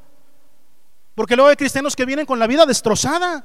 Porque 1.14 1.36
luego 1.36 1.50
hay 1.50 1.56
cristianos 1.56 1.94
que 1.94 2.04
vienen 2.04 2.26
con 2.26 2.38
la 2.38 2.46
vida 2.46 2.66
destrozada. 2.66 3.44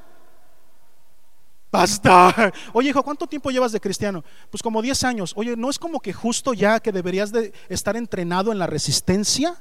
Basta. 1.72 2.54
Oye, 2.74 2.90
hijo, 2.90 3.04
¿cuánto 3.04 3.28
tiempo 3.28 3.52
llevas 3.52 3.72
de 3.72 3.80
cristiano? 3.80 4.24
Pues 4.50 4.64
como 4.64 4.82
10 4.82 5.04
años. 5.04 5.34
Oye, 5.36 5.56
¿no 5.56 5.70
es 5.70 5.78
como 5.78 6.00
que 6.00 6.14
justo 6.14 6.54
ya 6.54 6.80
que 6.80 6.92
deberías 6.92 7.32
de 7.32 7.54
estar 7.70 7.96
entrenado 7.98 8.52
en 8.52 8.60
la 8.60 8.68
resistencia? 8.68 9.56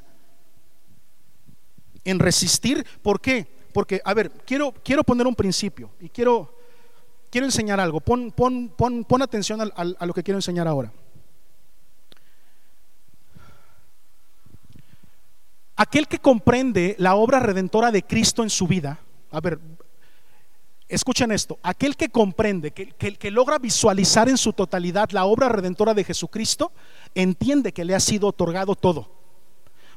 En 2.04 2.18
resistir. 2.18 2.86
¿Por 3.02 3.20
qué? 3.20 3.46
Porque, 3.72 4.00
a 4.04 4.14
ver, 4.14 4.30
quiero, 4.46 4.72
quiero 4.84 5.04
poner 5.04 5.26
un 5.26 5.34
principio 5.34 5.90
y 6.00 6.08
quiero, 6.08 6.55
quiero 7.36 7.48
enseñar 7.48 7.78
algo. 7.80 8.00
Pon, 8.00 8.32
pon, 8.32 8.72
pon, 8.74 9.04
pon 9.04 9.20
atención 9.20 9.60
a 9.60 10.06
lo 10.06 10.14
que 10.14 10.22
quiero 10.22 10.38
enseñar 10.38 10.66
ahora. 10.66 10.90
Aquel 15.76 16.08
que 16.08 16.18
comprende 16.18 16.96
la 16.98 17.14
obra 17.14 17.38
redentora 17.38 17.92
de 17.92 18.02
Cristo 18.02 18.42
en 18.42 18.48
su 18.48 18.66
vida, 18.66 19.00
a 19.30 19.40
ver, 19.42 19.58
escuchen 20.88 21.30
esto, 21.30 21.58
aquel 21.62 21.94
que 21.94 22.08
comprende, 22.08 22.70
que, 22.70 22.86
que, 22.94 23.30
logra 23.30 23.58
visualizar 23.58 24.30
en 24.30 24.38
su 24.38 24.54
totalidad 24.54 25.10
la 25.10 25.26
obra 25.26 25.50
redentora 25.50 25.92
de 25.92 26.04
Jesucristo, 26.04 26.72
entiende 27.14 27.72
que 27.72 27.84
le 27.84 27.94
ha 27.94 28.00
sido 28.00 28.28
otorgado 28.28 28.74
todo. 28.76 29.10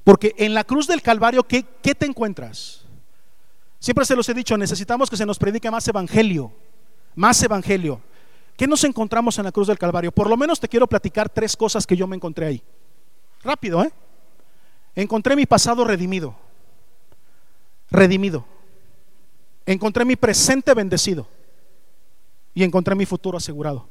Porque 0.04 0.36
en 0.39 0.54
la 0.54 0.65
cruz 0.65 0.88
del 0.88 1.02
Calvario, 1.02 1.43
¿qué, 1.43 1.63
qué 1.82 1.95
te 1.95 2.06
encuentras? 2.06 2.84
Siempre 3.80 4.04
se 4.04 4.17
los 4.17 4.28
he 4.28 4.34
dicho, 4.34 4.58
necesitamos 4.58 5.10
que 5.10 5.15
se 5.15 5.25
nos 5.25 5.39
predique 5.39 5.71
más 5.71 5.88
evangelio, 5.88 6.52
más 7.15 7.41
evangelio. 7.43 8.02
¿Qué 8.56 8.67
nos 8.67 8.84
encontramos 8.84 9.38
en 9.38 9.45
la 9.45 9.52
cruz 9.52 9.67
del 9.67 9.80
Calvario? 9.80 10.12
Por 10.12 10.30
lo 10.30 10.36
menos 10.36 10.60
te 10.60 10.67
quiero 10.67 10.88
platicar 10.88 11.30
tres 11.30 11.56
cosas 11.56 11.88
que 11.88 11.95
yo 11.95 12.08
me 12.08 12.15
encontré 12.15 12.45
ahí. 12.45 12.63
Rápido, 13.41 13.84
¿eh? 13.84 13.91
Encontré 14.95 15.36
mi 15.36 15.45
pasado 15.45 15.86
redimido. 15.86 16.36
Redimido. 17.89 18.45
Encontré 19.65 20.04
mi 20.04 20.15
presente 20.15 20.74
bendecido. 20.74 21.28
Y 22.54 22.63
encontré 22.63 22.95
mi 22.95 23.06
futuro 23.06 23.38
asegurado. 23.38 23.88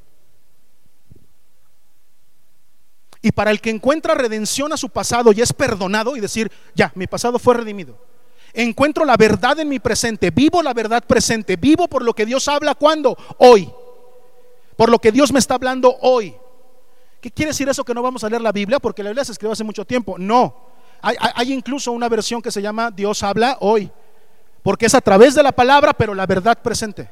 Y 3.22 3.32
para 3.32 3.50
el 3.50 3.60
que 3.60 3.70
encuentra 3.70 4.14
redención 4.14 4.72
a 4.72 4.76
su 4.76 4.90
pasado 4.90 5.32
y 5.32 5.40
es 5.40 5.52
perdonado 5.52 6.16
y 6.16 6.20
decir, 6.20 6.52
ya, 6.74 6.92
mi 6.94 7.06
pasado 7.06 7.38
fue 7.38 7.54
redimido. 7.54 7.98
Encuentro 8.52 9.04
la 9.04 9.16
verdad 9.16 9.58
en 9.60 9.68
mi 9.68 9.78
presente, 9.78 10.30
vivo 10.30 10.62
la 10.62 10.72
verdad 10.72 11.04
presente, 11.06 11.56
vivo 11.56 11.88
por 11.88 12.02
lo 12.02 12.14
que 12.14 12.26
Dios 12.26 12.48
habla 12.48 12.74
cuando, 12.74 13.16
hoy. 13.38 13.70
Por 14.76 14.90
lo 14.90 14.98
que 14.98 15.12
Dios 15.12 15.32
me 15.32 15.38
está 15.38 15.54
hablando 15.54 15.96
hoy. 16.00 16.34
¿Qué 17.20 17.30
quiere 17.30 17.50
decir 17.50 17.68
eso 17.68 17.84
que 17.84 17.94
no 17.94 18.02
vamos 18.02 18.22
a 18.24 18.28
leer 18.28 18.42
la 18.42 18.52
Biblia? 18.52 18.78
Porque 18.78 19.02
la 19.02 19.10
Biblia 19.10 19.24
se 19.24 19.32
escribió 19.32 19.52
hace 19.52 19.64
mucho 19.64 19.84
tiempo. 19.84 20.16
No, 20.18 20.54
hay, 21.00 21.52
incluso 21.52 21.92
una 21.92 22.08
versión 22.08 22.42
que 22.42 22.50
se 22.50 22.62
llama 22.62 22.90
Dios 22.90 23.22
habla 23.22 23.56
hoy, 23.60 23.90
porque 24.62 24.86
es 24.86 24.94
a 24.94 25.00
través 25.00 25.34
de 25.34 25.42
la 25.42 25.52
palabra, 25.52 25.92
pero 25.92 26.14
la 26.14 26.26
verdad 26.26 26.58
presente. 26.62 27.10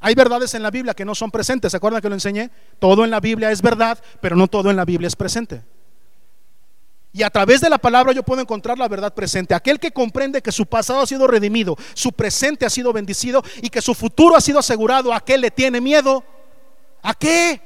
Hay 0.00 0.14
verdades 0.14 0.52
en 0.54 0.62
la 0.62 0.70
Biblia 0.70 0.92
que 0.92 1.04
no 1.04 1.14
son 1.14 1.30
presentes, 1.30 1.70
¿se 1.70 1.76
acuerdan 1.76 2.02
que 2.02 2.08
lo 2.08 2.14
enseñé? 2.14 2.50
Todo 2.78 3.04
en 3.04 3.10
la 3.10 3.20
Biblia 3.20 3.50
es 3.50 3.62
verdad, 3.62 3.98
pero 4.20 4.36
no 4.36 4.48
todo 4.48 4.70
en 4.70 4.76
la 4.76 4.84
Biblia 4.84 5.08
es 5.08 5.16
presente. 5.16 5.62
Y 7.16 7.22
a 7.22 7.30
través 7.30 7.60
de 7.60 7.70
la 7.70 7.78
palabra 7.78 8.12
yo 8.12 8.24
puedo 8.24 8.42
encontrar 8.42 8.76
la 8.76 8.88
verdad 8.88 9.14
presente. 9.14 9.54
Aquel 9.54 9.78
que 9.78 9.92
comprende 9.92 10.42
que 10.42 10.50
su 10.50 10.66
pasado 10.66 11.00
ha 11.00 11.06
sido 11.06 11.28
redimido, 11.28 11.76
su 11.94 12.10
presente 12.10 12.66
ha 12.66 12.70
sido 12.70 12.92
bendecido 12.92 13.40
y 13.62 13.70
que 13.70 13.80
su 13.80 13.94
futuro 13.94 14.34
ha 14.34 14.40
sido 14.40 14.58
asegurado, 14.58 15.14
¿a 15.14 15.24
qué 15.24 15.38
le 15.38 15.52
tiene 15.52 15.80
miedo? 15.80 16.24
¿A 17.02 17.14
qué? 17.14 17.62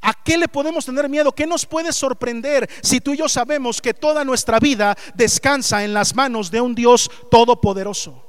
¿A 0.00 0.12
qué 0.24 0.36
le 0.36 0.48
podemos 0.48 0.84
tener 0.84 1.08
miedo? 1.08 1.30
¿Qué 1.30 1.46
nos 1.46 1.64
puede 1.64 1.92
sorprender 1.92 2.68
si 2.82 3.00
tú 3.00 3.14
y 3.14 3.18
yo 3.18 3.28
sabemos 3.28 3.80
que 3.80 3.94
toda 3.94 4.24
nuestra 4.24 4.58
vida 4.58 4.96
descansa 5.14 5.84
en 5.84 5.94
las 5.94 6.16
manos 6.16 6.50
de 6.50 6.60
un 6.60 6.74
Dios 6.74 7.08
todopoderoso? 7.30 8.20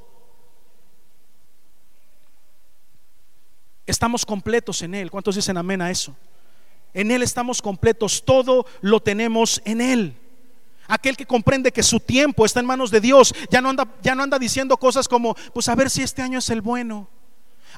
Estamos 3.86 4.24
completos 4.24 4.80
en 4.82 4.94
Él. 4.94 5.10
¿Cuántos 5.10 5.34
dicen 5.34 5.56
amén 5.56 5.82
a 5.82 5.90
eso? 5.90 6.14
En 6.94 7.10
Él 7.10 7.22
estamos 7.22 7.62
completos, 7.62 8.24
todo 8.24 8.66
lo 8.80 9.00
tenemos 9.00 9.60
en 9.64 9.80
Él. 9.80 10.16
Aquel 10.88 11.16
que 11.16 11.26
comprende 11.26 11.70
que 11.70 11.84
su 11.84 12.00
tiempo 12.00 12.44
está 12.44 12.60
en 12.60 12.66
manos 12.66 12.90
de 12.90 13.00
Dios, 13.00 13.32
ya 13.50 13.60
no 13.60 13.68
anda, 13.68 13.86
ya 14.02 14.14
no 14.14 14.24
anda 14.24 14.38
diciendo 14.38 14.76
cosas 14.76 15.06
como, 15.06 15.36
pues 15.54 15.68
a 15.68 15.74
ver 15.76 15.88
si 15.88 16.02
este 16.02 16.20
año 16.20 16.40
es 16.40 16.50
el 16.50 16.62
bueno, 16.62 17.08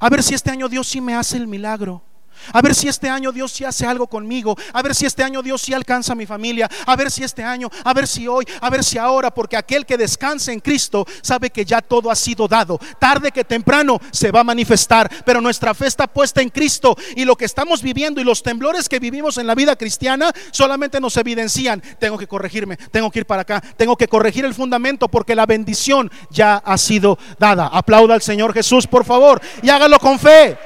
a 0.00 0.08
ver 0.08 0.22
si 0.22 0.34
este 0.34 0.50
año 0.50 0.68
Dios 0.68 0.88
sí 0.88 1.00
me 1.00 1.14
hace 1.14 1.36
el 1.36 1.46
milagro. 1.46 2.02
A 2.52 2.62
ver 2.62 2.74
si 2.74 2.88
este 2.88 3.08
año 3.08 3.32
Dios 3.32 3.52
sí 3.52 3.64
hace 3.64 3.86
algo 3.86 4.06
conmigo. 4.06 4.56
A 4.72 4.82
ver 4.82 4.94
si 4.94 5.06
este 5.06 5.22
año 5.22 5.42
Dios 5.42 5.62
sí 5.62 5.72
alcanza 5.72 6.12
a 6.12 6.16
mi 6.16 6.26
familia. 6.26 6.68
A 6.86 6.96
ver 6.96 7.10
si 7.10 7.24
este 7.24 7.42
año, 7.42 7.68
a 7.84 7.92
ver 7.92 8.06
si 8.06 8.26
hoy, 8.26 8.44
a 8.60 8.70
ver 8.70 8.84
si 8.84 8.98
ahora. 8.98 9.30
Porque 9.32 9.56
aquel 9.56 9.86
que 9.86 9.96
descansa 9.96 10.52
en 10.52 10.60
Cristo 10.60 11.06
sabe 11.22 11.50
que 11.50 11.64
ya 11.64 11.80
todo 11.80 12.10
ha 12.10 12.16
sido 12.16 12.48
dado. 12.48 12.78
Tarde 12.98 13.32
que 13.32 13.44
temprano 13.44 14.00
se 14.10 14.30
va 14.30 14.40
a 14.40 14.44
manifestar. 14.44 15.10
Pero 15.24 15.40
nuestra 15.40 15.74
fe 15.74 15.86
está 15.86 16.06
puesta 16.06 16.42
en 16.42 16.50
Cristo. 16.50 16.96
Y 17.16 17.24
lo 17.24 17.36
que 17.36 17.44
estamos 17.44 17.82
viviendo 17.82 18.20
y 18.20 18.24
los 18.24 18.42
temblores 18.42 18.88
que 18.88 18.98
vivimos 18.98 19.38
en 19.38 19.46
la 19.46 19.54
vida 19.54 19.76
cristiana 19.76 20.32
solamente 20.50 21.00
nos 21.00 21.16
evidencian. 21.16 21.82
Tengo 21.98 22.18
que 22.18 22.26
corregirme, 22.26 22.76
tengo 22.76 23.10
que 23.10 23.20
ir 23.20 23.26
para 23.26 23.42
acá, 23.42 23.62
tengo 23.76 23.96
que 23.96 24.08
corregir 24.08 24.44
el 24.44 24.54
fundamento 24.54 25.08
porque 25.08 25.34
la 25.34 25.46
bendición 25.46 26.10
ya 26.30 26.56
ha 26.56 26.78
sido 26.78 27.18
dada. 27.38 27.66
Aplauda 27.66 28.14
al 28.14 28.22
Señor 28.22 28.52
Jesús, 28.52 28.86
por 28.86 29.04
favor. 29.04 29.40
Y 29.62 29.70
hágalo 29.70 29.98
con 29.98 30.18
fe. 30.18 30.56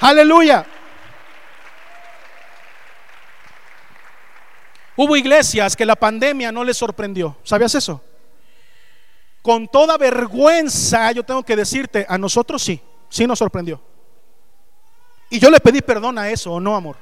Aleluya. 0.00 0.64
Hubo 5.00 5.16
iglesias 5.16 5.76
que 5.76 5.86
la 5.86 5.94
pandemia 5.94 6.50
no 6.50 6.64
les 6.64 6.76
sorprendió. 6.76 7.36
¿Sabías 7.44 7.72
eso? 7.76 8.02
Con 9.42 9.68
toda 9.68 9.96
vergüenza, 9.96 11.12
yo 11.12 11.22
tengo 11.22 11.44
que 11.44 11.54
decirte, 11.54 12.04
a 12.08 12.18
nosotros 12.18 12.60
sí, 12.60 12.80
sí 13.08 13.24
nos 13.24 13.38
sorprendió. 13.38 13.80
Y 15.30 15.38
yo 15.38 15.50
le 15.50 15.60
pedí 15.60 15.82
perdón 15.82 16.18
a 16.18 16.28
eso, 16.30 16.52
¿o 16.52 16.58
no, 16.58 16.74
amor? 16.74 16.96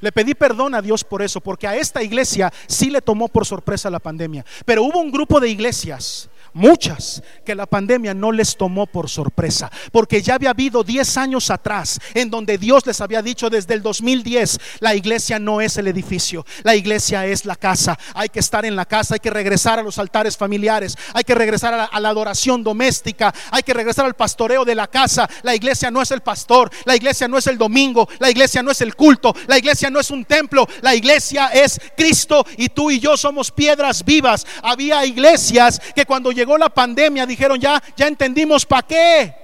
Le 0.00 0.12
pedí 0.12 0.34
perdón 0.34 0.74
a 0.74 0.82
Dios 0.82 1.04
por 1.04 1.22
eso, 1.22 1.40
porque 1.40 1.66
a 1.66 1.74
esta 1.74 2.02
iglesia 2.02 2.52
sí 2.66 2.90
le 2.90 3.00
tomó 3.00 3.28
por 3.28 3.46
sorpresa 3.46 3.88
la 3.88 3.98
pandemia. 3.98 4.44
Pero 4.66 4.82
hubo 4.82 5.00
un 5.00 5.10
grupo 5.10 5.40
de 5.40 5.48
iglesias 5.48 6.28
muchas 6.54 7.22
que 7.44 7.54
la 7.54 7.66
pandemia 7.66 8.14
no 8.14 8.32
les 8.32 8.56
tomó 8.56 8.86
por 8.86 9.08
sorpresa, 9.08 9.70
porque 9.90 10.22
ya 10.22 10.34
había 10.34 10.50
habido 10.50 10.82
10 10.84 11.16
años 11.16 11.50
atrás 11.50 11.98
en 12.14 12.30
donde 12.30 12.58
Dios 12.58 12.86
les 12.86 13.00
había 13.00 13.22
dicho 13.22 13.50
desde 13.50 13.74
el 13.74 13.82
2010, 13.82 14.58
la 14.80 14.94
iglesia 14.94 15.38
no 15.38 15.60
es 15.60 15.76
el 15.76 15.88
edificio, 15.88 16.44
la 16.62 16.74
iglesia 16.74 17.26
es 17.26 17.44
la 17.44 17.56
casa, 17.56 17.98
hay 18.14 18.28
que 18.28 18.40
estar 18.40 18.64
en 18.64 18.76
la 18.76 18.84
casa, 18.84 19.14
hay 19.14 19.20
que 19.20 19.30
regresar 19.30 19.78
a 19.78 19.82
los 19.82 19.98
altares 19.98 20.36
familiares, 20.36 20.96
hay 21.14 21.24
que 21.24 21.34
regresar 21.34 21.74
a 21.74 22.00
la, 22.00 22.08
adoración 22.08 22.62
doméstica, 22.62 23.32
hay 23.50 23.62
que 23.62 23.72
regresar 23.72 24.04
al 24.04 24.14
pastoreo 24.14 24.64
de 24.64 24.74
la 24.74 24.86
casa, 24.86 25.28
la 25.42 25.54
iglesia 25.54 25.90
no 25.90 26.02
es 26.02 26.10
el 26.10 26.20
pastor, 26.20 26.70
la 26.84 26.94
iglesia 26.94 27.28
no 27.28 27.38
es 27.38 27.46
el 27.46 27.56
domingo, 27.56 28.08
la 28.18 28.30
iglesia 28.30 28.62
no 28.62 28.70
es 28.70 28.80
el 28.80 28.94
culto, 28.94 29.34
la 29.46 29.58
iglesia 29.58 29.88
no 29.88 29.98
es 29.98 30.10
un 30.10 30.24
templo, 30.24 30.68
la 30.82 30.94
iglesia 30.94 31.46
es 31.48 31.80
Cristo 31.96 32.44
y 32.56 32.68
tú 32.68 32.90
y 32.90 33.00
yo 33.00 33.16
somos 33.16 33.50
piedras 33.50 34.04
vivas. 34.04 34.46
Había 34.62 35.04
iglesias 35.06 35.80
que 35.94 36.04
cuando 36.04 36.32
llegó 36.42 36.58
la 36.58 36.68
pandemia 36.68 37.24
dijeron, 37.24 37.60
ya, 37.60 37.80
ya 37.96 38.06
entendimos 38.08 38.66
para 38.66 38.82
qué. 38.82 39.34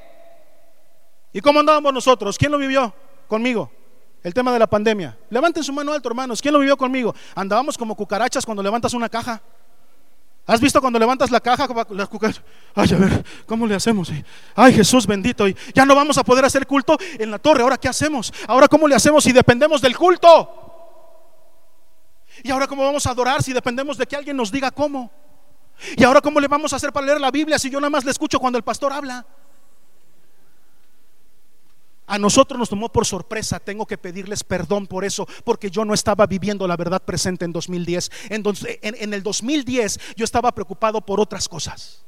¿Y 1.32 1.40
cómo 1.40 1.60
andábamos 1.60 1.92
nosotros? 1.92 2.36
¿Quién 2.36 2.50
lo 2.50 2.58
vivió 2.58 2.92
conmigo? 3.28 3.70
El 4.22 4.34
tema 4.34 4.52
de 4.52 4.58
la 4.58 4.66
pandemia. 4.66 5.16
Levanten 5.30 5.62
su 5.62 5.72
mano 5.72 5.92
alto, 5.92 6.08
hermanos. 6.08 6.42
¿Quién 6.42 6.52
lo 6.52 6.58
vivió 6.58 6.76
conmigo? 6.76 7.14
Andábamos 7.36 7.78
como 7.78 7.94
cucarachas 7.94 8.44
cuando 8.44 8.62
levantas 8.62 8.92
una 8.94 9.08
caja. 9.08 9.40
¿Has 10.44 10.60
visto 10.60 10.80
cuando 10.80 10.98
levantas 10.98 11.30
la 11.30 11.40
caja? 11.40 11.68
Las 11.90 12.08
cucarachas. 12.08 12.42
Ay, 12.74 12.92
a 12.92 12.96
ver, 12.96 13.24
¿cómo 13.46 13.66
le 13.66 13.76
hacemos? 13.76 14.10
Ay, 14.56 14.72
Jesús 14.72 15.06
bendito. 15.06 15.46
Y 15.46 15.56
ya 15.74 15.84
no 15.84 15.94
vamos 15.94 16.18
a 16.18 16.24
poder 16.24 16.44
hacer 16.44 16.66
culto 16.66 16.98
en 17.16 17.30
la 17.30 17.38
torre. 17.38 17.62
¿Ahora 17.62 17.76
qué 17.76 17.88
hacemos? 17.88 18.32
¿Ahora 18.48 18.66
cómo 18.66 18.88
le 18.88 18.96
hacemos 18.96 19.22
si 19.22 19.30
dependemos 19.30 19.80
del 19.80 19.96
culto? 19.96 20.64
¿Y 22.42 22.50
ahora 22.50 22.66
cómo 22.66 22.84
vamos 22.84 23.06
a 23.06 23.10
adorar 23.10 23.42
si 23.42 23.52
dependemos 23.52 23.96
de 23.98 24.06
que 24.06 24.16
alguien 24.16 24.36
nos 24.36 24.50
diga 24.50 24.72
cómo? 24.72 25.12
¿Y 25.96 26.04
ahora 26.04 26.20
cómo 26.20 26.40
le 26.40 26.48
vamos 26.48 26.72
a 26.72 26.76
hacer 26.76 26.92
para 26.92 27.06
leer 27.06 27.20
la 27.20 27.30
Biblia 27.30 27.58
si 27.58 27.70
yo 27.70 27.80
nada 27.80 27.90
más 27.90 28.04
le 28.04 28.10
escucho 28.10 28.38
cuando 28.38 28.58
el 28.58 28.64
pastor 28.64 28.92
habla? 28.92 29.26
A 32.06 32.18
nosotros 32.18 32.58
nos 32.58 32.70
tomó 32.70 32.90
por 32.90 33.04
sorpresa, 33.04 33.60
tengo 33.60 33.84
que 33.86 33.98
pedirles 33.98 34.42
perdón 34.42 34.86
por 34.86 35.04
eso, 35.04 35.28
porque 35.44 35.70
yo 35.70 35.84
no 35.84 35.92
estaba 35.92 36.26
viviendo 36.26 36.66
la 36.66 36.74
verdad 36.74 37.02
presente 37.02 37.44
en 37.44 37.52
2010. 37.52 38.10
En, 38.30 38.42
en, 38.82 39.12
el 39.12 39.22
2010 39.22 40.00
yo 40.16 40.24
estaba 40.24 40.50
preocupado 40.52 41.02
por 41.02 41.20
otras 41.20 41.46
cosas. 41.46 42.02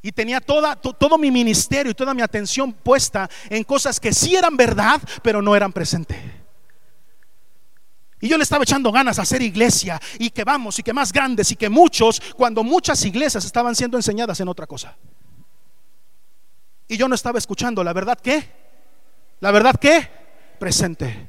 Y 0.00 0.10
tenía 0.10 0.40
toda, 0.40 0.74
todo 0.76 1.18
mi 1.18 1.30
ministerio 1.30 1.92
y 1.92 1.94
toda 1.94 2.14
mi 2.14 2.22
atención 2.22 2.72
puesta 2.72 3.28
en 3.50 3.62
cosas 3.62 4.00
que 4.00 4.14
sí 4.14 4.34
eran 4.34 4.56
verdad, 4.56 5.02
pero 5.22 5.42
no 5.42 5.54
eran 5.54 5.72
presente. 5.72 6.33
Y 8.24 8.28
yo 8.28 8.38
le 8.38 8.42
estaba 8.42 8.62
echando 8.62 8.90
ganas 8.90 9.18
a 9.18 9.22
hacer 9.22 9.42
iglesia 9.42 10.00
y 10.18 10.30
que 10.30 10.44
vamos 10.44 10.78
y 10.78 10.82
que 10.82 10.94
más 10.94 11.12
grandes 11.12 11.52
y 11.52 11.56
que 11.56 11.68
muchos, 11.68 12.22
cuando 12.34 12.64
muchas 12.64 13.04
iglesias 13.04 13.44
estaban 13.44 13.76
siendo 13.76 13.98
enseñadas 13.98 14.40
en 14.40 14.48
otra 14.48 14.66
cosa. 14.66 14.96
Y 16.88 16.96
yo 16.96 17.06
no 17.06 17.16
estaba 17.16 17.36
escuchando, 17.36 17.84
¿la 17.84 17.92
verdad 17.92 18.18
qué? 18.18 18.50
¿La 19.40 19.50
verdad 19.50 19.78
qué? 19.78 20.08
Presente. 20.58 21.28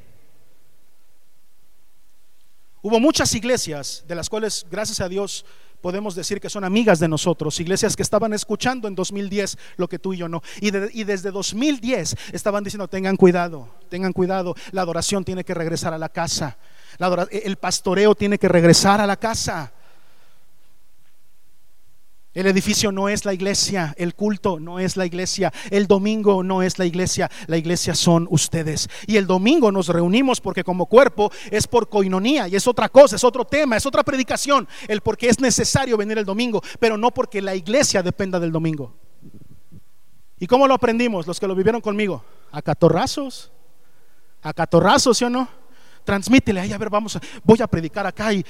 Hubo 2.81 3.01
muchas 3.01 3.35
iglesias 3.35 4.05
de 4.07 4.15
las 4.15 4.29
cuales, 4.29 4.65
gracias 4.71 5.01
a 5.01 5.09
Dios, 5.09 5.45
podemos 5.81 6.15
decir 6.15 6.39
que 6.39 6.49
son 6.49 6.63
amigas 6.63 7.01
de 7.01 7.09
nosotros, 7.09 7.59
iglesias 7.59 7.97
que 7.97 8.03
estaban 8.03 8.31
escuchando 8.31 8.87
en 8.87 8.95
2010 8.95 9.57
lo 9.75 9.89
que 9.89 9.99
tú 9.99 10.13
y 10.13 10.17
yo 10.19 10.29
no. 10.29 10.41
Y, 10.61 10.67
y, 10.67 11.03
desde 11.03 11.31
2010 11.31 12.15
estaban 12.31 12.63
diciendo, 12.63 12.87
tengan 12.87 13.17
cuidado, 13.17 13.75
tengan 13.89 14.13
cuidado, 14.13 14.55
la 14.71 14.83
adoración 14.83 15.25
tiene 15.25 15.43
que 15.43 15.53
regresar 15.53 15.93
a 15.93 15.97
la 15.97 16.07
casa 16.07 16.57
el 17.31 17.55
pastoreo 17.57 18.15
tiene 18.15 18.37
que 18.37 18.47
regresar 18.47 19.01
a 19.01 19.07
la 19.07 19.17
casa. 19.17 19.71
El 22.35 22.47
edificio 22.47 22.91
no 22.91 23.07
es 23.07 23.23
la 23.23 23.33
iglesia, 23.33 23.95
el 23.97 24.13
culto 24.13 24.59
no 24.59 24.77
es 24.77 24.97
la 24.97 25.05
iglesia, 25.05 25.53
el 25.71 25.87
domingo 25.87 26.43
no 26.43 26.63
es 26.63 26.77
la 26.77 26.85
iglesia, 26.85 27.31
la 27.47 27.55
iglesia 27.55 27.95
son 27.95 28.27
ustedes. 28.29 28.89
Y 29.07 29.15
el 29.15 29.25
domingo 29.25 29.71
nos 29.71 29.87
reunimos 29.87 30.41
porque 30.41 30.65
como 30.65 30.87
cuerpo 30.87 31.31
es 31.49 31.65
por 31.65 31.87
coinonía 31.87 32.49
y 32.49 32.57
es 32.57 32.67
otra 32.67 32.89
cosa, 32.89 33.15
es 33.15 33.23
otro 33.23 33.45
tema, 33.45 33.77
es 33.77 33.85
otra 33.85 34.03
predicación, 34.03 34.67
el 34.89 34.99
por 34.99 35.17
qué 35.17 35.29
es 35.29 35.39
necesario 35.39 35.95
venir 35.95 36.17
el 36.17 36.25
domingo, 36.25 36.61
pero 36.77 36.97
no 36.97 37.11
porque 37.11 37.41
la 37.41 37.55
iglesia 37.55 38.03
dependa 38.03 38.37
del 38.37 38.51
domingo. 38.51 38.93
¿Y 40.37 40.45
cómo 40.45 40.67
lo 40.67 40.73
aprendimos 40.73 41.25
los 41.27 41.39
que 41.39 41.47
lo 41.47 41.55
vivieron 41.55 41.79
conmigo? 41.79 42.21
A 42.51 42.61
catorrazos, 42.61 43.49
a 44.41 44.51
catorrazos, 44.51 45.17
¿sí 45.17 45.23
o 45.23 45.29
no? 45.29 45.47
Transmítele, 46.05 46.61
ahí 46.61 46.71
a 46.71 46.77
ver, 46.77 46.89
vamos, 46.89 47.19
voy 47.43 47.61
a 47.61 47.67
predicar 47.67 48.05
acá. 48.05 48.31
¿Y, 48.31 48.45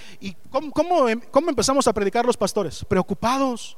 ¿cómo, 0.52 0.72
cómo, 0.72 1.06
cómo 1.32 1.50
empezamos 1.50 1.88
a 1.88 1.94
predicar 1.94 2.26
los 2.26 2.38
pastores? 2.38 2.86
Preocupados. 2.86 3.78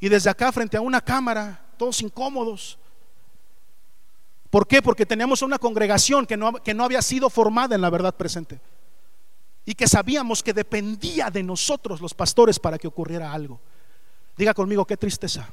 Y 0.00 0.08
desde 0.08 0.30
acá, 0.30 0.50
frente 0.50 0.76
a 0.76 0.80
una 0.80 1.00
cámara, 1.00 1.64
todos 1.76 2.00
incómodos. 2.00 2.78
¿Por 4.48 4.66
qué? 4.66 4.82
Porque 4.82 5.06
teníamos 5.06 5.42
una 5.42 5.58
congregación 5.58 6.26
que 6.26 6.36
no, 6.36 6.54
que 6.54 6.74
no 6.74 6.84
había 6.84 7.02
sido 7.02 7.28
formada 7.28 7.74
en 7.74 7.80
la 7.80 7.90
verdad 7.90 8.14
presente. 8.14 8.60
Y 9.64 9.74
que 9.74 9.86
sabíamos 9.86 10.42
que 10.42 10.52
dependía 10.52 11.30
de 11.30 11.42
nosotros 11.42 12.00
los 12.00 12.14
pastores 12.14 12.58
para 12.58 12.78
que 12.78 12.88
ocurriera 12.88 13.32
algo. 13.32 13.60
Diga 14.36 14.54
conmigo, 14.54 14.84
qué 14.84 14.96
tristeza. 14.96 15.52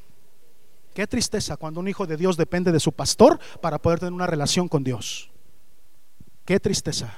Qué 0.94 1.08
tristeza 1.08 1.56
cuando 1.58 1.80
un 1.80 1.88
hijo 1.88 2.06
de 2.08 2.18
Dios 2.18 2.36
depende 2.36 2.72
de 2.72 2.80
su 2.80 2.92
pastor 2.92 3.40
para 3.62 3.80
poder 3.80 4.00
tener 4.00 4.14
una 4.14 4.28
relación 4.28 4.68
con 4.68 4.84
Dios. 4.84 5.30
Qué 6.44 6.60
tristeza. 6.60 7.16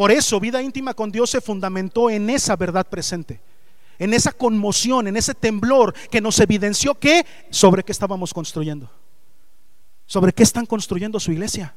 Por 0.00 0.10
eso 0.10 0.40
vida 0.40 0.62
íntima 0.62 0.94
con 0.94 1.12
Dios 1.12 1.28
se 1.28 1.42
fundamentó 1.42 2.08
en 2.08 2.30
esa 2.30 2.56
verdad 2.56 2.88
presente, 2.88 3.38
en 3.98 4.14
esa 4.14 4.32
conmoción, 4.32 5.06
en 5.08 5.14
ese 5.18 5.34
temblor 5.34 5.92
que 6.08 6.22
nos 6.22 6.40
evidenció 6.40 6.94
que 6.94 7.26
sobre 7.50 7.84
qué 7.84 7.92
estábamos 7.92 8.32
construyendo, 8.32 8.90
sobre 10.06 10.32
qué 10.32 10.42
están 10.42 10.64
construyendo 10.64 11.20
su 11.20 11.32
iglesia. 11.32 11.74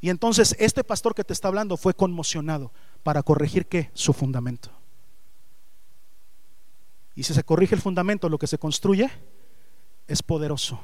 Y 0.00 0.10
entonces 0.10 0.56
este 0.58 0.82
pastor 0.82 1.14
que 1.14 1.22
te 1.22 1.32
está 1.32 1.46
hablando 1.46 1.76
fue 1.76 1.94
conmocionado 1.94 2.72
para 3.04 3.22
corregir 3.22 3.66
qué? 3.66 3.92
Su 3.94 4.12
fundamento. 4.12 4.72
Y 7.14 7.22
si 7.22 7.34
se 7.34 7.44
corrige 7.44 7.76
el 7.76 7.80
fundamento, 7.80 8.28
lo 8.28 8.36
que 8.36 8.48
se 8.48 8.58
construye 8.58 9.08
es 10.08 10.24
poderoso 10.24 10.80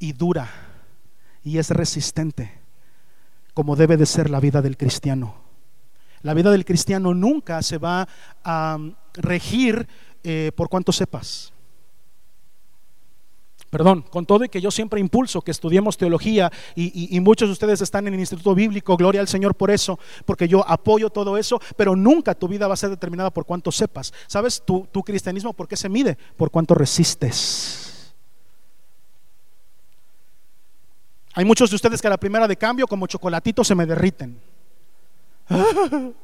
y 0.00 0.12
dura 0.12 0.50
y 1.44 1.58
es 1.58 1.70
resistente 1.70 2.59
como 3.60 3.76
debe 3.76 3.98
de 3.98 4.06
ser 4.06 4.30
la 4.30 4.40
vida 4.40 4.62
del 4.62 4.78
cristiano. 4.78 5.34
La 6.22 6.32
vida 6.32 6.50
del 6.50 6.64
cristiano 6.64 7.12
nunca 7.12 7.60
se 7.60 7.76
va 7.76 8.08
a 8.42 8.78
um, 8.78 8.94
regir 9.12 9.86
eh, 10.24 10.50
por 10.56 10.70
cuanto 10.70 10.92
sepas. 10.92 11.52
Perdón, 13.68 14.00
con 14.00 14.24
todo 14.24 14.42
y 14.44 14.48
que 14.48 14.62
yo 14.62 14.70
siempre 14.70 14.98
impulso 14.98 15.42
que 15.42 15.50
estudiemos 15.50 15.98
teología 15.98 16.50
y, 16.74 17.20
muchos 17.20 17.50
de 17.50 17.52
ustedes 17.52 17.82
están 17.82 18.08
en 18.08 18.14
el 18.14 18.20
Instituto 18.20 18.54
Bíblico, 18.54 18.96
gloria 18.96 19.20
al 19.20 19.28
Señor 19.28 19.54
por 19.54 19.70
eso, 19.70 19.98
porque 20.24 20.48
yo 20.48 20.66
apoyo 20.66 21.10
todo 21.10 21.36
eso, 21.36 21.60
pero 21.76 21.94
nunca 21.94 22.34
tu 22.34 22.48
vida 22.48 22.66
va 22.66 22.72
a 22.72 22.78
ser 22.78 22.88
determinada 22.88 23.30
por 23.30 23.44
cuánto 23.44 23.70
sepas. 23.70 24.14
¿Sabes? 24.26 24.62
Tu, 24.64 24.88
tu 24.90 25.02
cristianismo, 25.02 25.52
¿por 25.52 25.68
qué 25.68 25.76
se 25.76 25.90
mide? 25.90 26.16
Por 26.38 26.50
cuánto 26.50 26.74
resistes. 26.74 27.89
Hay 31.34 31.44
muchos 31.44 31.70
de 31.70 31.76
ustedes 31.76 32.00
que 32.00 32.08
a 32.08 32.10
la 32.10 32.18
primera 32.18 32.48
de 32.48 32.56
cambio, 32.56 32.86
como 32.86 33.06
chocolatitos, 33.06 33.66
se 33.66 33.74
me 33.74 33.86
derriten. 33.86 34.40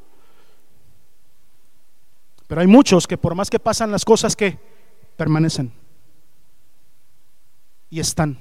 Pero 2.47 2.61
hay 2.61 2.67
muchos 2.67 3.07
que 3.07 3.19
por 3.19 3.35
más 3.35 3.51
que 3.51 3.59
pasan 3.59 3.91
las 3.91 4.05
cosas 4.05 4.37
que 4.37 4.59
permanecen 5.17 5.73
y 7.91 8.01
están, 8.01 8.39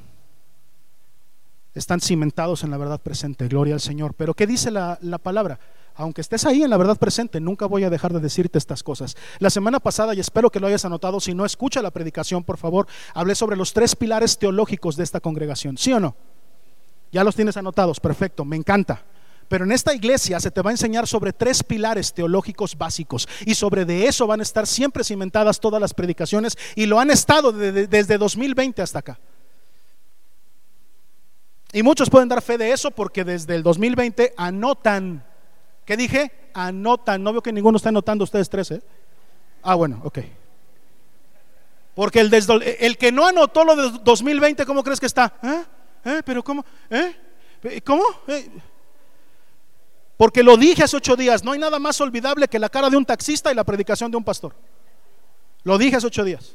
están 1.73 2.01
cimentados 2.01 2.63
en 2.63 2.71
la 2.71 2.77
verdad 2.77 3.01
presente, 3.01 3.47
gloria 3.47 3.73
al 3.73 3.81
Señor. 3.81 4.13
Pero 4.13 4.33
¿qué 4.33 4.45
dice 4.45 4.69
la, 4.71 4.97
la 5.01 5.17
palabra? 5.17 5.59
Aunque 5.95 6.21
estés 6.21 6.45
ahí 6.45 6.61
en 6.61 6.69
la 6.69 6.77
verdad 6.77 6.97
presente, 6.97 7.39
nunca 7.39 7.65
voy 7.67 7.83
a 7.83 7.89
dejar 7.89 8.13
de 8.13 8.19
decirte 8.19 8.57
estas 8.57 8.83
cosas. 8.83 9.15
La 9.39 9.49
semana 9.49 9.79
pasada, 9.79 10.13
y 10.13 10.19
espero 10.19 10.51
que 10.51 10.59
lo 10.59 10.67
hayas 10.67 10.85
anotado, 10.85 11.19
si 11.19 11.33
no 11.33 11.45
escucha 11.45 11.81
la 11.81 11.91
predicación, 11.91 12.43
por 12.43 12.57
favor, 12.57 12.87
hablé 13.13 13.33
sobre 13.33 13.55
los 13.55 13.71
tres 13.73 13.95
pilares 13.95 14.37
teológicos 14.37 14.97
de 14.97 15.03
esta 15.03 15.21
congregación, 15.21 15.77
¿sí 15.77 15.93
o 15.93 15.99
no? 15.99 16.15
Ya 17.15 17.23
los 17.23 17.33
tienes 17.33 17.55
anotados, 17.55 18.01
perfecto, 18.01 18.43
me 18.43 18.57
encanta. 18.57 19.01
Pero 19.47 19.63
en 19.63 19.71
esta 19.71 19.93
iglesia 19.93 20.37
se 20.41 20.51
te 20.51 20.61
va 20.61 20.71
a 20.71 20.73
enseñar 20.73 21.07
sobre 21.07 21.31
tres 21.31 21.63
pilares 21.63 22.13
teológicos 22.13 22.77
básicos 22.77 23.25
y 23.45 23.55
sobre 23.55 23.85
de 23.85 24.05
eso 24.05 24.27
van 24.27 24.41
a 24.41 24.43
estar 24.43 24.67
siempre 24.67 25.01
cimentadas 25.01 25.61
todas 25.61 25.79
las 25.79 25.93
predicaciones 25.93 26.57
y 26.75 26.87
lo 26.87 26.99
han 26.99 27.09
estado 27.09 27.53
desde 27.53 28.17
2020 28.17 28.81
hasta 28.81 28.99
acá. 28.99 29.17
Y 31.71 31.83
muchos 31.83 32.09
pueden 32.09 32.27
dar 32.27 32.41
fe 32.41 32.57
de 32.57 32.73
eso 32.73 32.91
porque 32.91 33.23
desde 33.23 33.55
el 33.55 33.63
2020 33.63 34.33
anotan. 34.35 35.23
¿Qué 35.85 35.95
dije? 35.95 36.49
Anotan. 36.53 37.23
No 37.23 37.31
veo 37.31 37.41
que 37.41 37.53
ninguno 37.53 37.77
está 37.77 37.87
anotando 37.87 38.25
ustedes 38.25 38.49
tres. 38.49 38.71
¿eh? 38.71 38.81
Ah, 39.63 39.75
bueno, 39.75 40.01
ok. 40.03 40.19
Porque 41.93 42.19
el, 42.19 42.29
el 42.33 42.97
que 42.97 43.13
no 43.13 43.25
anotó 43.25 43.63
lo 43.63 43.77
de 43.77 43.99
2020, 44.03 44.65
¿cómo 44.65 44.83
crees 44.83 44.99
que 44.99 45.05
está? 45.05 45.33
¿Eh? 45.41 45.74
¿Eh? 46.05 46.21
¿Pero 46.23 46.43
cómo? 46.43 46.63
¿Eh? 46.89 47.81
¿Cómo? 47.83 48.03
¿Eh? 48.27 48.49
Porque 50.17 50.43
lo 50.43 50.55
dije 50.55 50.83
hace 50.83 50.95
ocho 50.95 51.15
días, 51.15 51.43
no 51.43 51.51
hay 51.51 51.59
nada 51.59 51.79
más 51.79 51.99
olvidable 51.99 52.47
que 52.47 52.59
la 52.59 52.69
cara 52.69 52.89
de 52.89 52.95
un 52.95 53.05
taxista 53.05 53.51
y 53.51 53.55
la 53.55 53.63
predicación 53.63 54.11
de 54.11 54.17
un 54.17 54.23
pastor. 54.23 54.55
Lo 55.63 55.77
dije 55.77 55.97
hace 55.97 56.07
ocho 56.07 56.23
días. 56.23 56.53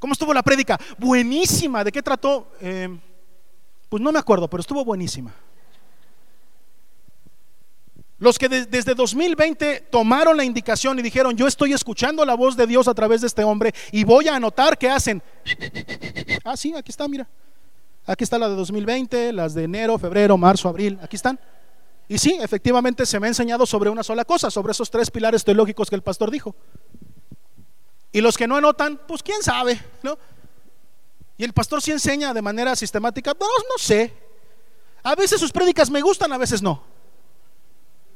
¿Cómo 0.00 0.12
estuvo 0.12 0.34
la 0.34 0.42
prédica? 0.42 0.78
Buenísima. 0.98 1.84
¿De 1.84 1.92
qué 1.92 2.02
trató? 2.02 2.52
Eh, 2.60 2.98
pues 3.88 4.02
no 4.02 4.10
me 4.10 4.18
acuerdo, 4.18 4.50
pero 4.50 4.60
estuvo 4.60 4.84
buenísima. 4.84 5.32
Los 8.18 8.38
que 8.38 8.48
desde 8.48 8.94
2020 8.94 9.88
tomaron 9.90 10.36
la 10.36 10.44
indicación 10.44 10.98
y 10.98 11.02
dijeron, 11.02 11.36
yo 11.36 11.46
estoy 11.46 11.72
escuchando 11.72 12.24
la 12.24 12.34
voz 12.34 12.54
de 12.54 12.66
Dios 12.66 12.86
a 12.86 12.92
través 12.92 13.22
de 13.22 13.28
este 13.28 13.44
hombre 13.44 13.72
y 13.92 14.04
voy 14.04 14.28
a 14.28 14.36
anotar 14.36 14.76
qué 14.76 14.90
hacen. 14.90 15.22
Ah, 16.44 16.56
sí, 16.56 16.74
aquí 16.74 16.90
está, 16.90 17.08
mira. 17.08 17.26
Aquí 18.06 18.24
está 18.24 18.38
la 18.38 18.48
de 18.48 18.56
2020, 18.56 19.32
las 19.32 19.54
de 19.54 19.64
enero, 19.64 19.98
febrero, 19.98 20.36
marzo, 20.36 20.68
abril. 20.68 20.98
Aquí 21.02 21.16
están. 21.16 21.38
Y 22.08 22.18
sí, 22.18 22.36
efectivamente 22.40 23.06
se 23.06 23.20
me 23.20 23.26
ha 23.26 23.28
enseñado 23.28 23.66
sobre 23.66 23.88
una 23.88 24.02
sola 24.02 24.24
cosa, 24.24 24.50
sobre 24.50 24.72
esos 24.72 24.90
tres 24.90 25.10
pilares 25.10 25.44
teológicos 25.44 25.88
que 25.88 25.96
el 25.96 26.02
pastor 26.02 26.30
dijo. 26.30 26.56
Y 28.12 28.20
los 28.20 28.36
que 28.36 28.48
no 28.48 28.56
anotan, 28.56 29.00
pues 29.06 29.22
quién 29.22 29.42
sabe, 29.42 29.80
¿no? 30.02 30.18
Y 31.36 31.44
el 31.44 31.52
pastor 31.52 31.80
sí 31.80 31.92
enseña 31.92 32.34
de 32.34 32.42
manera 32.42 32.74
sistemática, 32.74 33.32
no, 33.38 33.46
no 33.46 33.78
sé. 33.78 34.12
A 35.02 35.14
veces 35.14 35.40
sus 35.40 35.52
prédicas 35.52 35.88
me 35.88 36.00
gustan, 36.00 36.32
a 36.32 36.38
veces 36.38 36.60
no. 36.62 36.82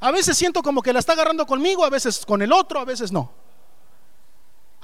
A 0.00 0.10
veces 0.10 0.36
siento 0.36 0.62
como 0.62 0.82
que 0.82 0.92
la 0.92 0.98
está 0.98 1.12
agarrando 1.12 1.46
conmigo, 1.46 1.84
a 1.84 1.90
veces 1.90 2.26
con 2.26 2.42
el 2.42 2.52
otro, 2.52 2.80
a 2.80 2.84
veces 2.84 3.12
no. 3.12 3.32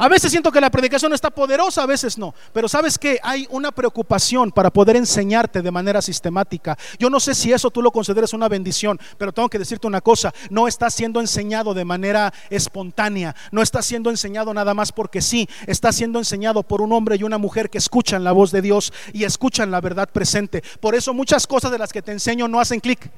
A 0.01 0.09
veces 0.09 0.31
siento 0.31 0.51
que 0.51 0.63
la 0.63 0.71
predicación 0.71 1.13
está 1.13 1.29
poderosa, 1.29 1.83
a 1.83 1.87
veces 1.87 2.17
no. 2.17 2.35
Pero 2.55 2.71
sabes 2.71 2.99
que 2.99 3.19
hay 3.23 3.47
una 3.51 3.71
preocupación 3.71 4.51
para 4.51 4.71
poder 4.71 4.97
enseñarte 4.97 5.61
de 5.61 5.71
manera 5.71 6.01
sistemática. 6.01 6.79
Yo 6.99 7.11
no 7.11 7.21
sé 7.21 7.35
si 7.35 7.53
eso 7.53 7.71
tú 7.71 7.83
lo 7.83 7.91
consideres 7.91 8.33
una 8.33 8.49
bendición, 8.49 8.99
pero 9.19 9.31
tengo 9.31 9.51
que 9.51 9.59
decirte 9.59 9.87
una 9.87 10.01
cosa, 10.01 10.33
no 10.49 10.67
está 10.67 10.89
siendo 10.89 11.21
enseñado 11.21 11.75
de 11.75 11.85
manera 11.85 12.33
espontánea, 12.49 13.37
no 13.53 13.61
está 13.61 13.83
siendo 13.83 14.09
enseñado 14.09 14.55
nada 14.55 14.73
más 14.73 14.91
porque 14.91 15.21
sí, 15.21 15.47
está 15.67 15.93
siendo 15.93 16.19
enseñado 16.19 16.63
por 16.63 16.81
un 16.81 16.95
hombre 16.95 17.17
y 17.17 17.23
una 17.23 17.37
mujer 17.37 17.69
que 17.69 17.77
escuchan 17.77 18.25
la 18.25 18.33
voz 18.33 18.53
de 18.53 18.63
Dios 18.63 18.95
y 19.13 19.25
escuchan 19.25 19.71
la 19.71 19.83
verdad 19.83 20.09
presente. 20.11 20.65
Por 20.81 20.95
eso 20.95 21.13
muchas 21.13 21.47
cosas 21.47 21.73
de 21.73 21.79
las 21.79 21.93
que 21.93 22.01
te 22.01 22.13
enseño 22.13 22.49
no 22.49 22.59
hacen 22.59 22.81
clic, 22.81 23.11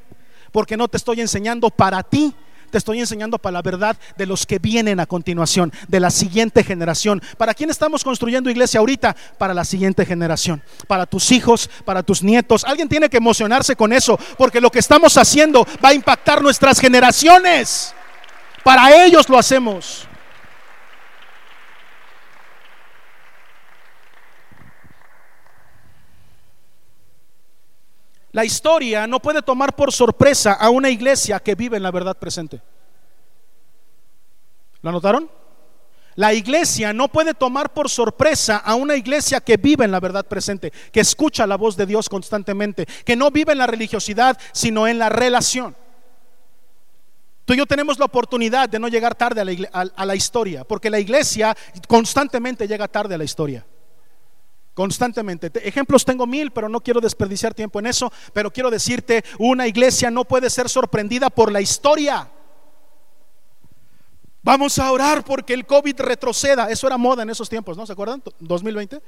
porque 0.50 0.76
no 0.76 0.88
te 0.88 0.96
estoy 0.96 1.20
enseñando 1.20 1.70
para 1.70 2.02
ti, 2.02 2.34
te 2.72 2.78
estoy 2.78 2.98
enseñando 2.98 3.38
para 3.38 3.52
la 3.52 3.62
verdad 3.62 3.96
de 4.16 4.26
los 4.26 4.46
que 4.46 4.58
vienen 4.58 4.98
a 4.98 5.06
continuación, 5.06 5.72
de 5.88 6.00
la 6.00 6.10
siguiente 6.10 6.64
generación. 6.64 7.22
¿Para 7.36 7.54
quién 7.54 7.70
estamos 7.70 8.02
construyendo 8.02 8.50
iglesia 8.50 8.80
ahorita? 8.80 9.14
Para 9.38 9.54
la 9.54 9.64
siguiente 9.64 10.04
generación, 10.06 10.62
para 10.88 11.06
tus 11.06 11.30
hijos, 11.30 11.70
para 11.84 12.02
tus 12.02 12.22
nietos. 12.22 12.64
Alguien 12.64 12.88
tiene 12.88 13.10
que 13.10 13.18
emocionarse 13.18 13.76
con 13.76 13.92
eso, 13.92 14.18
porque 14.38 14.60
lo 14.60 14.70
que 14.70 14.78
estamos 14.78 15.16
haciendo 15.18 15.66
va 15.84 15.90
a 15.90 15.94
impactar 15.94 16.42
nuestras 16.42 16.80
generaciones. 16.80 17.94
Para 18.64 19.04
ellos 19.04 19.28
lo 19.28 19.38
hacemos. 19.38 20.08
La 28.32 28.44
historia 28.46 29.06
no 29.06 29.20
puede 29.20 29.42
tomar 29.42 29.76
por 29.76 29.92
sorpresa 29.92 30.54
a 30.54 30.70
una 30.70 30.88
iglesia 30.88 31.38
que 31.38 31.54
vive 31.54 31.76
en 31.76 31.82
la 31.82 31.90
verdad 31.90 32.16
presente. 32.16 32.62
¿Lo 34.80 34.90
notaron? 34.90 35.30
La 36.14 36.34
iglesia 36.34 36.92
no 36.92 37.08
puede 37.08 37.34
tomar 37.34 37.72
por 37.72 37.88
sorpresa 37.88 38.56
a 38.56 38.74
una 38.74 38.96
iglesia 38.96 39.40
que 39.40 39.56
vive 39.56 39.84
en 39.84 39.90
la 39.90 40.00
verdad 40.00 40.26
presente, 40.26 40.70
que 40.70 41.00
escucha 41.00 41.46
la 41.46 41.56
voz 41.56 41.76
de 41.76 41.86
Dios 41.86 42.08
constantemente, 42.08 42.86
que 43.04 43.16
no 43.16 43.30
vive 43.30 43.52
en 43.52 43.58
la 43.58 43.66
religiosidad, 43.66 44.38
sino 44.52 44.86
en 44.86 44.98
la 44.98 45.08
relación. 45.08 45.76
Tú 47.44 47.54
y 47.54 47.56
yo 47.56 47.66
tenemos 47.66 47.98
la 47.98 48.04
oportunidad 48.04 48.68
de 48.68 48.78
no 48.78 48.88
llegar 48.88 49.14
tarde 49.14 49.40
a 49.40 49.44
la, 49.44 49.90
a 49.94 50.06
la 50.06 50.14
historia, 50.14 50.64
porque 50.64 50.90
la 50.90 51.00
iglesia 51.00 51.56
constantemente 51.88 52.68
llega 52.68 52.88
tarde 52.88 53.14
a 53.14 53.18
la 53.18 53.24
historia. 53.24 53.64
Constantemente. 54.74 55.50
Ejemplos 55.66 56.04
tengo 56.04 56.26
mil, 56.26 56.50
pero 56.50 56.68
no 56.68 56.80
quiero 56.80 57.00
desperdiciar 57.00 57.52
tiempo 57.52 57.78
en 57.78 57.86
eso. 57.86 58.10
Pero 58.32 58.50
quiero 58.50 58.70
decirte, 58.70 59.22
una 59.38 59.66
iglesia 59.66 60.10
no 60.10 60.24
puede 60.24 60.48
ser 60.48 60.68
sorprendida 60.68 61.28
por 61.28 61.52
la 61.52 61.60
historia. 61.60 62.30
Vamos 64.42 64.78
a 64.78 64.90
orar 64.90 65.24
porque 65.24 65.54
el 65.54 65.66
COVID 65.66 66.00
retroceda. 66.00 66.70
Eso 66.70 66.86
era 66.86 66.96
moda 66.96 67.22
en 67.22 67.30
esos 67.30 67.48
tiempos, 67.48 67.76
¿no? 67.76 67.86
¿Se 67.86 67.92
acuerdan? 67.92 68.22
2020. 68.40 69.00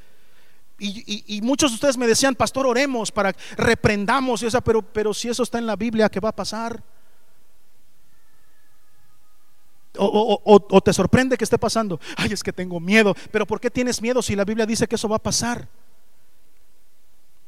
Y, 0.79 1.37
y, 1.37 1.41
muchos 1.41 1.71
de 1.71 1.77
ustedes 1.77 1.97
me 1.97 2.07
decían, 2.07 2.35
pastor, 2.35 2.67
oremos 2.67 3.11
para 3.11 3.35
reprendamos. 3.57 4.43
Y 4.43 4.49
pero, 4.65 4.83
pero 4.83 5.15
si 5.15 5.29
eso 5.29 5.45
está 5.45 5.59
en 5.59 5.67
la 5.67 5.77
Biblia, 5.77 6.09
¿qué 6.09 6.21
va 6.21 6.31
a 6.31 6.37
pasar? 6.37 6.83
O, 9.97 10.80
te 10.84 10.92
sorprende 10.92 11.36
que 11.36 11.45
esté 11.45 11.59
pasando. 11.59 12.01
Ay, 12.16 12.32
es 12.32 12.42
que 12.42 12.53
tengo 12.53 12.80
miedo. 12.80 13.14
Pero 13.30 13.47
¿por 13.47 13.61
qué 13.61 13.70
tienes 13.70 14.03
miedo 14.03 14.22
si 14.22 14.34
la 14.34 14.45
Biblia 14.45 14.66
dice 14.66 14.86
que 14.88 14.97
eso 14.97 15.09
va 15.09 15.16
a 15.16 15.22
pasar? 15.22 15.68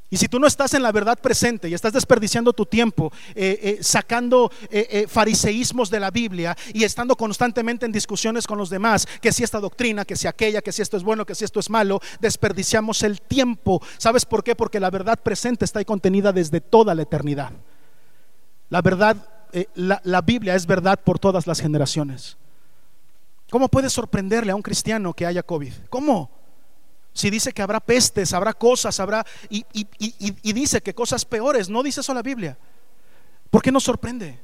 Y 0.08 0.18
si 0.18 0.28
tú 0.28 0.38
no 0.38 0.46
estás 0.46 0.72
en 0.74 0.82
la 0.82 0.92
verdad 0.92 1.18
presente 1.18 1.68
y 1.68 1.74
estás 1.74 1.92
desperdiciando 1.92 2.52
tu 2.52 2.64
tiempo 2.64 3.12
eh, 3.34 3.58
eh, 3.60 3.78
sacando 3.82 4.52
eh, 4.70 5.06
fariseísmos 5.08 5.90
de 5.90 5.98
la 5.98 6.12
Biblia 6.12 6.56
y 6.72 6.84
estando 6.84 7.16
constantemente 7.16 7.86
en 7.86 7.92
discusiones 7.92 8.46
con 8.46 8.56
los 8.56 8.70
demás, 8.70 9.06
que 9.20 9.32
si 9.32 9.42
esta 9.42 9.58
doctrina, 9.58 10.04
que 10.04 10.14
si 10.14 10.28
aquella, 10.28 10.62
que 10.62 10.70
si 10.70 10.80
esto 10.80 10.96
es 10.96 11.02
bueno, 11.02 11.26
que 11.26 11.34
si 11.34 11.44
esto 11.44 11.58
es 11.58 11.68
malo, 11.68 12.00
desperdiciamos 12.20 13.02
el 13.02 13.20
tiempo. 13.20 13.82
¿Sabes 13.98 14.24
por 14.24 14.44
qué? 14.44 14.54
Porque 14.54 14.78
la 14.78 14.90
verdad 14.90 15.18
presente 15.20 15.64
está 15.64 15.80
ahí 15.80 15.84
contenida 15.84 16.32
desde 16.32 16.60
toda 16.60 16.94
la 16.94 17.02
eternidad. 17.02 17.50
La 18.68 18.82
verdad 18.82 19.16
eh, 19.56 19.68
la, 19.74 20.20
Biblia 20.20 20.54
es 20.54 20.66
verdad 20.66 21.00
por 21.02 21.18
todas 21.18 21.46
las 21.46 21.62
generaciones. 21.62 22.36
¿Cómo 23.48 23.68
puede 23.68 23.88
sorprenderle 23.88 24.52
a 24.52 24.54
un 24.54 24.60
cristiano 24.60 25.14
que 25.14 25.24
haya 25.24 25.42
COVID? 25.42 25.72
¿Cómo? 25.88 26.30
Si 27.14 27.30
dice 27.30 27.52
que 27.52 27.62
habrá 27.62 27.80
pestes, 27.80 28.34
habrá 28.34 28.52
cosas, 28.52 29.00
habrá... 29.00 29.24
Y, 29.48 29.64
y, 29.72 30.52
dice 30.52 30.82
que 30.82 30.94
cosas 30.94 31.24
peores, 31.24 31.70
no 31.70 31.82
dice 31.82 32.02
eso 32.02 32.12
la 32.12 32.20
Biblia. 32.20 32.58
¿Por 33.48 33.62
qué 33.62 33.72
nos 33.72 33.84
sorprende? 33.84 34.38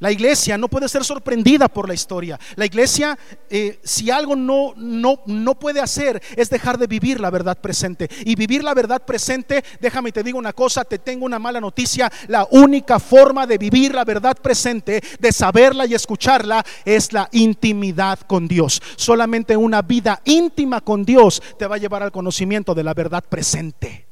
La 0.00 0.10
iglesia 0.10 0.56
no 0.56 0.68
puede 0.68 0.88
ser 0.88 1.04
sorprendida 1.04 1.68
por 1.68 1.86
la 1.86 1.92
historia. 1.92 2.40
La 2.56 2.64
iglesia, 2.64 3.18
eh, 3.50 3.78
si 3.84 4.10
algo 4.10 4.34
no, 4.34 4.72
no, 4.76 5.20
no 5.26 5.58
puede 5.58 5.80
hacer, 5.80 6.22
es 6.36 6.48
dejar 6.48 6.78
de 6.78 6.86
vivir 6.86 7.20
la 7.20 7.28
verdad 7.28 7.58
presente. 7.60 8.08
Y 8.24 8.34
vivir 8.34 8.64
la 8.64 8.72
verdad 8.72 9.04
presente, 9.04 9.62
déjame 9.78 10.10
te 10.10 10.22
digo 10.22 10.38
una 10.38 10.54
cosa, 10.54 10.84
te 10.84 10.98
tengo 10.98 11.26
una 11.26 11.38
mala 11.38 11.60
noticia. 11.60 12.10
La 12.28 12.48
única 12.50 12.98
forma 12.98 13.46
de 13.46 13.58
vivir 13.58 13.94
la 13.94 14.06
verdad 14.06 14.36
presente, 14.40 15.02
de 15.18 15.32
saberla 15.32 15.84
y 15.84 15.92
escucharla, 15.92 16.64
es 16.86 17.12
la 17.12 17.28
intimidad 17.32 18.20
con 18.20 18.48
Dios. 18.48 18.80
Solamente 18.96 19.54
una 19.54 19.82
vida 19.82 20.22
íntima 20.24 20.80
con 20.80 21.04
Dios 21.04 21.42
te 21.58 21.66
va 21.66 21.76
a 21.76 21.78
llevar 21.78 22.02
al 22.02 22.10
conocimiento 22.10 22.74
de 22.74 22.84
la 22.84 22.94
verdad 22.94 23.22
presente 23.28 24.09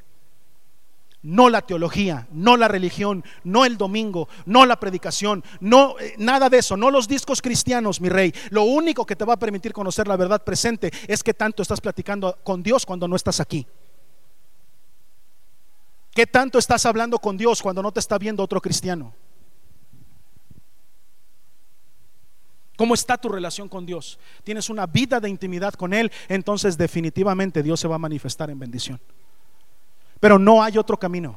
no 1.29 1.51
la 1.51 1.61
teología, 1.61 2.27
no 2.33 2.57
la 2.57 2.69
religión, 2.69 3.23
no 3.45 3.67
el 3.67 3.77
domingo, 3.77 4.31
no 4.47 4.65
la 4.65 4.81
predicación, 4.81 5.45
no 5.61 5.99
eh, 6.01 6.15
nada 6.17 6.49
de 6.49 6.57
eso, 6.57 6.75
no 6.75 6.91
los 6.91 7.07
discos 7.07 7.43
cristianos, 7.43 8.01
mi 8.01 8.09
rey. 8.09 8.33
Lo 8.49 8.63
único 8.63 9.05
que 9.05 9.15
te 9.15 9.27
va 9.27 9.35
a 9.35 9.39
permitir 9.39 9.75
conocer 9.75 10.09
la 10.09 10.17
verdad 10.17 10.43
presente 10.43 10.91
es 11.07 11.23
que 11.23 11.35
tanto 11.35 11.61
estás 11.61 11.83
platicando 11.83 12.39
con 12.43 12.63
Dios 12.63 12.87
cuando 12.87 13.07
no 13.07 13.15
estás 13.15 13.41
aquí. 13.41 13.67
¿Qué 16.15 16.27
tanto 16.27 16.59
estás 16.59 16.87
hablando 16.87 17.19
con 17.19 17.37
Dios 17.37 17.61
cuando 17.61 17.83
no 17.83 17.93
te 17.93 18.01
está 18.01 18.17
viendo 18.17 18.43
otro 18.43 18.63
cristiano? 18.63 19.15
¿Cómo 22.79 22.95
está 22.95 23.19
tu 23.19 23.29
relación 23.29 23.69
con 23.69 23.85
Dios? 23.85 24.19
¿Tienes 24.45 24.71
una 24.71 24.87
vida 24.87 25.21
de 25.21 25.29
intimidad 25.29 25.75
con 25.75 25.93
Él? 25.93 26.11
Entonces 26.27 26.79
definitivamente 26.79 27.63
Dios 27.63 27.81
se 27.81 27.89
va 27.89 27.97
a 27.97 27.99
manifestar 27.99 28.49
en 28.49 28.59
bendición. 28.59 28.99
Pero 30.21 30.39
no 30.39 30.63
hay 30.63 30.79
otro 30.79 30.99
camino. 30.99 31.37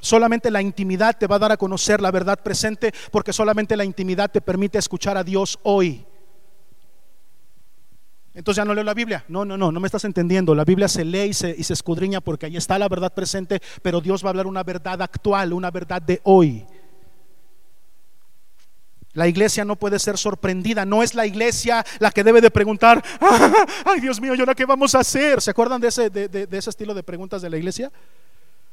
Solamente 0.00 0.50
la 0.50 0.60
intimidad 0.60 1.16
te 1.16 1.26
va 1.26 1.36
a 1.36 1.38
dar 1.38 1.52
a 1.52 1.56
conocer 1.56 2.00
la 2.00 2.10
verdad 2.10 2.38
presente 2.42 2.92
porque 3.10 3.32
solamente 3.32 3.76
la 3.76 3.84
intimidad 3.84 4.30
te 4.30 4.40
permite 4.40 4.78
escuchar 4.78 5.16
a 5.16 5.24
Dios 5.24 5.58
hoy. 5.62 6.04
Entonces 8.34 8.60
ya 8.60 8.64
no 8.64 8.74
leo 8.74 8.84
la 8.84 8.94
Biblia. 8.94 9.24
No, 9.28 9.44
no, 9.44 9.56
no, 9.56 9.70
no 9.70 9.80
me 9.80 9.86
estás 9.86 10.04
entendiendo. 10.04 10.54
La 10.54 10.64
Biblia 10.64 10.88
se 10.88 11.04
lee 11.04 11.28
y 11.28 11.34
se, 11.34 11.54
y 11.56 11.62
se 11.62 11.72
escudriña 11.72 12.20
porque 12.20 12.46
ahí 12.46 12.56
está 12.56 12.78
la 12.78 12.88
verdad 12.88 13.14
presente, 13.14 13.62
pero 13.80 14.00
Dios 14.00 14.22
va 14.22 14.28
a 14.28 14.30
hablar 14.30 14.46
una 14.46 14.62
verdad 14.62 15.00
actual, 15.00 15.52
una 15.52 15.70
verdad 15.70 16.02
de 16.02 16.20
hoy. 16.24 16.66
La 19.14 19.28
iglesia 19.28 19.64
no 19.64 19.76
puede 19.76 19.98
ser 20.00 20.18
sorprendida, 20.18 20.84
no 20.84 21.02
es 21.02 21.14
la 21.14 21.24
iglesia 21.24 21.84
la 22.00 22.10
que 22.10 22.24
debe 22.24 22.40
de 22.40 22.50
preguntar, 22.50 23.02
ay 23.84 24.00
Dios 24.00 24.20
mío, 24.20 24.34
¿y 24.34 24.40
ahora 24.40 24.54
qué 24.54 24.64
vamos 24.64 24.94
a 24.94 25.00
hacer? 25.00 25.40
¿Se 25.40 25.52
acuerdan 25.52 25.80
de 25.80 25.88
ese, 25.88 26.10
estilo 26.70 26.92
de 26.94 27.02
preguntas 27.02 27.40
de 27.40 27.48
la 27.48 27.56
iglesia? 27.56 27.92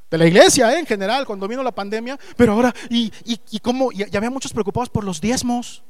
De 0.10 0.18
la 0.18 0.26
iglesia 0.26 0.74
¿eh? 0.74 0.80
en 0.80 0.86
general, 0.86 1.26
cuando 1.26 1.48
vino 1.48 1.62
la 1.62 1.72
pandemia, 1.72 2.20
pero 2.36 2.54
ahora, 2.54 2.74
¿y, 2.90 3.12
y, 3.24 3.60
cómo? 3.60 3.92
Y, 3.92 4.04
había 4.16 4.30
muchos 4.30 4.52
preocupados 4.52 4.90
por 4.90 5.04
los 5.04 5.22
diezmos. 5.22 5.84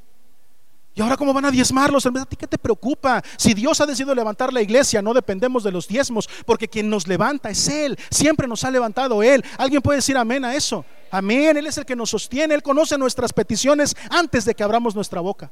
¿Y 0.94 1.02
ahora 1.02 1.16
cómo 1.16 1.34
van 1.34 1.46
a 1.46 1.52
diezmarlos? 1.52 2.06
¿A 2.06 2.26
ti 2.26 2.36
qué 2.36 2.48
te 2.48 2.58
preocupa? 2.58 3.24
Si 3.38 3.54
Dios 3.54 3.80
ha 3.80 3.86
decidido 3.86 4.14
levantar 4.14 4.52
la 4.52 4.62
iglesia, 4.62 5.02
no 5.02 5.14
dependemos 5.14 5.64
de 5.64 5.72
los 5.72 5.88
diezmos, 5.88 6.30
porque 6.46 6.68
quien 6.68 6.90
nos 6.90 7.08
levanta 7.08 7.50
es 7.50 7.68
Él. 7.70 7.98
Siempre 8.10 8.48
nos 8.48 8.64
ha 8.66 8.72
levantado 8.72 9.24
Él. 9.24 9.44
¿Alguien 9.58 9.82
puede 9.82 9.98
decir 9.98 10.18
amén 10.18 10.44
a 10.44 10.54
eso? 10.54 10.84
Amén. 11.10 11.56
Él 11.56 11.68
es 11.68 11.78
el 11.78 11.86
que 11.86 11.96
nos 11.96 12.10
sostiene. 12.10 12.56
Él 12.56 12.62
conoce 12.62 12.98
nuestras 12.98 13.32
peticiones 13.32 13.96
antes 14.10 14.44
de 14.44 14.54
que 14.54 14.64
abramos 14.64 14.94
nuestra 14.94 15.22
boca. 15.22 15.50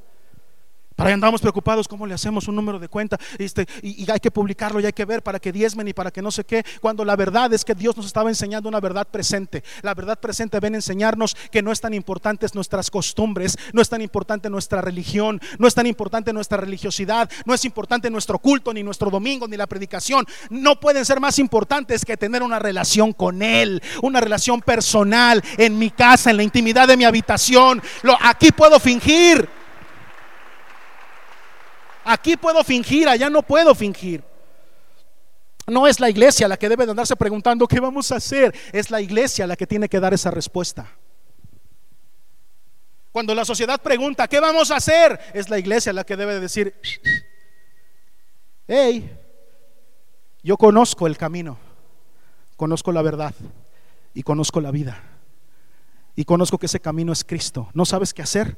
Para 1.00 1.12
ahí 1.12 1.14
andamos 1.14 1.39
preocupados, 1.39 1.88
¿cómo 1.88 2.06
le 2.06 2.14
hacemos 2.14 2.50
un 2.50 2.58
número 2.58 2.78
de 2.78 2.89
cuenta? 2.89 3.18
Este, 3.38 3.66
y, 3.82 4.12
hay 4.12 4.20
que 4.20 4.32
publicarlo 4.32 4.82
y 4.82 4.86
hay 4.86 4.91
que 4.91 5.06
ver 5.06 5.24
para 5.24 5.39
que 5.39 5.54
diezmen 5.54 5.88
y 5.88 5.93
para 5.93 6.12
que 6.12 6.22
no 6.22 6.30
sé 6.30 6.43
qué. 6.43 6.66
Cuando 6.82 7.06
la 7.06 7.16
verdad 7.16 7.54
es 7.54 7.64
que 7.64 7.74
Dios 7.74 7.95
nos 7.95 8.06
estaba 8.06 8.28
enseñando 8.28 8.68
una 8.68 8.82
verdad 8.82 9.08
presente. 9.08 9.64
La 9.82 9.93
verdad 9.93 10.20
presente 10.20 10.60
ven 10.60 10.74
a 10.74 10.80
enseñarnos 10.80 11.38
que 11.52 11.62
no 11.62 11.72
es 11.72 11.80
tan 11.80 11.93
importantes 11.93 12.54
nuestras 12.54 12.91
costumbres, 12.91 13.58
no 13.72 13.82
es 13.82 13.88
tan 13.88 14.02
importante 14.02 14.50
nuestra 14.50 14.82
religión, 14.82 15.39
no 15.58 15.70
es 15.70 15.74
tan 15.74 15.88
importante 15.88 16.34
nuestra 16.34 16.58
religiosidad, 16.58 17.32
no 17.45 17.54
es 17.54 17.64
importante 17.64 18.10
nuestro 18.10 18.38
culto, 18.38 18.74
ni 18.74 18.84
nuestro 18.84 19.10
domingo, 19.10 19.47
ni 19.47 19.56
la 19.56 19.68
predicación. 19.68 20.28
No 20.50 20.82
pueden 20.82 21.06
ser 21.06 21.22
más 21.22 21.39
importantes 21.39 22.04
que 22.04 22.18
tener 22.18 22.43
una 22.43 22.60
relación 22.60 23.14
con 23.14 23.41
Él, 23.41 23.82
una 24.02 24.20
relación 24.20 24.60
personal 24.60 25.41
en 25.58 25.80
mi 25.80 25.91
casa, 25.91 26.30
en 26.30 26.36
la 26.36 26.43
intimidad 26.43 26.89
de 26.89 26.97
mi 26.97 27.06
habitación. 27.06 27.82
Lo, 28.02 28.18
aquí 28.20 28.52
puedo 28.52 28.82
fingir. 28.82 29.59
Aquí 32.12 32.36
puedo 32.38 32.64
fingir, 32.64 33.07
allá 33.07 33.30
no 33.30 33.43
puedo 33.43 33.76
fingir. 33.76 34.24
No 35.68 35.86
es 35.86 35.99
la 35.99 36.10
iglesia 36.10 36.47
la 36.47 36.57
que 36.57 36.68
debe 36.68 36.86
de 36.86 36.89
andarse 36.89 37.16
preguntando 37.16 37.68
qué 37.68 37.80
vamos 37.80 38.12
a 38.12 38.16
hacer, 38.16 38.51
es 38.74 38.89
la 38.89 38.99
iglesia 38.99 39.45
la 39.45 39.55
que 39.55 39.68
tiene 39.68 39.88
que 39.88 39.99
dar 39.99 40.12
esa 40.12 40.32
respuesta. 40.32 40.88
Cuando 43.12 43.36
la 43.36 43.45
sociedad 43.45 43.80
pregunta, 43.80 44.28
¿qué 44.28 44.39
vamos 44.39 44.72
a 44.72 44.78
hacer? 44.78 45.20
Es 45.36 45.51
la 45.51 45.60
iglesia 45.60 45.93
la 45.93 46.03
que 46.03 46.16
debe 46.16 46.34
de 46.34 46.39
decir, 46.39 46.74
hey, 48.68 49.16
yo 50.41 50.57
conozco 50.57 51.05
el 51.05 51.16
camino, 51.16 51.60
conozco 52.57 52.91
la 52.91 53.03
verdad 53.03 53.36
y 54.16 54.24
conozco 54.24 54.62
la 54.62 54.72
vida. 54.72 54.99
Y 56.16 56.26
conozco 56.26 56.57
que 56.57 56.66
ese 56.66 56.80
camino 56.80 57.14
es 57.14 57.24
Cristo. 57.24 57.70
¿No 57.76 57.86
sabes 57.86 58.16
qué 58.16 58.24
hacer? 58.24 58.57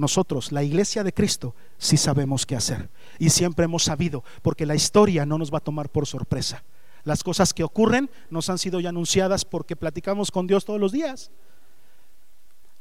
Nosotros, 0.00 0.50
la 0.50 0.62
iglesia 0.62 1.04
de 1.04 1.12
Cristo, 1.12 1.54
sí 1.78 1.96
sabemos 1.96 2.46
qué 2.46 2.56
hacer. 2.56 2.90
Y 3.18 3.30
siempre 3.30 3.66
hemos 3.66 3.84
sabido, 3.84 4.24
porque 4.42 4.66
la 4.66 4.74
historia 4.74 5.24
no 5.26 5.38
nos 5.38 5.52
va 5.52 5.58
a 5.58 5.62
tomar 5.62 5.90
por 5.90 6.06
sorpresa. 6.06 6.64
Las 7.04 7.22
cosas 7.22 7.54
que 7.54 7.64
ocurren 7.64 8.10
nos 8.30 8.50
han 8.50 8.58
sido 8.58 8.80
ya 8.80 8.90
anunciadas 8.90 9.44
porque 9.44 9.76
platicamos 9.76 10.30
con 10.30 10.46
Dios 10.46 10.64
todos 10.64 10.80
los 10.80 10.92
días. 10.92 11.30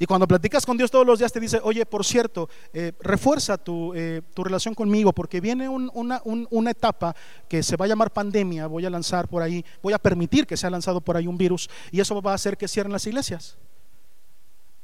Y 0.02 0.06
cuando 0.06 0.28
platicas 0.28 0.66
con 0.66 0.78
Dios 0.78 0.90
todos 0.90 1.06
los 1.06 1.20
días 1.20 1.34
te 1.34 1.42
dice, 1.42 1.60
oye, 1.62 1.86
por 1.86 2.06
cierto, 2.06 2.50
eh, 2.72 2.94
refuerza 3.02 3.58
tu, 3.58 3.94
eh, 3.94 4.22
tu, 4.34 4.46
relación 4.46 4.74
conmigo 4.74 5.12
porque 5.12 5.42
viene 5.42 5.68
una, 5.68 6.22
una, 6.24 6.72
etapa 6.72 7.14
que 7.50 7.62
se 7.62 7.76
va 7.76 7.84
a 7.84 7.90
llamar 7.90 8.12
pandemia, 8.12 8.68
voy 8.68 8.86
a 8.86 8.90
lanzar 8.90 9.28
por 9.28 9.42
ahí, 9.42 9.66
voy 9.84 9.92
a 9.92 10.00
permitir 10.00 10.48
que 10.48 10.56
sea 10.56 10.70
lanzado 10.70 11.02
por 11.02 11.18
ahí 11.18 11.28
un 11.28 11.38
virus 11.38 11.70
y 11.92 12.00
eso 12.00 12.22
va 12.22 12.32
a 12.32 12.36
hacer 12.36 12.56
que 12.56 12.70
cierren 12.70 12.94
las 12.94 13.06
iglesias. 13.08 13.58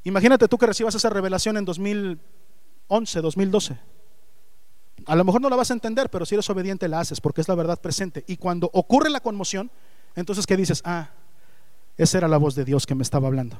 Imagínate 0.06 0.48
tú 0.48 0.58
que 0.58 0.68
recibas 0.68 0.94
esa 0.94 1.10
revelación 1.10 1.58
en 1.58 1.66
2011, 1.66 3.22
2012. 3.22 3.78
A 5.08 5.16
lo 5.16 5.24
mejor 5.24 5.42
no 5.42 5.50
la 5.50 5.56
vas 5.56 5.72
a 5.72 5.74
entender, 5.74 6.10
pero 6.10 6.26
si 6.26 6.36
eres 6.36 6.50
obediente 6.50 6.88
la 6.88 7.00
haces 7.00 7.20
porque 7.20 7.42
es 7.42 7.48
la 7.48 7.56
verdad 7.56 7.82
presente. 7.82 8.24
Y 8.28 8.38
cuando 8.38 8.70
ocurre 8.72 9.10
la 9.10 9.20
conmoción, 9.20 9.72
entonces 10.16 10.46
¿qué 10.46 10.56
dices? 10.56 10.82
Ah, 10.86 11.10
esa 11.98 12.20
era 12.20 12.28
la 12.28 12.38
voz 12.38 12.54
de 12.54 12.66
Dios 12.66 12.86
que 12.86 12.94
me 12.94 13.02
estaba 13.02 13.28
hablando. 13.28 13.58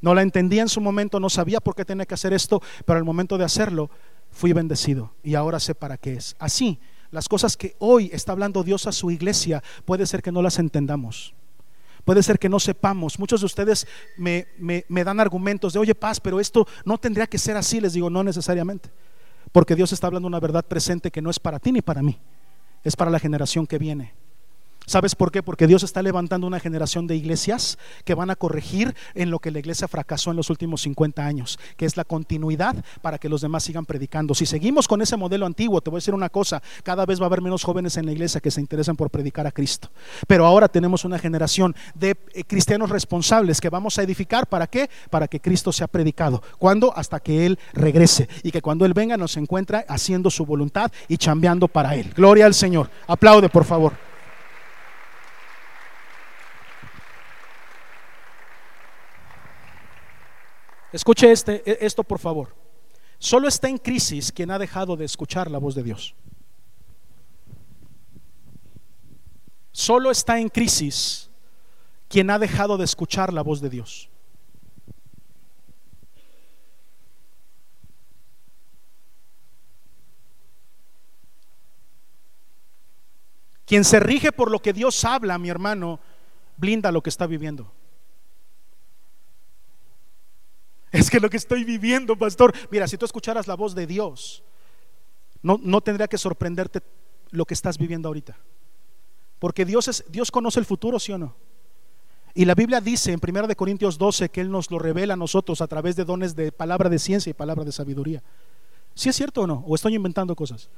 No 0.00 0.14
la 0.14 0.22
entendía 0.22 0.62
en 0.62 0.68
su 0.68 0.80
momento, 0.80 1.20
no 1.20 1.28
sabía 1.28 1.60
por 1.60 1.74
qué 1.74 1.84
tenía 1.84 2.06
que 2.06 2.14
hacer 2.14 2.32
esto, 2.32 2.62
pero 2.86 2.98
al 2.98 3.04
momento 3.04 3.36
de 3.36 3.44
hacerlo 3.44 3.90
fui 4.30 4.54
bendecido 4.54 5.12
y 5.22 5.34
ahora 5.34 5.60
sé 5.60 5.74
para 5.74 5.98
qué 5.98 6.14
es. 6.14 6.36
Así, 6.38 6.80
las 7.10 7.28
cosas 7.28 7.56
que 7.56 7.76
hoy 7.80 8.08
está 8.14 8.32
hablando 8.32 8.62
Dios 8.62 8.86
a 8.86 8.92
su 8.92 9.10
iglesia, 9.10 9.62
puede 9.84 10.06
ser 10.06 10.22
que 10.22 10.32
no 10.32 10.40
las 10.40 10.58
entendamos. 10.58 11.34
Puede 12.06 12.22
ser 12.22 12.38
que 12.38 12.48
no 12.48 12.60
sepamos. 12.60 13.18
Muchos 13.18 13.40
de 13.40 13.46
ustedes 13.46 13.84
me, 14.16 14.46
dan 14.88 15.18
argumentos 15.18 15.72
de, 15.72 15.80
oye, 15.80 15.92
paz, 15.92 16.20
pero 16.20 16.38
esto 16.38 16.64
no 16.84 16.98
tendría 16.98 17.26
que 17.26 17.36
ser 17.36 17.56
así. 17.56 17.80
Les 17.80 17.94
digo, 17.94 18.08
no 18.08 18.22
necesariamente. 18.22 18.90
Porque 19.50 19.74
Dios 19.74 19.92
está 19.92 20.06
hablando 20.06 20.28
una 20.28 20.38
verdad 20.38 20.64
presente 20.64 21.10
que 21.10 21.20
no 21.20 21.30
es 21.30 21.40
para 21.40 21.58
ti 21.58 21.72
ni 21.72 21.82
para 21.82 22.02
mí. 22.02 22.16
Es 22.84 22.94
para 22.94 23.10
la 23.10 23.18
generación 23.18 23.66
que 23.66 23.78
viene. 23.78 24.14
¿Sabes 24.86 25.16
por 25.16 25.32
qué? 25.32 25.42
Porque 25.42 25.66
Dios 25.66 25.82
está 25.82 26.00
levantando 26.00 26.46
una 26.46 26.60
generación 26.60 27.08
de 27.08 27.16
iglesias 27.16 27.76
que 28.04 28.14
van 28.14 28.30
a 28.30 28.36
corregir 28.36 28.94
en 29.14 29.30
lo 29.30 29.40
que 29.40 29.50
la 29.50 29.58
iglesia 29.58 29.88
fracasó 29.88 30.30
en 30.30 30.36
los 30.36 30.48
últimos 30.48 30.82
50 30.82 31.26
años, 31.26 31.58
que 31.76 31.86
es 31.86 31.96
la 31.96 32.04
continuidad 32.04 32.76
para 33.02 33.18
que 33.18 33.28
los 33.28 33.40
demás 33.40 33.64
sigan 33.64 33.84
predicando. 33.84 34.32
Si 34.32 34.46
seguimos 34.46 34.86
con 34.86 35.02
ese 35.02 35.16
modelo 35.16 35.44
antiguo, 35.44 35.80
te 35.80 35.90
voy 35.90 35.98
a 35.98 36.00
decir 36.00 36.14
una 36.14 36.28
cosa, 36.28 36.62
cada 36.84 37.04
vez 37.04 37.20
va 37.20 37.24
a 37.24 37.26
haber 37.26 37.42
menos 37.42 37.64
jóvenes 37.64 37.96
en 37.96 38.06
la 38.06 38.12
iglesia 38.12 38.40
que 38.40 38.52
se 38.52 38.60
interesan 38.60 38.94
por 38.94 39.10
predicar 39.10 39.44
a 39.48 39.50
Cristo. 39.50 39.90
Pero 40.28 40.46
ahora 40.46 40.68
tenemos 40.68 41.04
una 41.04 41.18
generación 41.18 41.74
de 41.96 42.16
eh, 42.32 42.44
cristianos 42.44 42.90
responsables 42.90 43.60
que 43.60 43.70
vamos 43.70 43.98
a 43.98 44.04
edificar, 44.04 44.46
¿para 44.46 44.68
qué? 44.68 44.88
Para 45.10 45.26
que 45.26 45.40
Cristo 45.40 45.72
sea 45.72 45.88
predicado. 45.88 46.44
¿Cuándo? 46.58 46.96
Hasta 46.96 47.18
que 47.18 47.44
Él 47.44 47.58
regrese 47.72 48.28
y 48.44 48.52
que 48.52 48.62
cuando 48.62 48.86
Él 48.86 48.94
venga 48.94 49.16
nos 49.16 49.36
encuentre 49.36 49.84
haciendo 49.88 50.30
su 50.30 50.46
voluntad 50.46 50.92
y 51.08 51.16
chambeando 51.16 51.66
para 51.66 51.96
Él. 51.96 52.12
Gloria 52.14 52.46
al 52.46 52.54
Señor. 52.54 52.88
Aplaude, 53.08 53.48
por 53.48 53.64
favor. 53.64 54.05
Escuche 60.96 61.30
este, 61.30 61.62
e, 61.70 61.84
esto 61.84 62.02
por 62.02 62.18
favor. 62.18 62.56
Solo 63.18 63.48
está 63.48 63.68
en 63.68 63.76
crisis 63.76 64.32
quien 64.32 64.50
ha 64.50 64.58
dejado 64.58 64.96
de 64.96 65.04
escuchar 65.04 65.50
la 65.50 65.58
voz 65.58 65.74
de 65.74 65.82
Dios. 65.82 66.14
Solo 69.72 70.10
está 70.10 70.40
en 70.40 70.48
crisis 70.48 71.28
quien 72.08 72.30
ha 72.30 72.38
dejado 72.38 72.78
de 72.78 72.84
escuchar 72.84 73.30
la 73.30 73.42
voz 73.42 73.60
de 73.60 73.68
Dios. 73.68 74.08
Quien 83.66 83.84
se 83.84 84.00
rige 84.00 84.32
por 84.32 84.50
lo 84.50 84.60
que 84.60 84.72
Dios 84.72 85.04
habla, 85.04 85.36
mi 85.36 85.50
hermano, 85.50 86.00
blinda 86.56 86.90
lo 86.90 87.02
que 87.02 87.10
está 87.10 87.26
viviendo. 87.26 87.70
Es 90.96 91.10
que 91.10 91.20
lo 91.20 91.28
que 91.28 91.36
estoy 91.36 91.62
viviendo, 91.62 92.16
pastor, 92.16 92.54
mira, 92.70 92.88
si 92.88 92.96
tú 92.96 93.04
escucharas 93.04 93.46
la 93.46 93.54
voz 93.54 93.74
de 93.74 93.86
Dios, 93.86 94.42
no, 95.42 95.60
no 95.62 95.82
tendría 95.82 96.08
que 96.08 96.16
sorprenderte 96.16 96.80
lo 97.30 97.44
que 97.44 97.52
estás 97.52 97.76
viviendo 97.76 98.08
ahorita. 98.08 98.36
Porque 99.38 99.66
Dios, 99.66 99.88
es, 99.88 100.04
Dios 100.08 100.30
conoce 100.30 100.58
el 100.58 100.64
futuro, 100.64 100.98
¿sí 100.98 101.12
o 101.12 101.18
no? 101.18 101.36
Y 102.34 102.46
la 102.46 102.54
Biblia 102.54 102.80
dice 102.80 103.12
en 103.12 103.20
1 103.22 103.54
Corintios 103.56 103.98
12 103.98 104.30
que 104.30 104.40
Él 104.40 104.50
nos 104.50 104.70
lo 104.70 104.78
revela 104.78 105.14
a 105.14 105.16
nosotros 105.16 105.60
a 105.60 105.66
través 105.66 105.96
de 105.96 106.04
dones 106.04 106.34
de 106.34 106.50
palabra 106.50 106.88
de 106.88 106.98
ciencia 106.98 107.30
y 107.30 107.34
palabra 107.34 107.64
de 107.64 107.72
sabiduría. 107.72 108.22
¿Sí 108.94 109.10
es 109.10 109.16
cierto 109.16 109.42
o 109.42 109.46
no? 109.46 109.64
¿O 109.66 109.74
estoy 109.74 109.94
inventando 109.94 110.34
cosas? 110.34 110.70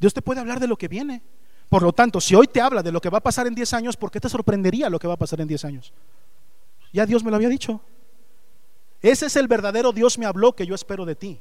Dios 0.00 0.12
te 0.12 0.22
puede 0.22 0.40
hablar 0.40 0.58
de 0.58 0.66
lo 0.66 0.76
que 0.76 0.88
viene. 0.88 1.22
Por 1.68 1.82
lo 1.82 1.92
tanto, 1.92 2.20
si 2.20 2.34
hoy 2.34 2.48
te 2.48 2.60
habla 2.60 2.82
de 2.82 2.90
lo 2.90 3.00
que 3.00 3.08
va 3.08 3.18
a 3.18 3.22
pasar 3.22 3.46
en 3.46 3.54
10 3.54 3.72
años, 3.72 3.96
¿por 3.96 4.10
qué 4.10 4.18
te 4.18 4.28
sorprendería 4.28 4.90
lo 4.90 4.98
que 4.98 5.06
va 5.06 5.14
a 5.14 5.18
pasar 5.18 5.40
en 5.40 5.46
10 5.46 5.64
años? 5.64 5.92
Ya 6.92 7.06
Dios 7.06 7.22
me 7.22 7.30
lo 7.30 7.36
había 7.36 7.48
dicho. 7.48 7.80
Ese 9.04 9.26
es 9.26 9.36
el 9.36 9.48
verdadero 9.48 9.92
Dios 9.92 10.16
me 10.16 10.24
habló 10.24 10.56
que 10.56 10.66
yo 10.66 10.74
espero 10.74 11.04
de 11.04 11.14
ti. 11.14 11.38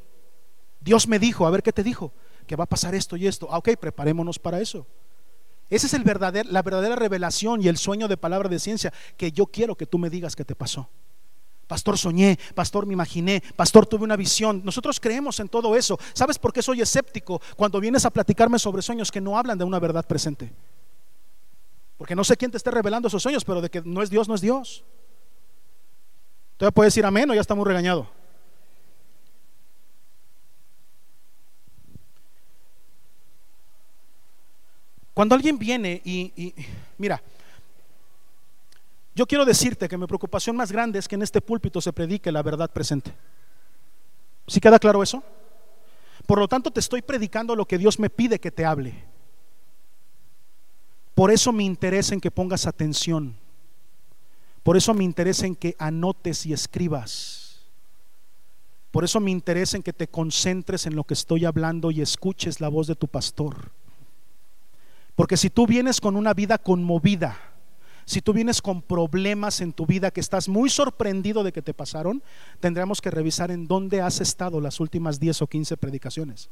Dios 0.82 1.08
me 1.08 1.18
dijo, 1.18 1.48
a 1.48 1.50
ver 1.50 1.64
qué 1.64 1.72
te 1.72 1.82
dijo, 1.82 2.12
que 2.46 2.58
va 2.58 2.66
a 2.66 2.68
pasar 2.68 2.94
esto 2.94 3.16
y 3.16 3.26
esto. 3.26 3.48
Ah, 3.50 3.58
ok, 3.58 3.70
preparémonos 3.80 4.38
para 4.38 4.60
eso. 4.60 4.86
Esa 5.70 5.88
es 5.88 5.94
el 5.94 6.04
verdadero, 6.04 6.50
la 6.52 6.62
verdadera 6.62 6.98
revelación 6.98 7.62
y 7.62 7.70
el 7.70 7.78
sueño 7.78 8.10
de 8.10 8.18
palabra 8.18 8.50
de 8.50 8.60
ciencia 8.60 8.92
que 9.16 9.32
yo 9.32 9.46
quiero 9.46 9.78
que 9.78 9.86
tú 9.86 9.98
me 9.98 10.10
digas 10.10 10.36
que 10.36 10.44
te 10.44 10.56
pasó. 10.56 10.90
Pastor, 11.66 11.98
soñé, 11.98 12.38
pastor, 12.54 12.86
me 12.86 12.92
imaginé, 12.92 13.42
pastor, 13.56 13.86
tuve 13.86 14.04
una 14.04 14.18
visión. 14.18 14.62
Nosotros 14.66 15.00
creemos 15.00 15.40
en 15.40 15.48
todo 15.48 15.74
eso. 15.78 15.98
¿Sabes 16.12 16.38
por 16.38 16.52
qué 16.52 16.62
soy 16.62 16.82
escéptico 16.82 17.42
cuando 17.56 17.80
vienes 17.80 18.04
a 18.04 18.10
platicarme 18.10 18.60
sobre 18.60 18.82
sueños 18.82 19.10
que 19.10 19.22
no 19.22 19.38
hablan 19.38 19.58
de 19.58 19.64
una 19.64 19.80
verdad 19.80 20.06
presente? 20.06 20.52
Porque 21.98 22.14
no 22.14 22.26
sé 22.26 22.36
quién 22.36 22.52
te 22.52 22.58
esté 22.58 22.72
revelando 22.72 23.08
esos 23.08 23.24
sueños, 23.24 23.46
pero 23.46 23.62
de 23.62 23.70
que 23.70 23.82
no 23.86 24.02
es 24.02 24.10
Dios, 24.10 24.28
no 24.28 24.36
es 24.36 24.42
Dios. 24.42 24.84
¿Todavía 26.58 26.74
puede 26.74 26.88
decir 26.88 27.06
amén 27.06 27.30
o 27.30 27.34
ya 27.34 27.42
está 27.42 27.56
muy 27.56 27.66
regañado? 27.66 28.10
Cuando 35.14 35.36
alguien 35.36 35.60
viene 35.60 36.02
y, 36.04 36.54
mira, 36.98 37.22
yo 39.14 39.28
quiero 39.28 39.46
decirte 39.46 39.88
que 39.88 39.98
mi 39.98 40.08
preocupación 40.08 40.56
más 40.56 40.72
grande 40.72 40.98
es 40.98 41.08
que 41.08 41.16
en 41.16 41.22
este 41.22 41.40
púlpito 41.40 41.80
se 41.80 41.94
predique 41.94 42.32
la 42.32 42.42
verdad 42.42 42.72
presente. 42.72 43.14
¿Sí 44.48 44.60
queda 44.60 44.80
claro 44.80 45.04
eso? 45.04 45.24
Por 46.26 46.40
lo 46.40 46.48
tanto, 46.48 46.72
te 46.72 46.80
estoy 46.80 47.02
predicando 47.02 47.56
lo 47.56 47.66
que 47.66 47.78
Dios 47.78 48.00
me 48.00 48.10
pide 48.10 48.40
que 48.40 48.52
te 48.52 48.66
hable. 48.66 48.94
Por 51.14 51.30
eso 51.30 51.52
me 51.52 51.64
interesa 51.64 52.16
en 52.16 52.22
que 52.22 52.32
pongas 52.32 52.66
atención. 52.66 53.36
Por 54.64 54.78
eso 54.78 54.94
me 54.94 55.04
interesa 55.04 55.46
en 55.46 55.56
que 55.56 55.76
anotes 55.78 56.46
y 56.46 56.54
escribas. 56.54 57.60
Por 58.92 59.04
eso 59.04 59.20
me 59.20 59.32
interesa 59.32 59.76
en 59.76 59.84
que 59.84 59.92
te 59.92 60.08
concentres 60.08 60.86
en 60.86 60.96
lo 60.96 61.04
que 61.04 61.14
estoy 61.14 61.46
hablando 61.46 61.92
y 61.92 62.02
escuches 62.02 62.62
la 62.62 62.70
voz 62.70 62.88
de 62.88 62.96
tu 62.96 63.08
pastor. 63.08 63.72
Porque 65.16 65.38
si 65.38 65.50
tú 65.50 65.68
vienes 65.68 66.00
con 66.00 66.16
una 66.16 66.34
vida 66.34 66.58
conmovida, 66.58 67.38
si 68.06 68.22
tú 68.22 68.34
vienes 68.34 68.62
con 68.62 68.82
problemas 68.82 69.62
en 69.62 69.74
tu 69.74 69.86
vida 69.86 70.12
que 70.12 70.20
estás 70.20 70.48
muy 70.48 70.70
sorprendido 70.70 71.44
de 71.44 71.52
que 71.52 71.62
te 71.62 71.74
pasaron, 71.74 72.24
tendremos 72.60 73.02
que 73.02 73.12
revisar 73.12 73.52
en 73.52 73.68
dónde 73.68 74.02
has 74.02 74.22
estado 74.22 74.62
las 74.62 74.80
últimas 74.80 75.20
10 75.20 75.42
o 75.42 75.48
15 75.48 75.78
predicaciones. 75.78 76.50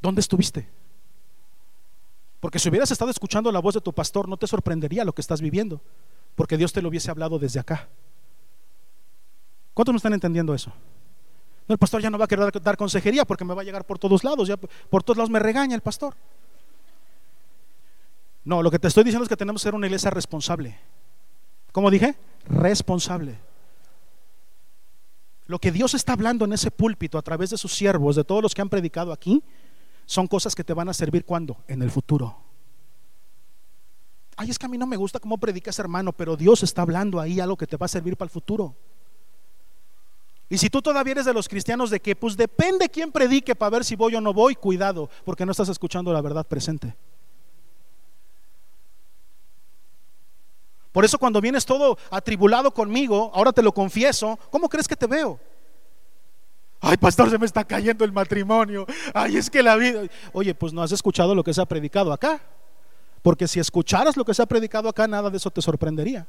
¿Dónde 0.00 0.20
estuviste? 0.20 0.68
Porque 2.46 2.60
si 2.60 2.68
hubieras 2.68 2.88
estado 2.92 3.10
escuchando 3.10 3.50
la 3.50 3.58
voz 3.58 3.74
de 3.74 3.80
tu 3.80 3.92
pastor, 3.92 4.28
no 4.28 4.36
te 4.36 4.46
sorprendería 4.46 5.04
lo 5.04 5.12
que 5.12 5.20
estás 5.20 5.40
viviendo, 5.40 5.80
porque 6.36 6.56
Dios 6.56 6.72
te 6.72 6.80
lo 6.80 6.88
hubiese 6.88 7.10
hablado 7.10 7.40
desde 7.40 7.58
acá. 7.58 7.88
¿Cuántos 9.74 9.92
me 9.92 9.96
están 9.96 10.12
entendiendo 10.12 10.54
eso? 10.54 10.72
No, 11.66 11.72
el 11.72 11.78
pastor 11.78 12.02
ya 12.02 12.08
no 12.08 12.18
va 12.18 12.26
a 12.26 12.28
querer 12.28 12.62
dar 12.62 12.76
consejería 12.76 13.24
porque 13.24 13.44
me 13.44 13.52
va 13.52 13.62
a 13.62 13.64
llegar 13.64 13.84
por 13.84 13.98
todos 13.98 14.22
lados, 14.22 14.46
ya 14.46 14.56
por 14.56 15.02
todos 15.02 15.16
lados 15.16 15.28
me 15.28 15.40
regaña 15.40 15.74
el 15.74 15.80
pastor. 15.80 16.14
No, 18.44 18.62
lo 18.62 18.70
que 18.70 18.78
te 18.78 18.86
estoy 18.86 19.02
diciendo 19.02 19.24
es 19.24 19.28
que 19.28 19.36
tenemos 19.36 19.60
que 19.60 19.66
ser 19.66 19.74
una 19.74 19.88
iglesia 19.88 20.12
responsable. 20.12 20.78
¿Cómo 21.72 21.90
dije? 21.90 22.14
Responsable. 22.44 23.40
Lo 25.48 25.58
que 25.58 25.72
Dios 25.72 25.94
está 25.94 26.12
hablando 26.12 26.44
en 26.44 26.52
ese 26.52 26.70
púlpito 26.70 27.18
a 27.18 27.22
través 27.22 27.50
de 27.50 27.58
sus 27.58 27.74
siervos, 27.74 28.14
de 28.14 28.22
todos 28.22 28.40
los 28.40 28.54
que 28.54 28.62
han 28.62 28.68
predicado 28.68 29.12
aquí, 29.12 29.42
son 30.06 30.26
cosas 30.26 30.54
que 30.54 30.64
te 30.64 30.72
van 30.72 30.88
a 30.88 30.94
servir 30.94 31.24
cuando? 31.24 31.58
En 31.68 31.82
el 31.82 31.90
futuro. 31.90 32.36
Ay, 34.36 34.50
es 34.50 34.58
que 34.58 34.66
a 34.66 34.68
mí 34.68 34.78
no 34.78 34.86
me 34.86 34.96
gusta 34.96 35.18
cómo 35.18 35.38
predicas, 35.38 35.78
hermano, 35.78 36.12
pero 36.12 36.36
Dios 36.36 36.62
está 36.62 36.82
hablando 36.82 37.20
ahí 37.20 37.40
algo 37.40 37.56
que 37.56 37.66
te 37.66 37.76
va 37.76 37.86
a 37.86 37.88
servir 37.88 38.16
para 38.16 38.26
el 38.26 38.30
futuro. 38.30 38.74
Y 40.48 40.58
si 40.58 40.70
tú 40.70 40.80
todavía 40.80 41.12
eres 41.12 41.24
de 41.24 41.32
los 41.32 41.48
cristianos 41.48 41.90
de 41.90 42.00
que, 42.00 42.14
pues 42.14 42.36
depende 42.36 42.88
quién 42.88 43.10
predique 43.10 43.54
para 43.56 43.70
ver 43.70 43.84
si 43.84 43.96
voy 43.96 44.14
o 44.14 44.20
no 44.20 44.32
voy, 44.32 44.54
cuidado, 44.54 45.10
porque 45.24 45.44
no 45.44 45.50
estás 45.50 45.68
escuchando 45.68 46.12
la 46.12 46.20
verdad 46.20 46.46
presente. 46.46 46.94
Por 50.92 51.04
eso 51.04 51.18
cuando 51.18 51.40
vienes 51.40 51.66
todo 51.66 51.98
atribulado 52.10 52.72
conmigo, 52.72 53.30
ahora 53.34 53.52
te 53.52 53.62
lo 53.62 53.72
confieso, 53.72 54.38
¿cómo 54.50 54.68
crees 54.68 54.86
que 54.86 54.96
te 54.96 55.06
veo? 55.06 55.40
Ay, 56.80 56.96
pastor, 56.96 57.30
se 57.30 57.38
me 57.38 57.46
está 57.46 57.64
cayendo 57.64 58.04
el 58.04 58.12
matrimonio. 58.12 58.86
Ay, 59.14 59.36
es 59.36 59.50
que 59.50 59.62
la 59.62 59.76
vida... 59.76 60.02
Oye, 60.32 60.54
pues 60.54 60.72
no 60.72 60.82
has 60.82 60.92
escuchado 60.92 61.34
lo 61.34 61.42
que 61.42 61.54
se 61.54 61.60
ha 61.60 61.66
predicado 61.66 62.12
acá. 62.12 62.40
Porque 63.22 63.48
si 63.48 63.58
escucharas 63.58 64.16
lo 64.16 64.24
que 64.24 64.34
se 64.34 64.42
ha 64.42 64.46
predicado 64.46 64.88
acá, 64.88 65.08
nada 65.08 65.30
de 65.30 65.36
eso 65.36 65.50
te 65.50 65.62
sorprendería. 65.62 66.26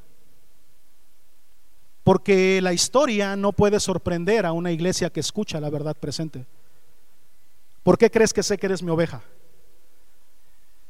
Porque 2.04 2.62
la 2.62 2.74
historia 2.74 3.36
no 3.36 3.52
puede 3.52 3.80
sorprender 3.80 4.46
a 4.46 4.54
una 4.54 4.72
iglesia 4.72 5.10
que 5.10 5.20
escucha 5.20 5.60
la 5.60 5.70
verdad 5.70 5.96
presente. 5.96 6.46
¿Por 7.84 7.98
qué 7.98 8.10
crees 8.10 8.34
que 8.34 8.44
sé 8.44 8.58
que 8.58 8.66
eres 8.66 8.82
mi 8.82 8.90
oveja? 8.90 9.22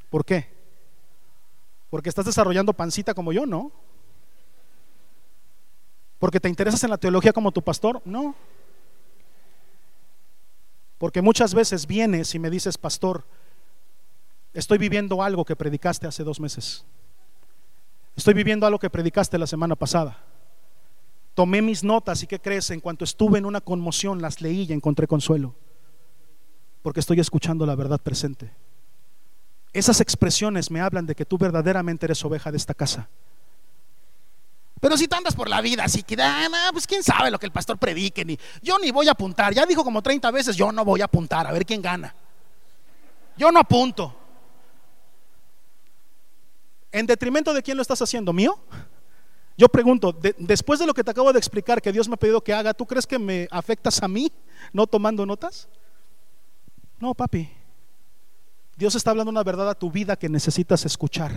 ¿Por 0.10 0.24
qué? 0.24 0.48
Porque 1.90 2.10
estás 2.10 2.26
desarrollando 2.26 2.74
pancita 2.74 3.14
como 3.14 3.34
yo, 3.34 3.46
¿no? 3.46 3.72
Porque 6.20 6.40
te 6.40 6.50
interesas 6.50 6.84
en 6.84 6.90
la 6.90 6.98
teología 6.98 7.34
como 7.34 7.52
tu 7.52 7.62
pastor, 7.62 8.02
no. 8.06 8.36
Porque 10.98 11.22
muchas 11.22 11.54
veces 11.54 11.86
vienes 11.86 12.34
y 12.34 12.40
me 12.40 12.50
dices, 12.50 12.78
pastor, 12.78 13.24
estoy 14.54 14.78
viviendo 14.78 15.22
algo 15.22 15.46
que 15.46 15.56
predicaste 15.56 16.08
hace 16.08 16.24
dos 16.24 16.40
meses. 16.40 16.86
Estoy 18.16 18.34
viviendo 18.34 18.66
algo 18.66 18.80
que 18.80 18.90
predicaste 18.90 19.38
la 19.38 19.46
semana 19.46 19.76
pasada. 19.76 20.24
Tomé 21.36 21.62
mis 21.62 21.84
notas 21.84 22.24
y 22.24 22.28
¿qué 22.28 22.40
crees? 22.40 22.72
En 22.72 22.80
cuanto 22.80 23.04
estuve 23.04 23.38
en 23.38 23.46
una 23.46 23.62
conmoción, 23.62 24.24
las 24.24 24.42
leí 24.42 24.66
y 24.68 24.74
encontré 24.74 25.06
consuelo. 25.06 25.54
Porque 26.82 27.00
estoy 27.00 27.20
escuchando 27.20 27.66
la 27.68 27.76
verdad 27.76 28.02
presente. 28.02 28.52
Esas 29.72 30.02
expresiones 30.02 30.72
me 30.72 30.82
hablan 30.82 31.06
de 31.06 31.14
que 31.14 31.26
tú 31.26 31.38
verdaderamente 31.38 32.08
eres 32.08 32.26
oveja 32.26 32.50
de 32.50 32.58
esta 32.58 32.74
casa. 32.74 33.08
Pero 34.80 34.96
si 34.96 35.08
tú 35.08 35.16
andas 35.16 35.36
por 35.36 35.50
la 35.50 35.62
vida 35.62 35.84
así 35.84 36.04
que, 36.04 36.16
ah, 36.22 36.70
pues 36.72 36.86
quién 36.86 37.04
sabe 37.04 37.32
lo 37.32 37.40
que 37.40 37.46
el 37.46 37.52
pastor 37.52 37.78
predique, 37.78 38.24
ni, 38.24 38.38
yo 38.62 38.78
ni 38.80 38.92
voy 38.92 39.08
a 39.08 39.12
apuntar. 39.12 39.54
Ya 39.54 39.66
dijo 39.66 39.84
como 39.84 40.02
30 40.02 40.30
veces, 40.32 40.56
yo 40.56 40.72
no 40.72 40.86
voy 40.86 41.02
a 41.02 41.06
apuntar, 41.06 41.48
a 41.48 41.52
ver 41.52 41.66
quién 41.66 41.82
gana. 41.82 42.14
Yo 43.38 43.52
no 43.52 43.60
apunto. 43.60 44.16
¿En 46.92 47.06
detrimento 47.06 47.54
de 47.54 47.62
quién 47.62 47.78
lo 47.78 47.82
estás 47.82 48.02
haciendo? 48.02 48.34
¿Mío? 48.34 48.60
Yo 49.58 49.68
pregunto, 49.70 50.16
después 50.38 50.80
de 50.80 50.86
lo 50.86 50.94
que 50.94 51.04
te 51.04 51.10
acabo 51.10 51.34
de 51.34 51.40
explicar 51.40 51.82
que 51.82 51.92
Dios 51.92 52.08
me 52.08 52.14
ha 52.14 52.18
pedido 52.18 52.42
que 52.42 52.54
haga, 52.54 52.76
¿tú 52.76 52.86
crees 52.86 53.08
que 53.08 53.18
me 53.18 53.48
afectas 53.50 54.02
a 54.04 54.08
mí 54.08 54.32
no 54.72 54.86
tomando 54.86 55.26
notas? 55.26 55.68
No, 57.00 57.16
papi. 57.16 57.50
Dios 58.76 58.94
está 58.94 59.10
hablando 59.10 59.32
una 59.32 59.44
verdad 59.44 59.70
a 59.70 59.76
tu 59.76 59.90
vida 59.90 60.16
que 60.16 60.30
necesitas 60.30 60.86
escuchar. 60.86 61.32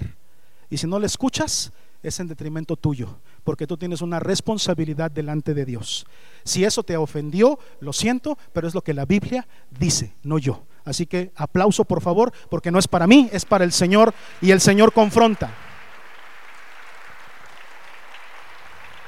Y 0.68 0.76
si 0.76 0.86
no 0.86 0.98
la 0.98 1.06
escuchas, 1.06 1.72
es 2.02 2.20
en 2.20 2.28
detrimento 2.28 2.76
tuyo, 2.76 3.20
porque 3.44 3.66
tú 3.66 3.76
tienes 3.76 4.00
una 4.00 4.20
responsabilidad 4.20 5.10
delante 5.10 5.54
de 5.54 5.64
Dios. 5.64 6.06
Si 6.44 6.64
eso 6.64 6.82
te 6.82 6.96
ofendió, 6.96 7.58
lo 7.80 7.92
siento, 7.92 8.38
pero 8.52 8.66
es 8.68 8.74
lo 8.74 8.82
que 8.82 8.94
la 8.94 9.04
Biblia 9.04 9.46
dice, 9.70 10.14
no 10.22 10.38
yo. 10.38 10.64
Así 10.84 11.06
que 11.06 11.32
aplauso 11.36 11.84
por 11.84 12.00
favor, 12.00 12.32
porque 12.48 12.70
no 12.70 12.78
es 12.78 12.88
para 12.88 13.06
mí, 13.06 13.28
es 13.32 13.44
para 13.44 13.64
el 13.64 13.72
Señor 13.72 14.14
y 14.40 14.50
el 14.50 14.60
Señor 14.60 14.92
confronta. 14.92 15.52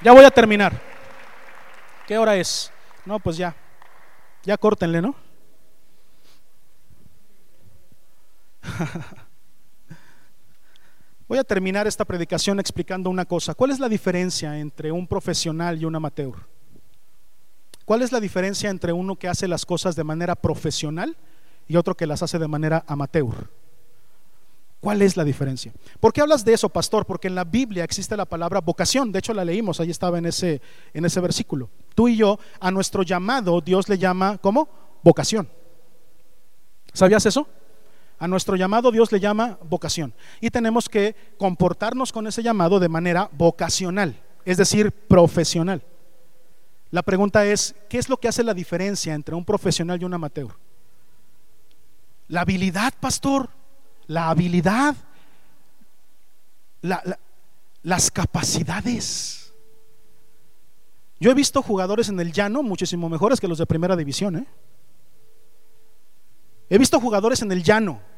Ya 0.02 0.12
voy 0.12 0.24
a 0.24 0.30
terminar. 0.30 0.80
¿Qué 2.06 2.18
hora 2.18 2.36
es? 2.36 2.72
No, 3.06 3.18
pues 3.20 3.36
ya. 3.36 3.54
Ya 4.42 4.56
córtenle, 4.56 5.00
¿no? 5.00 5.14
Voy 11.32 11.38
a 11.38 11.44
terminar 11.44 11.86
esta 11.86 12.04
predicación 12.04 12.60
explicando 12.60 13.08
una 13.08 13.24
cosa. 13.24 13.54
¿Cuál 13.54 13.70
es 13.70 13.78
la 13.78 13.88
diferencia 13.88 14.58
entre 14.58 14.92
un 14.92 15.06
profesional 15.06 15.80
y 15.80 15.86
un 15.86 15.96
amateur? 15.96 16.34
¿Cuál 17.86 18.02
es 18.02 18.12
la 18.12 18.20
diferencia 18.20 18.68
entre 18.68 18.92
uno 18.92 19.16
que 19.16 19.28
hace 19.28 19.48
las 19.48 19.64
cosas 19.64 19.96
de 19.96 20.04
manera 20.04 20.36
profesional 20.36 21.16
y 21.66 21.76
otro 21.76 21.96
que 21.96 22.06
las 22.06 22.22
hace 22.22 22.38
de 22.38 22.48
manera 22.48 22.84
amateur? 22.86 23.48
¿Cuál 24.78 25.00
es 25.00 25.16
la 25.16 25.24
diferencia? 25.24 25.72
¿Por 26.00 26.12
qué 26.12 26.20
hablas 26.20 26.44
de 26.44 26.52
eso, 26.52 26.68
pastor? 26.68 27.06
Porque 27.06 27.28
en 27.28 27.34
la 27.34 27.44
Biblia 27.44 27.82
existe 27.82 28.14
la 28.14 28.26
palabra 28.26 28.60
vocación. 28.60 29.10
De 29.10 29.20
hecho, 29.20 29.32
la 29.32 29.46
leímos, 29.46 29.80
ahí 29.80 29.90
estaba 29.90 30.18
en 30.18 30.26
ese, 30.26 30.60
en 30.92 31.06
ese 31.06 31.18
versículo. 31.20 31.70
Tú 31.94 32.08
y 32.08 32.16
yo, 32.18 32.38
a 32.60 32.70
nuestro 32.70 33.04
llamado, 33.04 33.62
Dios 33.62 33.88
le 33.88 33.96
llama, 33.96 34.36
¿cómo? 34.36 34.68
Vocación. 35.02 35.48
¿Sabías 36.92 37.24
eso? 37.24 37.48
A 38.22 38.28
nuestro 38.28 38.54
llamado 38.54 38.92
Dios 38.92 39.10
le 39.10 39.18
llama 39.18 39.58
vocación. 39.64 40.14
Y 40.40 40.50
tenemos 40.50 40.88
que 40.88 41.16
comportarnos 41.38 42.12
con 42.12 42.28
ese 42.28 42.40
llamado 42.40 42.78
de 42.78 42.88
manera 42.88 43.28
vocacional, 43.32 44.14
es 44.44 44.58
decir, 44.58 44.92
profesional. 44.92 45.82
La 46.92 47.02
pregunta 47.02 47.44
es, 47.44 47.74
¿qué 47.88 47.98
es 47.98 48.08
lo 48.08 48.16
que 48.16 48.28
hace 48.28 48.44
la 48.44 48.54
diferencia 48.54 49.12
entre 49.12 49.34
un 49.34 49.44
profesional 49.44 50.00
y 50.00 50.04
un 50.04 50.14
amateur? 50.14 50.52
La 52.28 52.42
habilidad, 52.42 52.94
pastor, 53.00 53.50
la 54.06 54.30
habilidad, 54.30 54.94
las 57.82 58.10
capacidades. 58.12 59.52
Yo 61.18 61.32
he 61.32 61.34
visto 61.34 61.60
jugadores 61.60 62.08
en 62.08 62.20
el 62.20 62.30
llano 62.30 62.62
muchísimo 62.62 63.08
mejores 63.08 63.40
que 63.40 63.48
los 63.48 63.58
de 63.58 63.66
primera 63.66 63.96
división. 63.96 64.36
¿eh? 64.36 64.46
He 66.70 66.78
visto 66.78 67.00
jugadores 67.00 67.42
en 67.42 67.50
el 67.50 67.64
llano 67.64 68.11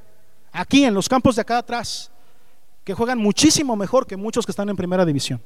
aquí 0.55 0.85
en 0.85 0.95
los 0.95 1.09
campos 1.09 1.35
de 1.37 1.43
acá 1.43 1.59
atrás, 1.59 2.11
que 2.85 2.95
juegan 2.95 3.19
muchísimo 3.19 3.77
mejor 3.77 4.07
que 4.07 4.17
muchos 4.17 4.47
que 4.47 4.53
están 4.53 4.69
en 4.69 4.77
primera 4.77 5.05
división. 5.05 5.43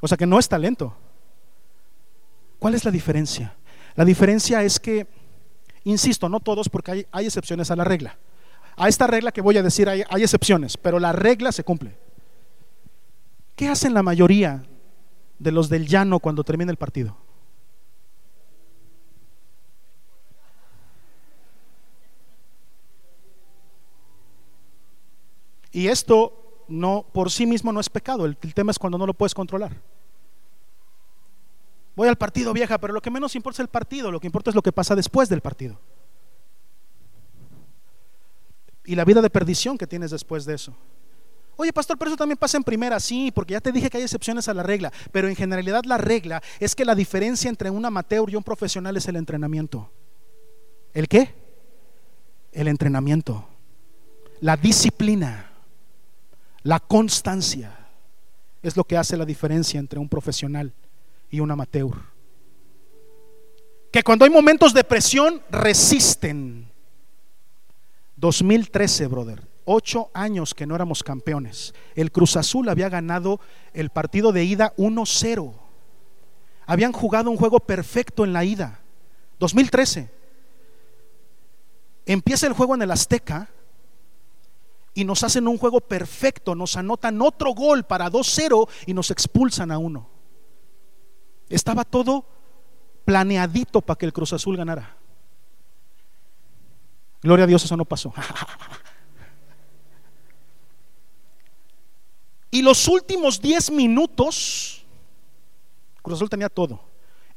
O 0.00 0.08
sea 0.08 0.16
que 0.16 0.26
no 0.26 0.38
es 0.38 0.48
talento. 0.48 0.96
¿Cuál 2.58 2.74
es 2.74 2.84
la 2.84 2.90
diferencia? 2.90 3.54
La 3.96 4.04
diferencia 4.04 4.62
es 4.62 4.78
que, 4.78 5.06
insisto, 5.84 6.28
no 6.28 6.40
todos, 6.40 6.68
porque 6.68 7.06
hay, 7.10 7.26
excepciones 7.26 7.70
a 7.70 7.76
la 7.76 7.84
regla. 7.84 8.18
A 8.76 8.88
esta 8.88 9.06
regla 9.06 9.32
que 9.32 9.40
voy 9.40 9.56
a 9.56 9.62
decir 9.62 9.88
hay, 9.88 10.22
excepciones, 10.22 10.76
pero 10.76 10.98
la 10.98 11.12
regla 11.12 11.50
se 11.50 11.64
cumple. 11.64 11.98
¿Qué 13.56 13.68
hacen 13.68 13.94
la 13.94 14.02
mayoría 14.02 14.62
de 15.38 15.52
los 15.52 15.70
del 15.70 15.86
llano 15.86 16.20
cuando 16.20 16.44
termina 16.44 16.70
el 16.70 16.76
partido? 16.76 17.16
Y 25.72 25.88
esto 25.88 26.64
no 26.68 27.06
por 27.12 27.30
sí 27.30 27.46
mismo 27.46 27.72
no 27.72 27.80
es 27.80 27.88
pecado, 27.88 28.24
el, 28.24 28.36
tema 28.36 28.70
es 28.70 28.78
cuando 28.78 28.98
no 28.98 29.06
lo 29.06 29.14
puedes 29.14 29.34
controlar. 29.34 29.80
Voy 31.94 32.08
al 32.08 32.16
partido 32.16 32.52
vieja, 32.52 32.78
pero 32.78 32.92
lo 32.92 33.00
que 33.00 33.10
menos 33.10 33.34
importa 33.36 33.56
es 33.56 33.60
el 33.60 33.68
partido, 33.68 34.10
lo 34.10 34.20
que 34.20 34.26
importa 34.26 34.50
es 34.50 34.56
lo 34.56 34.62
que 34.62 34.72
pasa 34.72 34.94
después 34.94 35.28
del 35.28 35.40
partido. 35.40 35.78
Y 38.84 38.94
la 38.94 39.04
vida 39.04 39.22
de 39.22 39.30
perdición 39.30 39.78
que 39.78 39.86
tienes 39.86 40.10
después 40.10 40.44
de 40.44 40.54
eso. 40.54 40.74
Oye, 41.56 41.72
pastor, 41.72 41.96
pero 41.96 42.10
eso 42.10 42.18
también 42.18 42.36
pasa 42.36 42.58
en 42.58 42.64
primera, 42.64 43.00
sí, 43.00 43.32
porque 43.34 43.52
ya 43.52 43.60
te 43.60 43.72
dije 43.72 43.88
que 43.88 43.96
hay 43.96 44.02
excepciones 44.02 44.46
a 44.48 44.54
la 44.54 44.62
regla, 44.62 44.92
pero 45.10 45.26
en 45.26 45.34
generalidad 45.34 45.84
la 45.84 45.96
regla 45.96 46.42
es 46.60 46.74
que 46.74 46.84
la 46.84 46.94
diferencia 46.94 47.48
entre 47.48 47.70
un 47.70 47.84
amateur 47.84 48.28
y 48.28 48.36
un 48.36 48.42
profesional 48.42 48.94
es 48.96 49.08
el 49.08 49.16
entrenamiento. 49.16 49.90
¿El 50.92 51.08
qué? 51.08 51.34
El 52.52 52.68
entrenamiento, 52.68 53.48
la 54.40 54.56
disciplina, 54.56 55.55
la 56.66 56.80
constancia 56.80 57.72
es 58.60 58.76
lo 58.76 58.82
que 58.82 58.96
hace 58.96 59.16
la 59.16 59.24
diferencia 59.24 59.78
entre 59.78 60.00
un 60.00 60.08
profesional 60.08 60.72
y 61.30 61.38
un 61.38 61.48
amateur. 61.48 61.94
Que 63.92 64.02
cuando 64.02 64.24
hay 64.24 64.32
momentos 64.32 64.74
de 64.74 64.82
presión 64.82 65.40
resisten. 65.48 66.68
2013, 68.16 69.06
brother 69.06 69.56
ocho 69.68 70.10
años 70.12 70.54
que 70.54 70.66
no 70.66 70.74
éramos 70.74 71.02
campeones. 71.02 71.72
El 71.94 72.10
Cruz 72.10 72.36
Azul 72.36 72.68
había 72.68 72.88
ganado 72.88 73.40
el 73.72 73.90
partido 73.90 74.32
de 74.32 74.44
ida 74.44 74.74
1-0. 74.76 75.52
Habían 76.66 76.92
jugado 76.92 77.30
un 77.30 77.36
juego 77.36 77.60
perfecto 77.60 78.24
en 78.24 78.32
la 78.32 78.44
ida. 78.44 78.80
2013. 79.38 80.10
Empieza 82.06 82.46
el 82.48 82.54
juego 82.54 82.74
en 82.74 82.82
el 82.82 82.90
Azteca 82.90 83.50
y 84.96 85.04
nos 85.04 85.22
hacen 85.22 85.46
un 85.46 85.58
juego 85.58 85.82
perfecto, 85.82 86.54
nos 86.54 86.74
anotan 86.74 87.20
otro 87.20 87.52
gol 87.52 87.84
para 87.84 88.10
2-0 88.10 88.66
y 88.86 88.94
nos 88.94 89.10
expulsan 89.10 89.70
a 89.70 89.76
uno. 89.76 90.08
Estaba 91.50 91.84
todo 91.84 92.24
planeadito 93.04 93.82
para 93.82 93.98
que 93.98 94.06
el 94.06 94.14
Cruz 94.14 94.32
Azul 94.32 94.56
ganara. 94.56 94.96
Gloria 97.22 97.44
a 97.44 97.46
Dios, 97.46 97.62
eso 97.62 97.76
no 97.76 97.84
pasó. 97.84 98.12
Y 102.48 102.62
los 102.62 102.88
últimos 102.88 103.42
10 103.42 103.72
minutos, 103.72 104.86
Cruz 106.00 106.16
Azul 106.16 106.30
tenía 106.30 106.48
todo. 106.48 106.80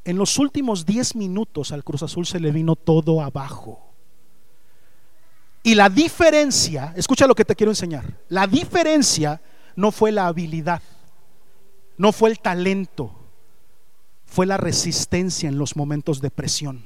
En 0.06 0.18
los 0.18 0.38
últimos 0.40 0.86
10 0.86 1.16
minutos 1.16 1.74
al 1.74 1.84
Cruz 1.84 2.04
Azul 2.04 2.26
se 2.26 2.40
le 2.40 2.52
vino 2.52 2.78
todo 2.78 3.20
abajo. 3.20 3.89
Y 5.64 5.76
la 5.76 5.90
diferencia, 5.90 6.94
escucha 6.96 7.28
lo 7.28 7.36
que 7.36 7.46
te 7.46 7.56
quiero 7.56 7.72
enseñar, 7.72 8.18
la 8.30 8.48
diferencia 8.48 9.42
no 9.76 9.92
fue 9.92 10.12
la 10.12 10.28
habilidad, 10.28 10.82
no 11.98 12.12
fue 12.12 12.30
el 12.30 12.40
talento, 12.40 13.14
fue 14.26 14.46
la 14.46 14.58
resistencia 14.58 15.50
en 15.50 15.58
los 15.58 15.76
momentos 15.76 16.22
de 16.22 16.32
presión. 16.32 16.86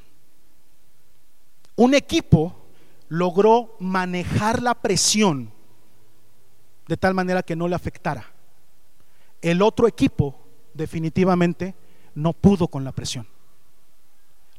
Un 1.76 1.94
equipo 1.94 2.56
logró 3.10 3.76
manejar 3.80 4.62
la 4.62 4.74
presión 4.76 5.52
de 6.88 6.98
tal 6.98 7.14
manera 7.14 7.44
que 7.44 7.56
no 7.56 7.68
le 7.68 7.76
afectara. 7.76 8.26
El 9.42 9.62
otro 9.62 9.88
equipo 9.88 10.40
definitivamente 10.74 11.76
no 12.16 12.34
pudo 12.34 12.68
con 12.68 12.84
la 12.84 12.92
presión. 12.92 13.28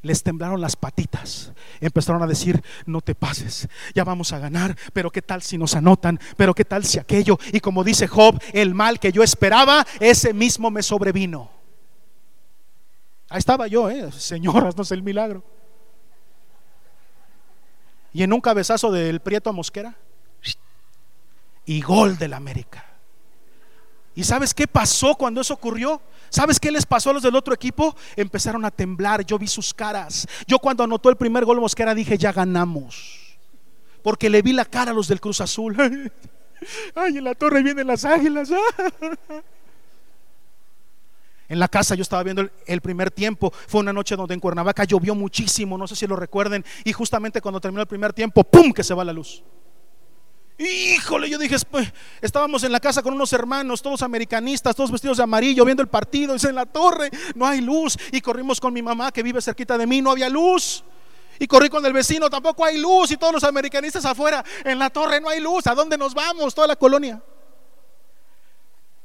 Les 0.04 0.22
temblaron 0.22 0.60
las 0.60 0.76
patitas. 0.76 1.52
Empezaron 1.80 2.22
a 2.22 2.26
decir, 2.26 2.62
no 2.84 3.00
te 3.00 3.14
pases, 3.14 3.68
ya 3.94 4.04
vamos 4.04 4.32
a 4.32 4.38
ganar, 4.38 4.76
pero 4.92 5.10
qué 5.10 5.22
tal 5.22 5.40
si 5.40 5.56
nos 5.56 5.74
anotan, 5.74 6.20
pero 6.36 6.54
qué 6.54 6.66
tal 6.66 6.84
si 6.84 6.98
aquello. 6.98 7.38
Y 7.52 7.60
como 7.60 7.82
dice 7.82 8.06
Job, 8.06 8.38
el 8.52 8.74
mal 8.74 9.00
que 9.00 9.12
yo 9.12 9.22
esperaba, 9.22 9.86
ese 10.00 10.34
mismo 10.34 10.70
me 10.70 10.82
sobrevino. 10.82 11.50
Ahí 13.30 13.38
estaba 13.38 13.66
yo, 13.66 13.88
¿eh? 13.88 14.12
señoras, 14.12 14.76
no 14.76 14.84
sé 14.84 14.94
el 14.94 15.02
milagro. 15.02 15.42
Y 18.12 18.22
en 18.22 18.32
un 18.34 18.42
cabezazo 18.42 18.92
del 18.92 19.20
Prieto 19.20 19.48
a 19.48 19.54
Mosquera, 19.54 19.96
y 21.66 21.80
gol 21.80 22.18
del 22.18 22.34
América. 22.34 22.93
¿Y 24.14 24.24
sabes 24.24 24.54
qué 24.54 24.66
pasó 24.66 25.14
cuando 25.14 25.40
eso 25.40 25.54
ocurrió? 25.54 26.00
¿Sabes 26.30 26.60
qué 26.60 26.70
les 26.70 26.86
pasó 26.86 27.10
a 27.10 27.12
los 27.14 27.22
del 27.22 27.34
otro 27.34 27.54
equipo? 27.54 27.96
Empezaron 28.16 28.64
a 28.64 28.70
temblar, 28.70 29.24
yo 29.24 29.38
vi 29.38 29.46
sus 29.46 29.74
caras. 29.74 30.26
Yo 30.46 30.58
cuando 30.58 30.84
anotó 30.84 31.10
el 31.10 31.16
primer 31.16 31.44
gol 31.44 31.60
Mosquera 31.60 31.94
dije, 31.94 32.16
ya 32.16 32.32
ganamos. 32.32 33.36
Porque 34.02 34.30
le 34.30 34.42
vi 34.42 34.52
la 34.52 34.64
cara 34.64 34.92
a 34.92 34.94
los 34.94 35.08
del 35.08 35.20
Cruz 35.20 35.40
Azul. 35.40 35.76
Ay, 36.94 37.18
en 37.18 37.24
la 37.24 37.34
torre 37.34 37.62
vienen 37.62 37.86
las 37.86 38.04
águilas. 38.04 38.50
En 41.46 41.58
la 41.58 41.68
casa 41.68 41.94
yo 41.94 42.02
estaba 42.02 42.22
viendo 42.22 42.48
el, 42.66 42.80
primer 42.80 43.10
tiempo. 43.10 43.52
Fue 43.68 43.80
una 43.80 43.92
noche 43.92 44.16
donde 44.16 44.32
en 44.32 44.40
Cuernavaca 44.40 44.84
llovió 44.84 45.14
muchísimo, 45.14 45.76
no 45.76 45.86
sé 45.86 45.94
si 45.94 46.06
lo 46.06 46.16
recuerden. 46.16 46.64
Y 46.84 46.92
justamente 46.92 47.42
cuando 47.42 47.60
terminó 47.60 47.82
el 47.82 47.86
primer 47.86 48.14
tiempo, 48.14 48.42
¡pum! 48.44 48.72
que 48.72 48.82
se 48.82 48.94
va 48.94 49.04
la 49.04 49.12
luz. 49.12 49.44
Híjole, 50.56 51.28
yo 51.28 51.36
dije, 51.36 51.56
estábamos 52.20 52.62
en 52.62 52.70
la 52.70 52.78
casa 52.78 53.02
con 53.02 53.12
unos 53.12 53.32
hermanos, 53.32 53.82
todos 53.82 54.02
americanistas, 54.02 54.76
todos 54.76 54.92
vestidos 54.92 55.16
de 55.16 55.24
amarillo, 55.24 55.64
viendo 55.64 55.82
el 55.82 55.88
partido, 55.88 56.32
dice 56.32 56.48
en 56.48 56.54
la 56.54 56.66
torre, 56.66 57.10
no 57.34 57.46
hay 57.46 57.60
luz. 57.60 57.98
Y 58.12 58.20
corrimos 58.20 58.60
con 58.60 58.72
mi 58.72 58.80
mamá 58.80 59.10
que 59.10 59.22
vive 59.22 59.42
cerquita 59.42 59.76
de 59.76 59.86
mí, 59.86 60.00
no 60.00 60.12
había 60.12 60.28
luz. 60.28 60.84
Y 61.40 61.48
corrí 61.48 61.68
con 61.68 61.84
el 61.84 61.92
vecino, 61.92 62.30
tampoco 62.30 62.64
hay 62.64 62.78
luz. 62.78 63.10
Y 63.10 63.16
todos 63.16 63.32
los 63.32 63.42
americanistas 63.42 64.04
afuera, 64.04 64.44
en 64.64 64.78
la 64.78 64.90
torre 64.90 65.20
no 65.20 65.28
hay 65.28 65.40
luz. 65.40 65.66
¿A 65.66 65.74
dónde 65.74 65.98
nos 65.98 66.14
vamos? 66.14 66.54
Toda 66.54 66.68
la 66.68 66.76
colonia. 66.76 67.20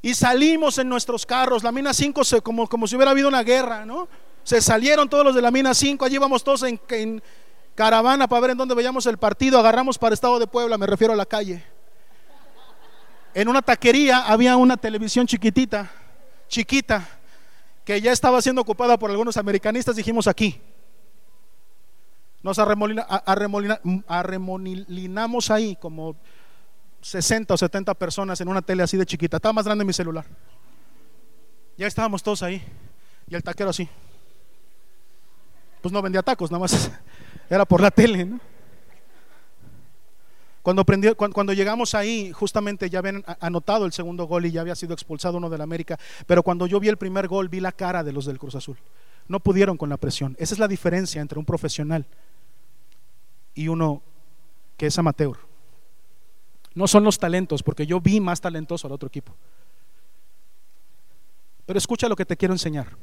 Y 0.03 0.13
salimos 0.13 0.77
en 0.77 0.87
nuestros 0.87 1.25
carros, 1.25 1.63
la 1.63 1.71
mina 1.71 1.93
5 1.93 2.23
se, 2.23 2.41
como, 2.41 2.67
como 2.69 2.87
si 2.87 2.95
hubiera 2.95 3.11
habido 3.11 3.27
una 3.27 3.43
guerra, 3.43 3.85
¿no? 3.85 4.07
Se 4.43 4.61
salieron 4.61 5.09
todos 5.09 5.25
los 5.25 5.35
de 5.35 5.41
la 5.41 5.51
mina 5.51 5.73
5, 5.73 6.05
allí 6.05 6.15
íbamos 6.15 6.43
todos 6.43 6.63
en, 6.63 6.79
en 6.89 7.21
caravana 7.79 8.27
para 8.27 8.41
ver 8.41 8.49
en 8.49 8.57
dónde 8.57 8.75
veíamos 8.75 9.05
el 9.05 9.17
partido, 9.17 9.57
agarramos 9.57 9.97
para 9.97 10.13
Estado 10.13 10.37
de 10.37 10.47
Puebla, 10.47 10.77
me 10.77 10.85
refiero 10.85 11.13
a 11.13 11.15
la 11.15 11.25
calle. 11.25 11.63
En 13.33 13.47
una 13.47 13.61
taquería 13.61 14.23
había 14.23 14.57
una 14.57 14.75
televisión 14.75 15.25
chiquitita, 15.25 15.89
chiquita, 16.49 17.07
que 17.85 18.01
ya 18.01 18.11
estaba 18.11 18.41
siendo 18.41 18.61
ocupada 18.61 18.99
por 18.99 19.09
algunos 19.09 19.37
americanistas, 19.37 19.95
dijimos 19.95 20.27
aquí. 20.27 20.59
Nos 22.43 22.59
arremolinamos 22.59 25.49
ahí 25.49 25.77
como 25.77 26.17
60 26.99 27.53
o 27.53 27.57
70 27.57 27.93
personas 27.93 28.41
en 28.41 28.49
una 28.49 28.61
tele 28.61 28.83
así 28.83 28.97
de 28.97 29.05
chiquita. 29.05 29.37
Estaba 29.37 29.53
más 29.53 29.63
grande 29.63 29.85
mi 29.85 29.93
celular. 29.93 30.25
Ya 31.77 31.87
estábamos 31.87 32.21
todos 32.21 32.43
ahí. 32.43 32.61
Y 33.29 33.35
el 33.35 33.43
taquero 33.43 33.69
así. 33.69 33.87
Pues 35.81 35.93
no 35.93 36.01
vendía 36.01 36.21
tacos, 36.21 36.51
nada 36.51 36.59
más 36.59 36.91
era 37.49 37.65
por 37.65 37.81
la 37.81 37.91
tele, 37.91 38.25
¿no? 38.25 38.39
Cuando, 40.61 40.85
cuando, 41.15 41.53
llegamos 41.53 41.95
ahí, 41.95 42.31
justamente 42.31 42.89
ya 42.89 42.99
habían 42.99 43.23
anotado 43.39 43.85
el 43.85 43.93
segundo 43.93 44.25
gol 44.25 44.45
y 44.45 44.51
ya 44.51 44.61
había 44.61 44.75
sido 44.75 44.93
expulsado 44.93 45.37
uno 45.37 45.49
del 45.49 45.61
América. 45.61 45.97
Pero 46.27 46.43
cuando 46.43 46.67
yo 46.67 46.79
vi 46.79 46.89
el 46.89 46.97
primer 46.97 47.27
gol, 47.27 47.49
vi 47.49 47.59
la 47.59 47.71
cara 47.71 48.03
de 48.03 48.11
los 48.11 48.25
del 48.25 48.37
Cruz 48.37 48.55
Azul. 48.55 48.77
No 49.27 49.39
pudieron 49.39 49.77
con 49.77 49.89
la 49.89 49.97
presión. 49.97 50.35
Esa 50.37 50.53
es 50.53 50.59
la 50.59 50.67
diferencia 50.67 51.21
entre 51.21 51.39
un 51.39 51.45
profesional 51.45 52.05
y 53.55 53.67
uno 53.67 54.03
que 54.77 54.87
es 54.87 54.99
amateur. 54.99 55.37
No 56.75 56.87
son 56.87 57.03
los 57.03 57.17
talentos, 57.17 57.63
porque 57.63 57.87
yo 57.87 57.99
vi 57.99 58.19
más 58.19 58.41
talentoso 58.41 58.85
al 58.85 58.93
otro 58.93 59.07
equipo. 59.07 59.35
Pero 61.65 61.77
escucha 61.77 62.09
lo 62.09 62.15
que 62.15 62.25
te 62.25 62.37
quiero 62.37 62.53
enseñar. 62.53 62.95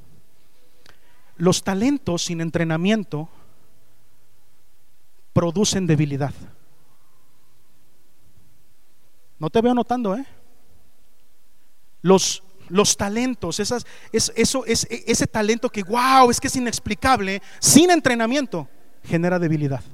Los 1.36 1.62
talentos 1.62 2.24
sin 2.24 2.40
entrenamiento 2.40 3.28
producen 5.37 5.87
debilidad. 5.87 6.32
No 9.39 9.51
te 9.51 9.61
veo 9.61 9.74
notando, 9.74 10.16
¿eh? 10.16 10.24
Los, 12.01 12.43
los 12.70 12.97
talentos, 12.97 13.61
esas, 13.61 13.87
es, 14.12 14.32
eso, 14.34 14.64
es, 14.64 14.87
ese 14.89 15.26
talento 15.26 15.68
que, 15.68 15.82
wow, 15.82 16.30
es 16.30 16.41
que 16.41 16.47
es 16.47 16.57
inexplicable, 16.57 17.43
sin 17.61 17.91
entrenamiento, 17.91 18.66
genera 19.05 19.39
debilidad. 19.39 19.84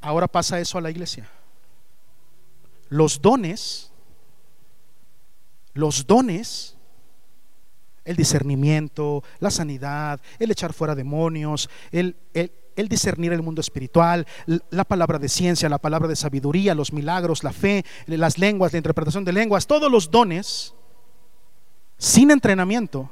Ahora 0.00 0.26
pasa 0.26 0.58
eso 0.58 0.78
a 0.78 0.80
la 0.80 0.90
iglesia. 0.90 1.28
Los 2.88 3.20
dones, 3.20 3.92
los 5.74 6.06
dones 6.06 6.77
el 8.08 8.16
discernimiento, 8.16 9.22
la 9.38 9.50
sanidad, 9.50 10.18
el 10.38 10.50
echar 10.50 10.72
fuera 10.72 10.94
demonios, 10.94 11.68
el, 11.92 12.16
el, 12.32 12.88
discernir 12.88 13.34
el 13.34 13.42
mundo 13.42 13.60
espiritual, 13.60 14.26
la 14.70 14.84
palabra 14.84 15.18
de 15.18 15.28
ciencia, 15.28 15.68
la 15.68 15.78
palabra 15.78 16.08
de 16.08 16.16
sabiduría, 16.16 16.74
los 16.74 16.92
milagros, 16.92 17.44
la 17.44 17.52
fe, 17.52 17.84
las 18.06 18.38
lenguas, 18.38 18.72
la 18.72 18.78
interpretación 18.78 19.26
de 19.26 19.32
lenguas, 19.32 19.66
todos 19.66 19.92
los 19.92 20.10
dones, 20.10 20.74
sin 21.98 22.30
entrenamiento, 22.30 23.10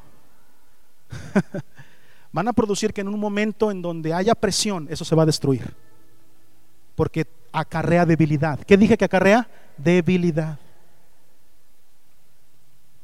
van 2.33 2.49
a 2.49 2.55
producir 2.55 2.95
que 2.95 3.03
en 3.03 3.09
un 3.09 3.21
momento 3.21 3.71
en 3.71 3.83
donde 3.83 4.15
haya 4.15 4.35
presión, 4.35 4.87
eso 4.91 5.05
se 5.05 5.15
va 5.15 5.25
a 5.25 5.27
destruir. 5.27 5.75
Porque 6.95 7.27
acarrea 7.53 8.07
debilidad. 8.07 8.61
¿Qué 8.61 8.79
dije 8.79 8.97
que 8.97 9.05
acarrea? 9.05 9.47
Debilidad. 9.77 10.59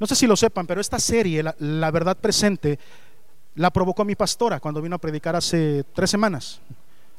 No 0.02 0.08
sé 0.08 0.16
si 0.16 0.26
lo 0.26 0.34
sepan, 0.34 0.66
pero 0.66 0.80
esta 0.80 0.98
serie, 0.98 1.44
la, 1.60 1.90
verdad 1.92 2.16
presente, 2.16 2.76
la 3.54 3.70
provocó 3.70 4.04
mi 4.04 4.16
pastora 4.16 4.58
cuando 4.58 4.82
vino 4.82 4.96
a 4.96 4.98
predicar 4.98 5.36
hace 5.36 5.84
tres 5.94 6.10
semanas. 6.10 6.60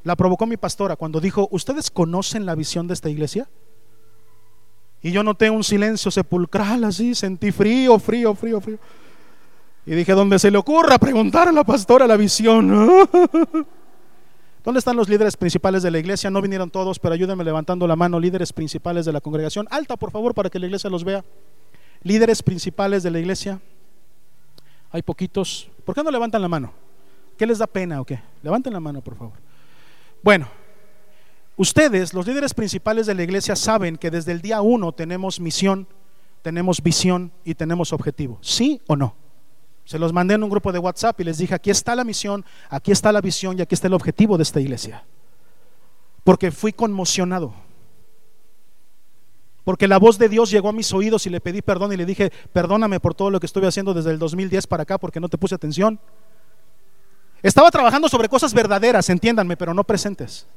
La 0.04 0.18
provocó 0.18 0.46
mi 0.46 0.58
pastora 0.58 0.98
cuando 0.98 1.22
dijo, 1.22 1.48
¿ustedes 1.52 1.90
conocen 1.90 2.46
la 2.46 2.56
visión 2.56 2.86
de 2.86 2.94
esta 2.94 3.10
iglesia? 3.10 3.48
Y 5.02 5.14
yo 5.14 5.24
noté 5.24 5.50
un 5.50 5.64
silencio 5.64 6.12
sepulcral 6.12 6.84
así, 6.84 7.16
sentí 7.16 7.54
frío, 7.54 7.98
frío, 8.00 8.36
frío, 8.36 8.60
frío. 8.60 8.80
Y 9.86 9.92
dije, 9.92 10.12
donde 10.12 10.38
se 10.38 10.52
le 10.52 10.58
ocurra 10.58 10.98
preguntar 10.98 11.48
a 11.48 11.54
la 11.54 11.64
pastora 11.64 12.06
la 12.06 12.18
visión. 12.18 12.68
¿Dónde 14.66 14.80
están 14.80 14.98
los 14.98 15.08
líderes 15.08 15.38
principales 15.38 15.84
de 15.84 15.92
la 15.92 16.00
iglesia? 16.00 16.30
No 16.30 16.42
vinieron 16.42 16.70
todos, 16.70 17.00
pero 17.00 17.14
ayúdenme 17.14 17.46
levantando 17.46 17.88
la 17.88 17.96
mano, 17.96 18.20
líderes 18.20 18.52
principales 18.52 19.06
de 19.06 19.14
la 19.14 19.22
congregación. 19.22 19.70
Alta, 19.72 19.96
por 19.96 20.12
favor, 20.12 20.34
para 20.34 20.50
que 20.50 20.60
la 20.60 20.66
iglesia 20.66 20.90
los 20.90 21.06
vea. 21.06 21.24
Líderes 22.04 22.44
principales 22.44 23.04
de 23.04 23.12
la 23.12 23.20
iglesia. 23.20 23.60
Hay 24.92 25.02
poquitos. 25.02 25.70
¿Por 25.86 25.96
qué 25.96 26.04
no 26.04 26.12
levantan 26.12 26.42
la 26.42 26.48
mano? 26.48 26.74
¿Qué 27.38 27.48
les 27.48 27.58
da 27.58 27.68
pena 27.68 28.00
o 28.02 28.06
qué? 28.06 28.22
Levanten 28.42 28.74
la 28.74 28.80
mano, 28.80 29.02
por 29.02 29.16
favor. 29.16 29.34
Bueno, 30.22 30.48
ustedes, 31.58 32.14
los 32.14 32.28
líderes 32.28 32.54
principales 32.54 33.08
de 33.08 33.16
la 33.16 33.24
iglesia, 33.24 33.56
saben 33.56 33.98
que 33.98 34.12
desde 34.12 34.32
el 34.32 34.42
día 34.42 34.62
uno 34.62 34.92
tenemos 34.92 35.40
misión, 35.40 35.88
tenemos 36.42 36.82
visión 36.82 37.32
y 37.44 37.56
tenemos 37.56 37.92
objetivo. 37.94 38.38
¿Sí 38.42 38.82
o 38.88 38.96
no? 38.96 39.16
Se 39.86 40.00
los 40.00 40.14
mandé 40.14 40.36
en 40.36 40.44
un 40.44 40.50
grupo 40.50 40.72
de 40.72 40.80
WhatsApp 40.80 41.20
y 41.20 41.24
les 41.24 41.38
dije, 41.38 41.56
aquí 41.56 41.70
está 41.70 41.96
la 41.96 42.04
misión, 42.04 42.46
aquí 42.70 42.92
está 42.92 43.12
la 43.12 43.22
visión 43.22 43.58
y 43.58 43.62
aquí 43.62 43.76
está 43.76 43.88
el 43.88 43.94
objetivo 43.94 44.38
de 44.38 44.44
esta 44.44 44.62
iglesia. 44.62 45.04
Porque 46.24 46.52
fui 46.52 46.72
conmocionado. 46.72 47.54
Porque 49.64 49.88
la 49.88 49.98
voz 49.98 50.18
de 50.18 50.30
Dios 50.30 50.52
llegó 50.52 50.70
a 50.70 50.74
mis 50.74 50.92
oídos 50.94 51.26
y 51.26 51.30
le 51.30 51.40
pedí 51.40 51.62
perdón 51.62 51.94
y 51.94 51.98
le 51.98 52.06
dije, 52.06 52.32
perdóname 52.52 53.00
por 53.00 53.16
todo 53.16 53.30
lo 53.30 53.40
que 53.40 53.46
estuve 53.46 53.68
haciendo 53.68 53.94
desde 53.94 54.12
el 54.12 54.20
2010 54.20 54.68
para 54.68 54.84
acá 54.84 54.98
porque 54.98 55.20
no 55.20 55.30
te 55.30 55.38
puse 55.38 55.56
atención. 55.56 56.00
Estaba 57.42 57.72
trabajando 57.72 58.10
sobre 58.10 58.30
cosas 58.30 58.54
verdaderas, 58.54 59.10
entiéndanme, 59.10 59.56
pero 59.58 59.74
no 59.74 59.84
presentes. 59.84 60.48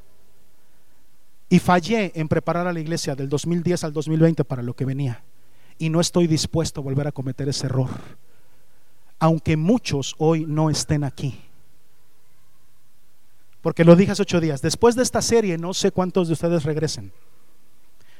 Y 1.49 1.59
fallé 1.59 2.11
en 2.15 2.27
preparar 2.27 2.67
a 2.67 2.73
la 2.73 2.79
iglesia 2.79 3.15
del 3.15 3.29
2010 3.29 3.85
al 3.85 3.93
2020 3.93 4.43
para 4.43 4.61
lo 4.61 4.73
que 4.73 4.85
venía. 4.85 5.23
Y 5.77 5.89
no 5.89 6.01
estoy 6.01 6.27
dispuesto 6.27 6.81
a 6.81 6.83
volver 6.83 7.07
a 7.07 7.11
cometer 7.11 7.47
ese 7.47 7.67
error 7.67 7.89
aunque 9.19 9.57
muchos 9.57 10.15
hoy 10.17 10.45
no 10.47 10.69
estén 10.69 11.03
aquí. 11.03 11.39
Porque 13.61 13.83
lo 13.83 13.95
dije 13.95 14.11
hace 14.11 14.21
ocho 14.21 14.39
días, 14.39 14.61
después 14.61 14.95
de 14.95 15.03
esta 15.03 15.21
serie 15.21 15.57
no 15.57 15.73
sé 15.73 15.91
cuántos 15.91 16.27
de 16.27 16.33
ustedes 16.33 16.63
regresen, 16.63 17.11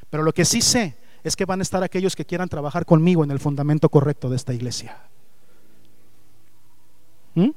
pero 0.09 0.23
lo 0.23 0.33
que 0.33 0.45
sí 0.45 0.61
sé 0.61 0.97
es 1.23 1.35
que 1.35 1.45
van 1.45 1.59
a 1.59 1.63
estar 1.63 1.83
aquellos 1.83 2.15
que 2.15 2.25
quieran 2.25 2.47
trabajar 2.49 2.85
conmigo 2.85 3.23
en 3.23 3.31
el 3.31 3.39
fundamento 3.39 3.89
correcto 3.89 4.29
de 4.29 4.35
esta 4.35 4.53
iglesia. 4.53 4.97
¿Mm? 7.35 7.49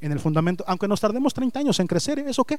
En 0.00 0.12
el 0.12 0.20
fundamento, 0.20 0.64
aunque 0.66 0.88
nos 0.88 1.00
tardemos 1.00 1.34
30 1.34 1.60
años 1.60 1.80
en 1.80 1.86
crecer, 1.86 2.18
¿eso 2.20 2.44
qué? 2.44 2.58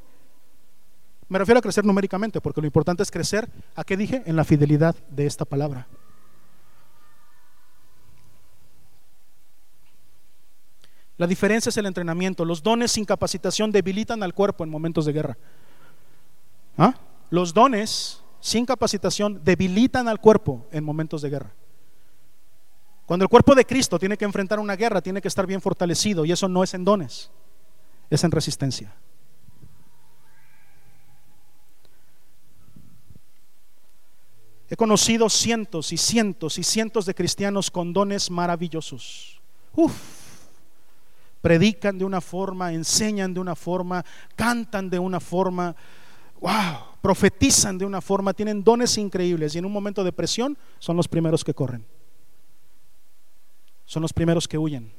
Me 1.30 1.40
refiero 1.40 1.60
a 1.60 1.62
crecer 1.62 1.86
numéricamente, 1.86 2.40
porque 2.40 2.62
lo 2.62 2.68
importante 2.68 3.04
es 3.04 3.12
crecer, 3.12 3.50
¿a 3.76 3.84
qué 3.84 3.98
dije? 3.98 4.24
En 4.26 4.36
la 4.36 4.44
fidelidad 4.44 4.96
de 5.10 5.26
esta 5.26 5.44
palabra. 5.44 5.88
La 11.18 11.26
diferencia 11.28 11.70
es 11.70 11.78
el 11.78 11.88
entrenamiento. 11.88 12.46
Los 12.46 12.62
dones 12.62 12.92
sin 12.92 13.04
capacitación 13.04 13.72
debilitan 13.72 14.22
al 14.22 14.34
cuerpo 14.34 14.64
en 14.64 14.70
momentos 14.70 15.06
de 15.06 15.14
guerra. 15.14 15.38
¿Ah? 16.78 16.94
Los 17.32 17.54
dones 17.54 18.22
sin 18.40 18.66
capacitación 18.66 19.42
debilitan 19.44 20.08
al 20.08 20.20
cuerpo 20.20 20.68
en 20.72 20.84
momentos 20.84 21.22
de 21.22 21.30
guerra. 21.30 21.54
Cuando 23.06 23.24
el 23.24 23.30
cuerpo 23.30 23.56
de 23.56 23.66
Cristo 23.66 23.98
tiene 23.98 24.18
que 24.18 24.26
enfrentar 24.26 24.60
una 24.60 24.76
guerra, 24.76 25.02
tiene 25.02 25.22
que 25.22 25.30
estar 25.30 25.48
bien 25.48 25.62
fortalecido 25.62 26.26
y 26.26 26.32
eso 26.32 26.50
no 26.50 26.64
es 26.64 26.74
en 26.74 26.84
dones, 26.84 27.32
es 28.10 28.24
en 28.24 28.32
resistencia. 28.32 28.94
He 34.70 34.76
conocido 34.76 35.30
cientos 35.30 35.94
y 35.94 35.98
cientos 35.98 36.58
y 36.58 36.64
cientos 36.64 37.06
de 37.06 37.16
cristianos 37.16 37.72
con 37.72 37.94
dones 37.94 38.30
maravillosos. 38.30 39.42
Uf, 39.74 39.94
predican 41.42 41.98
de 41.98 42.04
una 42.04 42.20
forma, 42.20 42.74
enseñan 42.74 43.34
de 43.34 43.40
una 43.40 43.56
forma, 43.56 44.04
cantan 44.36 44.90
de 44.90 45.00
una 45.00 45.22
forma, 45.22 45.74
wow, 46.42 46.87
profetizan 47.02 47.78
de 47.78 47.86
una 47.86 48.02
forma, 48.02 48.34
tienen 48.34 48.64
dones 48.64 48.98
increíbles 48.98 49.56
y 49.56 49.60
en 49.60 49.66
un 49.66 49.72
momento 49.72 50.04
de 50.04 50.12
presión 50.12 50.58
son 50.80 50.98
los 50.98 51.08
primeros 51.08 51.44
que 51.44 51.54
corren. 51.54 51.86
Son 53.86 54.02
los 54.02 54.14
primeros 54.14 54.48
que 54.48 54.58
huyen. 54.58 54.92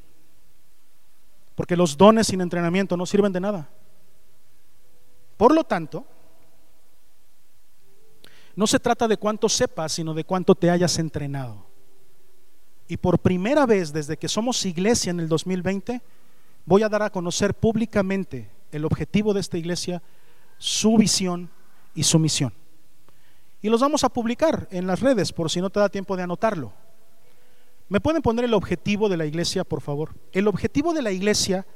Porque 1.55 1.77
los 1.77 1.97
dones 1.97 2.29
sin 2.29 2.41
entrenamiento 2.41 2.97
no 2.97 3.05
sirven 3.05 3.33
de 3.33 3.41
nada. 3.41 3.69
Por 5.37 5.55
lo 5.55 5.65
tanto, 5.65 6.07
no 8.57 8.67
se 8.67 8.81
trata 8.81 9.07
de 9.07 9.17
cuánto 9.17 9.49
sepas, 9.49 9.93
sino 9.93 10.15
de 10.15 10.25
cuánto 10.25 10.55
te 10.55 10.71
hayas 10.71 10.99
entrenado. 10.99 11.67
Y 12.89 12.97
por 12.97 13.19
primera 13.19 13.67
vez 13.67 13.93
desde 13.93 14.17
que 14.17 14.29
somos 14.29 14.65
iglesia 14.65 15.11
en 15.11 15.21
el 15.21 15.29
2020, 15.29 16.01
voy 16.65 16.83
a 16.83 16.89
dar 16.89 17.03
a 17.03 17.11
conocer 17.11 17.55
públicamente 17.55 18.51
el 18.73 18.85
objetivo 18.85 19.35
de 19.35 19.41
esta 19.41 19.59
iglesia, 19.59 20.03
su 20.57 20.97
visión 20.97 21.51
y 21.99 22.05
su 22.05 22.21
misión. 22.21 22.53
Y 23.61 23.69
los 23.69 23.81
vamos 23.81 24.05
a 24.05 24.09
publicar 24.09 24.69
en 24.71 24.87
las 24.87 25.01
redes 25.01 25.33
por 25.33 25.51
si 25.51 25.61
no 25.61 25.69
te 25.69 25.81
da 25.81 25.89
tiempo 25.89 26.17
de 26.17 26.23
anotarlo. 26.23 26.73
¿Me 27.89 28.01
pueden 28.01 28.23
poner 28.23 28.45
el 28.45 28.55
objetivo 28.55 29.09
de 29.09 29.17
la 29.17 29.27
iglesia, 29.27 29.65
por 29.65 29.81
favor? 29.81 30.15
El 30.31 30.47
objetivo 30.47 30.95
de 30.95 31.03
la 31.03 31.11
iglesia, 31.11 31.67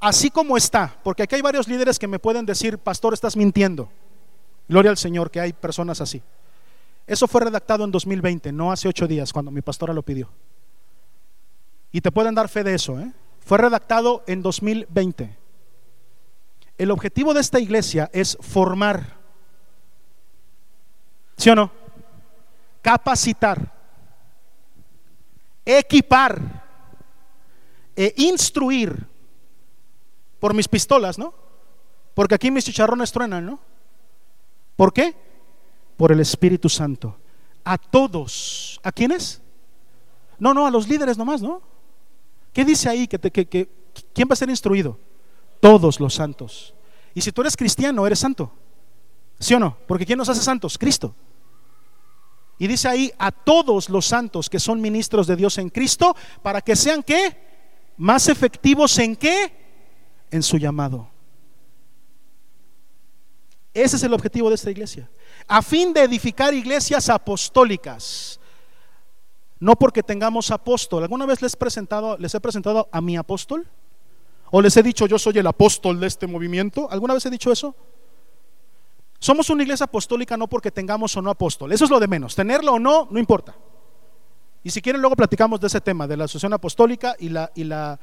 así 0.00 0.30
como 0.30 0.56
está, 0.56 0.98
porque 1.04 1.22
aquí 1.22 1.36
hay 1.36 1.42
varios 1.42 1.68
líderes 1.68 1.96
que 2.00 2.08
me 2.08 2.18
pueden 2.18 2.44
decir, 2.44 2.78
pastor, 2.78 3.14
estás 3.14 3.36
mintiendo. 3.36 3.88
Gloria 4.68 4.90
al 4.90 4.96
Señor, 4.96 5.30
que 5.30 5.40
hay 5.40 5.52
personas 5.52 6.00
así. 6.00 6.20
Eso 7.06 7.28
fue 7.28 7.42
redactado 7.42 7.84
en 7.84 7.92
2020, 7.92 8.50
no 8.50 8.72
hace 8.72 8.88
ocho 8.88 9.06
días, 9.06 9.32
cuando 9.32 9.52
mi 9.52 9.62
pastora 9.62 9.94
lo 9.94 10.02
pidió. 10.02 10.28
Y 11.92 12.00
te 12.00 12.10
pueden 12.10 12.34
dar 12.34 12.48
fe 12.48 12.64
de 12.64 12.74
eso, 12.74 12.98
¿eh? 12.98 13.12
Fue 13.38 13.58
redactado 13.58 14.24
en 14.26 14.42
2020. 14.42 15.38
El 16.78 16.90
objetivo 16.90 17.32
de 17.32 17.40
esta 17.40 17.60
iglesia 17.60 18.10
es 18.12 18.36
formar, 18.40 19.25
¿sí 21.36 21.50
o 21.50 21.54
no? 21.54 21.70
Capacitar, 22.82 23.72
equipar 25.64 26.64
e 27.96 28.14
instruir 28.16 29.06
por 30.38 30.54
mis 30.54 30.68
pistolas, 30.68 31.18
¿no? 31.18 31.34
Porque 32.14 32.34
aquí 32.34 32.50
mis 32.50 32.64
chicharrones 32.64 33.10
truenan, 33.10 33.44
¿no? 33.44 33.58
¿Por 34.76 34.92
qué? 34.92 35.14
Por 35.96 36.12
el 36.12 36.20
Espíritu 36.20 36.68
Santo. 36.68 37.16
A 37.64 37.78
todos. 37.78 38.80
¿A 38.82 38.92
quiénes? 38.92 39.40
No, 40.38 40.54
no, 40.54 40.66
a 40.66 40.70
los 40.70 40.88
líderes 40.88 41.18
nomás, 41.18 41.42
¿no? 41.42 41.62
¿Qué 42.52 42.64
dice 42.64 42.88
ahí? 42.88 43.08
Que, 43.08 43.18
que, 43.18 43.68
¿Quién 44.12 44.28
va 44.28 44.34
a 44.34 44.36
ser 44.36 44.50
instruido? 44.50 44.98
Todos 45.60 45.98
los 45.98 46.14
santos. 46.14 46.74
Y 47.14 47.22
si 47.22 47.32
tú 47.32 47.40
eres 47.40 47.56
cristiano, 47.56 48.06
eres 48.06 48.18
santo. 48.18 48.52
¿Sí 49.38 49.54
o 49.54 49.58
no? 49.58 49.76
Porque 49.86 50.06
¿quién 50.06 50.18
nos 50.18 50.28
hace 50.28 50.42
santos? 50.42 50.78
Cristo. 50.78 51.14
Y 52.58 52.66
dice 52.66 52.88
ahí 52.88 53.12
a 53.18 53.30
todos 53.30 53.88
los 53.88 54.06
santos 54.06 54.48
que 54.48 54.58
son 54.58 54.80
ministros 54.80 55.26
de 55.26 55.36
Dios 55.36 55.58
en 55.58 55.68
Cristo, 55.68 56.16
para 56.42 56.60
que 56.60 56.74
sean 56.74 57.02
qué? 57.02 57.36
Más 57.96 58.28
efectivos 58.28 58.98
en 58.98 59.16
qué? 59.16 59.52
En 60.30 60.42
su 60.42 60.56
llamado. 60.56 61.08
Ese 63.74 63.96
es 63.96 64.02
el 64.02 64.14
objetivo 64.14 64.48
de 64.48 64.54
esta 64.54 64.70
iglesia. 64.70 65.10
A 65.46 65.60
fin 65.60 65.92
de 65.92 66.02
edificar 66.02 66.54
iglesias 66.54 67.10
apostólicas 67.10 68.40
no 69.58 69.76
porque 69.76 70.02
tengamos 70.02 70.50
apóstol. 70.50 71.02
¿Alguna 71.02 71.26
vez 71.26 71.40
les, 71.40 71.56
presentado, 71.56 72.16
les 72.18 72.34
he 72.34 72.40
presentado 72.40 72.88
a 72.92 73.00
mi 73.00 73.16
apóstol? 73.16 73.66
¿O 74.50 74.60
les 74.60 74.76
he 74.76 74.82
dicho 74.82 75.06
yo 75.06 75.18
soy 75.18 75.38
el 75.38 75.46
apóstol 75.46 75.98
de 75.98 76.06
este 76.06 76.26
movimiento? 76.26 76.88
¿Alguna 76.90 77.14
vez 77.14 77.24
he 77.26 77.30
dicho 77.30 77.50
eso? 77.50 77.74
Somos 79.26 79.50
una 79.50 79.64
iglesia 79.64 79.86
apostólica 79.86 80.36
no 80.36 80.46
porque 80.46 80.70
tengamos 80.70 81.16
o 81.16 81.20
no 81.20 81.30
apóstol. 81.30 81.72
Eso 81.72 81.82
es 81.82 81.90
lo 81.90 81.98
de 81.98 82.06
menos. 82.06 82.36
Tenerlo 82.36 82.74
o 82.74 82.78
no, 82.78 83.08
no 83.10 83.18
importa. 83.18 83.56
Y 84.62 84.70
si 84.70 84.80
quieren, 84.80 85.02
luego 85.02 85.16
platicamos 85.16 85.60
de 85.60 85.66
ese 85.66 85.80
tema, 85.80 86.06
de 86.06 86.16
la 86.16 86.26
asociación 86.26 86.52
apostólica 86.52 87.16
y 87.18 87.30
la, 87.30 87.50
y 87.56 87.64
la, 87.64 87.98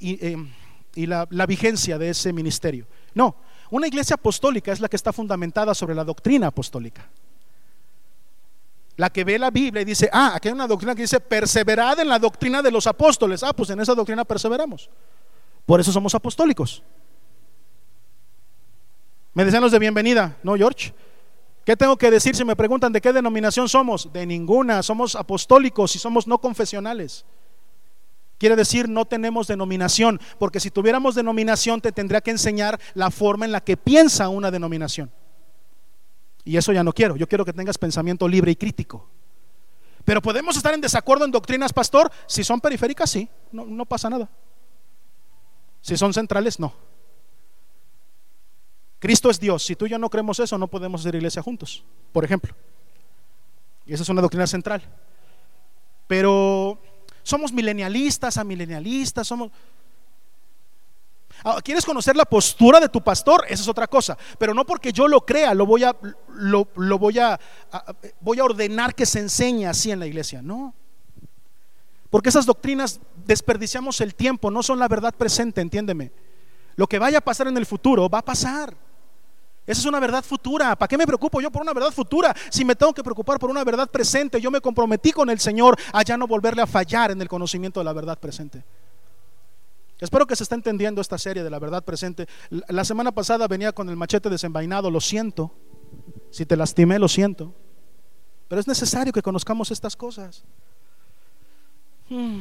y, 0.00 0.26
em, 0.26 0.50
la, 0.96 1.28
la 1.30 1.46
vigencia 1.46 1.96
de 1.96 2.10
ese 2.10 2.32
ministerio. 2.32 2.88
No, 3.14 3.36
una 3.70 3.86
iglesia 3.86 4.14
apostólica 4.14 4.72
es 4.72 4.80
la 4.80 4.88
que 4.88 4.96
está 4.96 5.12
fundamentada 5.12 5.76
sobre 5.76 5.94
la 5.94 6.02
doctrina 6.02 6.48
apostólica. 6.48 7.08
La 8.96 9.10
que 9.10 9.22
ve 9.22 9.38
la 9.38 9.52
Biblia 9.52 9.82
y 9.82 9.84
dice, 9.84 10.10
ah, 10.12 10.32
aquí 10.34 10.48
hay 10.48 10.54
una 10.54 10.66
doctrina 10.66 10.96
que 10.96 11.02
dice, 11.02 11.20
perseverad 11.20 12.00
en 12.00 12.08
la 12.08 12.18
doctrina 12.18 12.62
de 12.62 12.72
los 12.72 12.88
apóstoles. 12.88 13.44
Ah, 13.44 13.52
pues 13.52 13.70
en 13.70 13.78
esa 13.78 13.94
doctrina 13.94 14.24
perseveramos. 14.24 14.90
Por 15.66 15.78
eso 15.78 15.92
somos 15.92 16.16
apostólicos. 16.16 16.82
Me 19.34 19.44
decían 19.44 19.62
los 19.62 19.72
de 19.72 19.80
bienvenida, 19.80 20.36
¿no, 20.44 20.54
George? 20.54 20.94
¿Qué 21.64 21.76
tengo 21.76 21.96
que 21.96 22.10
decir 22.10 22.36
si 22.36 22.44
me 22.44 22.54
preguntan 22.54 22.92
de 22.92 23.00
qué 23.00 23.12
denominación 23.12 23.68
somos? 23.68 24.12
De 24.12 24.24
ninguna, 24.24 24.82
somos 24.82 25.16
apostólicos 25.16 25.96
y 25.96 25.98
somos 25.98 26.26
no 26.28 26.38
confesionales. 26.38 27.24
Quiere 28.38 28.54
decir, 28.54 28.88
no 28.88 29.06
tenemos 29.06 29.48
denominación, 29.48 30.20
porque 30.38 30.60
si 30.60 30.70
tuviéramos 30.70 31.14
denominación 31.14 31.80
te 31.80 31.90
tendría 31.90 32.20
que 32.20 32.30
enseñar 32.30 32.78
la 32.94 33.10
forma 33.10 33.44
en 33.44 33.52
la 33.52 33.62
que 33.62 33.76
piensa 33.76 34.28
una 34.28 34.50
denominación. 34.50 35.10
Y 36.44 36.56
eso 36.56 36.72
ya 36.72 36.84
no 36.84 36.92
quiero. 36.92 37.16
Yo 37.16 37.26
quiero 37.26 37.44
que 37.44 37.52
tengas 37.52 37.78
pensamiento 37.78 38.28
libre 38.28 38.52
y 38.52 38.56
crítico. 38.56 39.08
Pero 40.04 40.20
podemos 40.20 40.56
estar 40.56 40.74
en 40.74 40.80
desacuerdo 40.80 41.24
en 41.24 41.30
doctrinas, 41.30 41.72
pastor. 41.72 42.12
Si 42.26 42.44
son 42.44 42.60
periféricas, 42.60 43.10
sí, 43.10 43.28
no, 43.50 43.64
no 43.64 43.86
pasa 43.86 44.10
nada. 44.10 44.28
Si 45.80 45.96
son 45.96 46.12
centrales, 46.12 46.60
no. 46.60 46.93
Cristo 49.04 49.28
es 49.28 49.38
Dios. 49.38 49.62
Si 49.62 49.76
tú 49.76 49.84
y 49.84 49.90
yo 49.90 49.98
no 49.98 50.08
creemos 50.08 50.40
eso, 50.40 50.56
no 50.56 50.66
podemos 50.66 51.02
hacer 51.02 51.14
iglesia 51.14 51.42
juntos, 51.42 51.84
por 52.10 52.24
ejemplo. 52.24 52.54
Y 53.84 53.92
esa 53.92 54.02
es 54.02 54.08
una 54.08 54.22
doctrina 54.22 54.46
central. 54.46 54.80
Pero 56.06 56.80
somos 57.22 57.52
milenialistas, 57.52 58.38
amilenialistas, 58.38 59.26
somos... 59.28 59.52
Ah, 61.44 61.58
¿Quieres 61.62 61.84
conocer 61.84 62.16
la 62.16 62.24
postura 62.24 62.80
de 62.80 62.88
tu 62.88 63.04
pastor? 63.04 63.44
Esa 63.46 63.60
es 63.60 63.68
otra 63.68 63.86
cosa. 63.86 64.16
Pero 64.38 64.54
no 64.54 64.64
porque 64.64 64.90
yo 64.90 65.06
lo 65.06 65.20
crea, 65.20 65.52
lo 65.52 65.66
voy 65.66 65.84
a, 65.84 65.94
lo, 66.36 66.66
voy 66.98 67.18
a, 67.18 67.38
voy 68.20 68.38
a 68.38 68.44
ordenar 68.44 68.94
que 68.94 69.04
se 69.04 69.18
enseñe 69.18 69.66
así 69.66 69.90
en 69.90 70.00
la 70.00 70.06
iglesia. 70.06 70.40
No. 70.40 70.72
Porque 72.08 72.30
esas 72.30 72.46
doctrinas 72.46 72.98
desperdiciamos 73.26 74.00
el 74.00 74.14
tiempo, 74.14 74.50
no 74.50 74.62
son 74.62 74.78
la 74.78 74.88
verdad 74.88 75.14
presente, 75.14 75.60
entiéndeme. 75.60 76.10
Lo 76.76 76.86
que 76.86 76.98
vaya 76.98 77.18
a 77.18 77.20
pasar 77.20 77.48
en 77.48 77.58
el 77.58 77.66
futuro 77.66 78.08
va 78.08 78.20
a 78.20 78.24
pasar. 78.24 78.83
Esa 79.66 79.80
es 79.80 79.86
una 79.86 79.98
verdad 79.98 80.22
futura. 80.22 80.76
¿Para 80.76 80.88
qué 80.88 80.98
me 80.98 81.06
preocupo 81.06 81.40
yo 81.40 81.50
por 81.50 81.62
una 81.62 81.72
verdad 81.72 81.90
futura? 81.90 82.34
Si 82.50 82.64
me 82.64 82.76
tengo 82.76 82.92
que 82.92 83.02
preocupar 83.02 83.38
por 83.38 83.50
una 83.50 83.64
verdad 83.64 83.90
presente, 83.90 84.40
yo 84.40 84.50
me 84.50 84.60
comprometí 84.60 85.10
con 85.12 85.30
el 85.30 85.40
Señor 85.40 85.78
a 85.92 86.02
ya 86.02 86.16
no 86.16 86.26
volverle 86.26 86.62
a 86.62 86.66
fallar 86.66 87.10
en 87.10 87.22
el 87.22 87.28
conocimiento 87.28 87.80
de 87.80 87.84
la 87.84 87.92
verdad 87.92 88.18
presente. 88.18 88.62
Espero 89.98 90.26
que 90.26 90.36
se 90.36 90.42
esté 90.42 90.54
entendiendo 90.54 91.00
esta 91.00 91.16
serie 91.16 91.42
de 91.42 91.48
la 91.48 91.58
verdad 91.58 91.82
presente. 91.82 92.26
La 92.68 92.84
semana 92.84 93.12
pasada 93.12 93.48
venía 93.48 93.72
con 93.72 93.88
el 93.88 93.96
machete 93.96 94.28
desenvainado, 94.28 94.90
lo 94.90 95.00
siento. 95.00 95.54
Si 96.30 96.44
te 96.44 96.56
lastimé, 96.56 96.98
lo 96.98 97.08
siento. 97.08 97.54
Pero 98.48 98.60
es 98.60 98.68
necesario 98.68 99.12
que 99.12 99.22
conozcamos 99.22 99.70
estas 99.70 99.96
cosas. 99.96 100.44
Hmm 102.10 102.40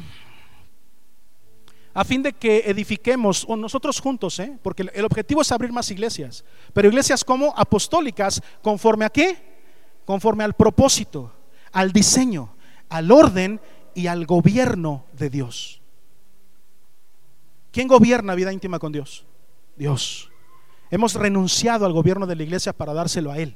a 1.93 2.03
fin 2.03 2.23
de 2.23 2.33
que 2.33 2.63
edifiquemos 2.65 3.47
nosotros 3.47 3.99
juntos, 3.99 4.39
¿eh? 4.39 4.57
porque 4.63 4.89
el 4.93 5.05
objetivo 5.05 5.41
es 5.41 5.51
abrir 5.51 5.71
más 5.71 5.91
iglesias, 5.91 6.43
pero 6.73 6.87
iglesias 6.87 7.23
como 7.23 7.53
apostólicas, 7.55 8.41
conforme 8.61 9.05
a 9.05 9.09
qué? 9.09 9.37
Conforme 10.05 10.43
al 10.43 10.53
propósito, 10.53 11.31
al 11.71 11.91
diseño, 11.91 12.55
al 12.89 13.11
orden 13.11 13.61
y 13.93 14.07
al 14.07 14.25
gobierno 14.25 15.05
de 15.13 15.29
Dios. 15.29 15.81
¿Quién 17.71 17.87
gobierna 17.87 18.35
vida 18.35 18.51
íntima 18.51 18.79
con 18.79 18.91
Dios? 18.91 19.25
Dios. 19.75 20.31
Hemos 20.89 21.13
renunciado 21.13 21.85
al 21.85 21.93
gobierno 21.93 22.25
de 22.25 22.35
la 22.35 22.43
iglesia 22.43 22.73
para 22.73 22.93
dárselo 22.93 23.31
a 23.31 23.37
Él. 23.37 23.55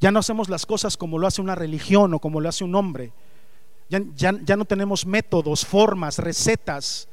Ya 0.00 0.10
no 0.10 0.18
hacemos 0.18 0.48
las 0.48 0.66
cosas 0.66 0.96
como 0.96 1.18
lo 1.18 1.26
hace 1.26 1.40
una 1.40 1.54
religión 1.54 2.12
o 2.14 2.18
como 2.18 2.40
lo 2.40 2.48
hace 2.48 2.64
un 2.64 2.74
hombre. 2.74 3.12
Ya, 3.88 4.00
ya 4.16 4.56
no 4.56 4.64
tenemos 4.64 5.04
métodos, 5.04 5.66
formas, 5.66 6.18
recetas 6.18 7.08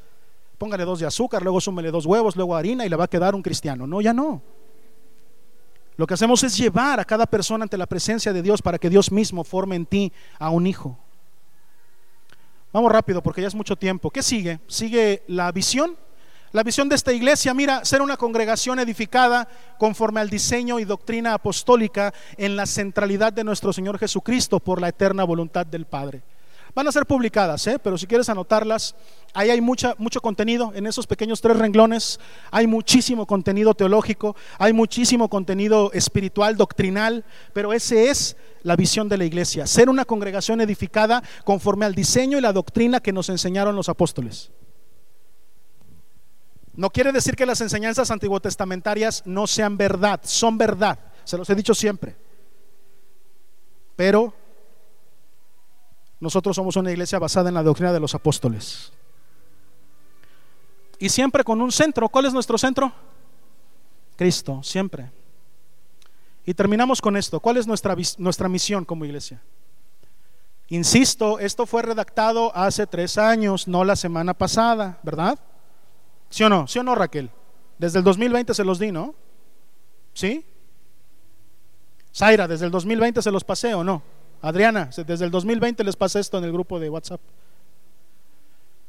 póngale 0.59 0.83
dos 0.85 0.99
de 0.99 1.07
azúcar, 1.07 1.41
luego 1.41 1.59
súmele 1.59 1.89
dos 1.89 2.05
huevos, 2.05 2.35
luego 2.35 2.55
harina 2.55 2.85
y 2.85 2.89
le 2.89 2.95
va 2.95 3.05
a 3.05 3.07
quedar 3.07 3.33
un 3.33 3.41
cristiano. 3.41 3.87
No, 3.87 4.01
ya 4.01 4.13
no. 4.13 4.43
Lo 5.95 6.05
que 6.05 6.13
hacemos 6.13 6.43
es 6.43 6.55
llevar 6.55 6.99
a 6.99 7.05
cada 7.05 7.25
persona 7.25 7.63
ante 7.63 7.77
la 7.77 7.87
presencia 7.87 8.31
de 8.31 8.41
Dios 8.41 8.61
para 8.61 8.77
que 8.77 8.89
Dios 8.89 9.11
mismo 9.11 9.43
forme 9.43 9.75
en 9.75 9.85
ti 9.85 10.13
a 10.37 10.49
un 10.49 10.67
hijo. 10.67 10.97
Vamos 12.71 12.91
rápido 12.91 13.23
porque 13.23 13.41
ya 13.41 13.47
es 13.47 13.55
mucho 13.55 13.75
tiempo. 13.75 14.11
¿Qué 14.11 14.21
sigue? 14.21 14.59
Sigue 14.67 15.23
la 15.27 15.51
visión. 15.51 15.97
La 16.51 16.63
visión 16.63 16.89
de 16.89 16.95
esta 16.95 17.13
iglesia, 17.13 17.53
mira, 17.53 17.85
ser 17.85 18.01
una 18.01 18.17
congregación 18.17 18.79
edificada 18.79 19.47
conforme 19.77 20.19
al 20.19 20.29
diseño 20.29 20.79
y 20.79 20.85
doctrina 20.85 21.35
apostólica 21.35 22.13
en 22.37 22.55
la 22.55 22.65
centralidad 22.65 23.31
de 23.31 23.43
nuestro 23.43 23.71
Señor 23.71 23.99
Jesucristo 23.99 24.59
por 24.59 24.81
la 24.81 24.89
eterna 24.89 25.23
voluntad 25.23 25.65
del 25.65 25.85
Padre. 25.85 26.23
Van 26.75 26.87
a 26.87 26.91
ser 26.91 27.05
publicadas, 27.05 27.65
¿eh? 27.67 27.79
pero 27.79 27.97
si 27.97 28.05
quieres 28.05 28.29
anotarlas, 28.29 28.95
ahí 29.33 29.49
hay 29.49 29.59
mucha, 29.59 29.95
mucho 29.97 30.21
contenido 30.21 30.71
en 30.75 30.85
esos 30.85 31.07
pequeños 31.07 31.41
tres 31.41 31.57
renglones. 31.57 32.19
Hay 32.51 32.67
muchísimo 32.67 33.25
contenido 33.25 33.73
teológico, 33.73 34.35
hay 34.59 34.71
muchísimo 34.73 35.29
contenido 35.29 35.91
espiritual, 35.93 36.57
doctrinal, 36.57 37.25
pero 37.53 37.73
ese 37.73 38.09
es 38.09 38.37
la 38.61 38.75
visión 38.75 39.09
de 39.09 39.17
la 39.17 39.25
iglesia, 39.25 39.65
ser 39.65 39.89
una 39.89 40.05
congregación 40.05 40.61
edificada 40.61 41.23
conforme 41.43 41.85
al 41.85 41.95
diseño 41.95 42.37
y 42.37 42.41
la 42.41 42.53
doctrina 42.53 42.99
que 42.99 43.13
nos 43.13 43.29
enseñaron 43.29 43.75
los 43.75 43.89
apóstoles. 43.89 44.51
No 46.75 46.91
quiere 46.91 47.11
decir 47.11 47.35
que 47.35 47.45
las 47.45 47.61
enseñanzas 47.61 48.11
antiguotestamentarias 48.11 49.23
no 49.25 49.47
sean 49.47 49.75
verdad, 49.75 50.21
son 50.23 50.57
verdad, 50.57 50.99
se 51.23 51.37
los 51.37 51.49
he 51.49 51.55
dicho 51.55 51.73
siempre. 51.73 52.15
Pero 53.95 54.33
nosotros 56.19 56.55
somos 56.55 56.75
una 56.75 56.91
iglesia 56.91 57.19
basada 57.19 57.49
en 57.49 57.55
la 57.55 57.63
doctrina 57.63 57.93
de 57.93 57.99
los 57.99 58.13
apóstoles. 58.13 58.91
Y 60.99 61.09
siempre 61.09 61.43
con 61.43 61.61
un 61.61 61.71
centro. 61.71 62.09
¿Cuál 62.09 62.25
es 62.25 62.33
nuestro 62.33 62.57
centro? 62.57 62.91
Cristo, 64.17 64.61
siempre. 64.61 65.09
Y 66.45 66.53
terminamos 66.53 67.01
con 67.01 67.15
esto. 67.15 67.39
¿Cuál 67.39 67.57
es 67.57 67.67
nuestra, 67.67 67.95
nuestra 68.17 68.49
misión 68.49 68.83
como 68.83 69.05
iglesia? 69.05 69.41
Insisto, 70.67 71.39
esto 71.39 71.65
fue 71.65 71.81
redactado 71.81 72.55
hace 72.55 72.85
tres 72.85 73.17
años, 73.17 73.67
no 73.67 73.83
la 73.83 73.95
semana 73.95 74.33
pasada, 74.33 74.99
¿verdad? 75.01 75.39
¿Sí 76.29 76.43
o 76.43 76.49
no? 76.49 76.67
¿Sí 76.67 76.77
o 76.79 76.83
no, 76.83 76.93
Raquel? 76.95 77.31
Desde 77.79 77.99
el 77.99 78.03
2020 78.03 78.53
se 78.53 78.63
los 78.63 78.77
di, 78.77 78.91
¿no? 78.91 79.15
¿Sí? 80.13 80.45
Zaira, 82.13 82.47
desde 82.47 82.65
el 82.65 82.71
2020 82.71 83.21
se 83.21 83.31
los 83.31 83.43
pasé 83.43 83.73
o 83.73 83.83
no? 83.83 84.03
Adriana, 84.41 84.89
desde 85.05 85.25
el 85.25 85.31
2020 85.31 85.83
les 85.83 85.95
pasa 85.95 86.19
esto 86.19 86.37
en 86.37 86.45
el 86.45 86.51
grupo 86.51 86.79
de 86.79 86.89
WhatsApp. 86.89 87.19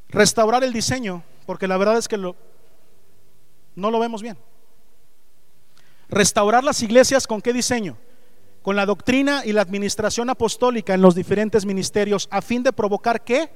Restaurar 0.08 0.62
el 0.64 0.72
diseño, 0.72 1.22
porque 1.46 1.66
la 1.66 1.76
verdad 1.76 1.98
es 1.98 2.08
que 2.08 2.16
no 2.16 2.34
lo 3.74 3.98
vemos 3.98 4.22
bien. 4.22 4.36
Restaurar 6.08 6.64
las 6.64 6.82
iglesias 6.82 7.26
con 7.26 7.40
qué 7.40 7.52
diseño? 7.52 7.96
Con 8.62 8.76
la 8.76 8.86
doctrina 8.86 9.42
y 9.44 9.52
la 9.52 9.62
administración 9.62 10.28
apostólica 10.30 10.94
en 10.94 11.00
los 11.02 11.14
diferentes 11.14 11.64
ministerios, 11.64 12.28
a 12.30 12.42
fin 12.42 12.62
de 12.62 12.72
provocar 12.72 13.22
qué? 13.22 13.50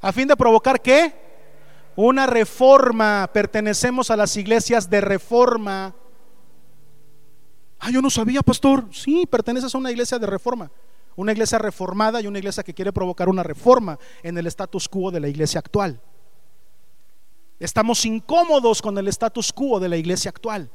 A 0.00 0.12
fin 0.12 0.26
de 0.26 0.36
provocar 0.36 0.80
qué? 0.80 1.14
Una 1.94 2.26
reforma. 2.26 3.28
Pertenecemos 3.32 4.10
a 4.10 4.16
las 4.16 4.36
iglesias 4.36 4.88
de 4.88 5.00
reforma 5.00 5.94
Ah, 7.84 7.90
yo 7.90 8.00
no 8.00 8.10
sabía, 8.10 8.42
pastor. 8.42 8.86
Sí, 8.92 9.26
perteneces 9.26 9.74
a 9.74 9.78
una 9.78 9.90
iglesia 9.90 10.16
de 10.16 10.28
reforma. 10.28 10.70
Una 11.16 11.32
iglesia 11.32 11.58
reformada 11.58 12.20
y 12.20 12.28
una 12.28 12.38
iglesia 12.38 12.62
que 12.62 12.72
quiere 12.72 12.92
provocar 12.92 13.28
una 13.28 13.42
reforma 13.42 13.98
en 14.22 14.38
el 14.38 14.46
status 14.46 14.88
quo 14.88 15.10
de 15.10 15.18
la 15.18 15.26
iglesia 15.26 15.58
actual. 15.58 16.00
Estamos 17.58 18.04
incómodos 18.04 18.80
con 18.80 18.96
el 18.98 19.08
status 19.08 19.52
quo 19.52 19.80
de 19.80 19.88
la 19.88 19.96
iglesia 19.96 20.28
actual. 20.28 20.70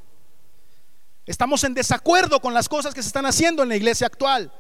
Estamos 1.26 1.64
en 1.64 1.74
desacuerdo 1.74 2.42
con 2.42 2.54
las 2.54 2.68
cosas 2.68 2.94
que 2.94 3.02
se 3.02 3.08
están 3.08 3.26
haciendo 3.26 3.64
en 3.64 3.70
la 3.70 3.78
iglesia 3.78 4.08
actual. 4.08 4.52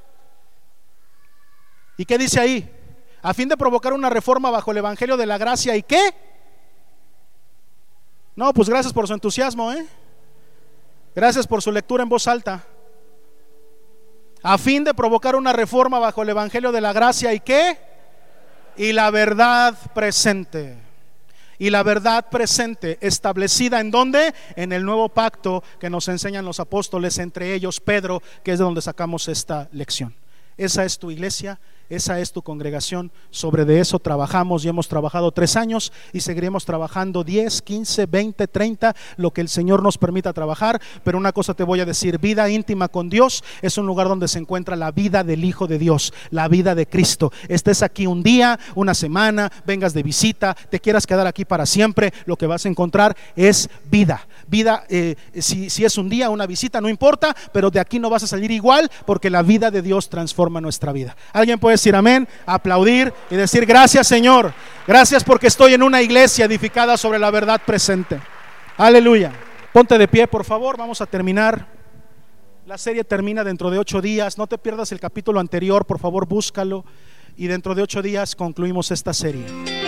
¿Y 1.97 2.05
qué 2.05 2.17
dice 2.17 2.39
ahí? 2.39 2.71
A 3.21 3.33
fin 3.33 3.49
de 3.49 3.57
provocar 3.57 3.91
una 3.91 4.09
reforma 4.09 4.49
bajo 4.49 4.71
el 4.71 4.77
Evangelio 4.77 5.17
de 5.17 5.25
la 5.25 5.37
Gracia 5.37 5.75
y 5.75 5.83
qué? 5.83 6.15
No, 8.37 8.53
pues 8.53 8.69
gracias 8.69 8.93
por 8.93 9.05
su 9.05 9.13
entusiasmo, 9.13 9.73
¿eh? 9.73 9.85
Gracias 11.17 11.47
por 11.47 11.63
su 11.63 11.71
lectura 11.71 12.03
en 12.03 12.09
voz 12.09 12.27
alta. 12.27 12.63
A 14.43 14.55
fin 14.59 14.83
de 14.83 14.93
provocar 14.93 15.35
una 15.35 15.51
reforma 15.51 15.97
bajo 15.97 16.21
el 16.21 16.29
Evangelio 16.29 16.71
de 16.71 16.79
la 16.79 16.93
Gracia 16.93 17.33
y 17.33 17.39
qué? 17.39 17.75
Y 18.77 18.93
la 18.93 19.09
verdad 19.09 19.75
presente. 19.95 20.77
Y 21.57 21.71
la 21.71 21.81
verdad 21.81 22.29
presente 22.29 22.99
establecida 23.01 23.79
en 23.79 23.89
dónde? 23.89 24.31
En 24.55 24.71
el 24.71 24.85
nuevo 24.85 25.09
pacto 25.09 25.63
que 25.79 25.89
nos 25.89 26.07
enseñan 26.07 26.45
los 26.45 26.59
apóstoles, 26.59 27.17
entre 27.17 27.55
ellos 27.55 27.79
Pedro, 27.79 28.21
que 28.43 28.51
es 28.51 28.59
de 28.59 28.65
donde 28.65 28.83
sacamos 28.83 29.27
esta 29.27 29.69
lección. 29.71 30.13
Esa 30.55 30.85
es 30.85 30.99
tu 30.99 31.09
iglesia, 31.09 31.59
esa 31.89 32.19
es 32.19 32.31
tu 32.31 32.41
congregación. 32.41 33.11
Sobre 33.29 33.65
de 33.65 33.79
eso 33.79 33.99
trabajamos 33.99 34.65
y 34.65 34.69
hemos 34.69 34.87
trabajado 34.87 35.31
tres 35.31 35.55
años 35.55 35.93
y 36.13 36.19
seguiremos 36.19 36.65
trabajando 36.65 37.23
10, 37.23 37.61
15, 37.61 38.05
20, 38.05 38.47
30, 38.47 38.95
lo 39.17 39.31
que 39.31 39.41
el 39.41 39.49
Señor 39.49 39.83
nos 39.83 39.97
permita 39.97 40.33
trabajar. 40.33 40.81
Pero 41.03 41.17
una 41.17 41.31
cosa 41.31 41.53
te 41.53 41.63
voy 41.63 41.79
a 41.79 41.85
decir, 41.85 42.19
vida 42.19 42.49
íntima 42.49 42.87
con 42.87 43.09
Dios 43.09 43.43
es 43.61 43.77
un 43.77 43.85
lugar 43.85 44.07
donde 44.07 44.27
se 44.27 44.39
encuentra 44.39 44.75
la 44.75 44.91
vida 44.91 45.23
del 45.23 45.45
Hijo 45.45 45.67
de 45.67 45.79
Dios, 45.79 46.13
la 46.29 46.47
vida 46.47 46.75
de 46.75 46.87
Cristo. 46.87 47.31
Estés 47.47 47.81
aquí 47.83 48.07
un 48.07 48.23
día, 48.23 48.59
una 48.75 48.93
semana, 48.93 49.51
vengas 49.65 49.93
de 49.93 50.03
visita, 50.03 50.55
te 50.69 50.79
quieras 50.79 51.07
quedar 51.07 51.27
aquí 51.27 51.45
para 51.45 51.65
siempre, 51.65 52.13
lo 52.25 52.37
que 52.37 52.47
vas 52.47 52.65
a 52.65 52.69
encontrar 52.69 53.15
es 53.35 53.69
vida. 53.89 54.27
Vida, 54.47 54.85
eh, 54.89 55.15
si, 55.39 55.69
si 55.69 55.85
es 55.85 55.97
un 55.97 56.09
día, 56.09 56.29
una 56.29 56.45
visita, 56.45 56.81
no 56.81 56.89
importa, 56.89 57.35
pero 57.51 57.69
de 57.69 57.79
aquí 57.79 57.99
no 57.99 58.09
vas 58.09 58.23
a 58.23 58.27
salir 58.27 58.51
igual 58.51 58.89
porque 59.05 59.29
la 59.29 59.41
vida 59.41 59.71
de 59.71 59.81
Dios 59.81 60.09
transforma 60.09 60.61
nuestra 60.61 60.91
vida. 60.91 61.15
¿Alguien 61.33 61.59
puede 61.59 61.76
decir 61.77 61.95
amén, 61.95 62.27
aplaudir 62.45 63.13
y 63.29 63.35
decir 63.35 63.65
gracias 63.65 64.07
Señor, 64.07 64.53
gracias 64.85 65.23
porque 65.23 65.47
estoy 65.47 65.73
en 65.73 65.83
una 65.83 66.01
iglesia 66.01 66.45
edificada 66.45 66.97
sobre 66.97 67.19
la 67.19 67.31
verdad 67.31 67.61
presente. 67.65 68.19
Aleluya. 68.77 69.31
Ponte 69.73 69.97
de 69.97 70.07
pie, 70.07 70.27
por 70.27 70.43
favor, 70.43 70.77
vamos 70.77 71.01
a 71.01 71.05
terminar. 71.05 71.67
La 72.65 72.77
serie 72.77 73.03
termina 73.03 73.43
dentro 73.43 73.69
de 73.69 73.79
ocho 73.79 74.01
días. 74.01 74.37
No 74.37 74.47
te 74.47 74.57
pierdas 74.57 74.91
el 74.91 74.99
capítulo 74.99 75.39
anterior, 75.39 75.85
por 75.85 75.99
favor, 75.99 76.27
búscalo. 76.27 76.83
Y 77.37 77.47
dentro 77.47 77.75
de 77.75 77.83
ocho 77.83 78.01
días 78.01 78.35
concluimos 78.35 78.91
esta 78.91 79.13
serie. 79.13 79.86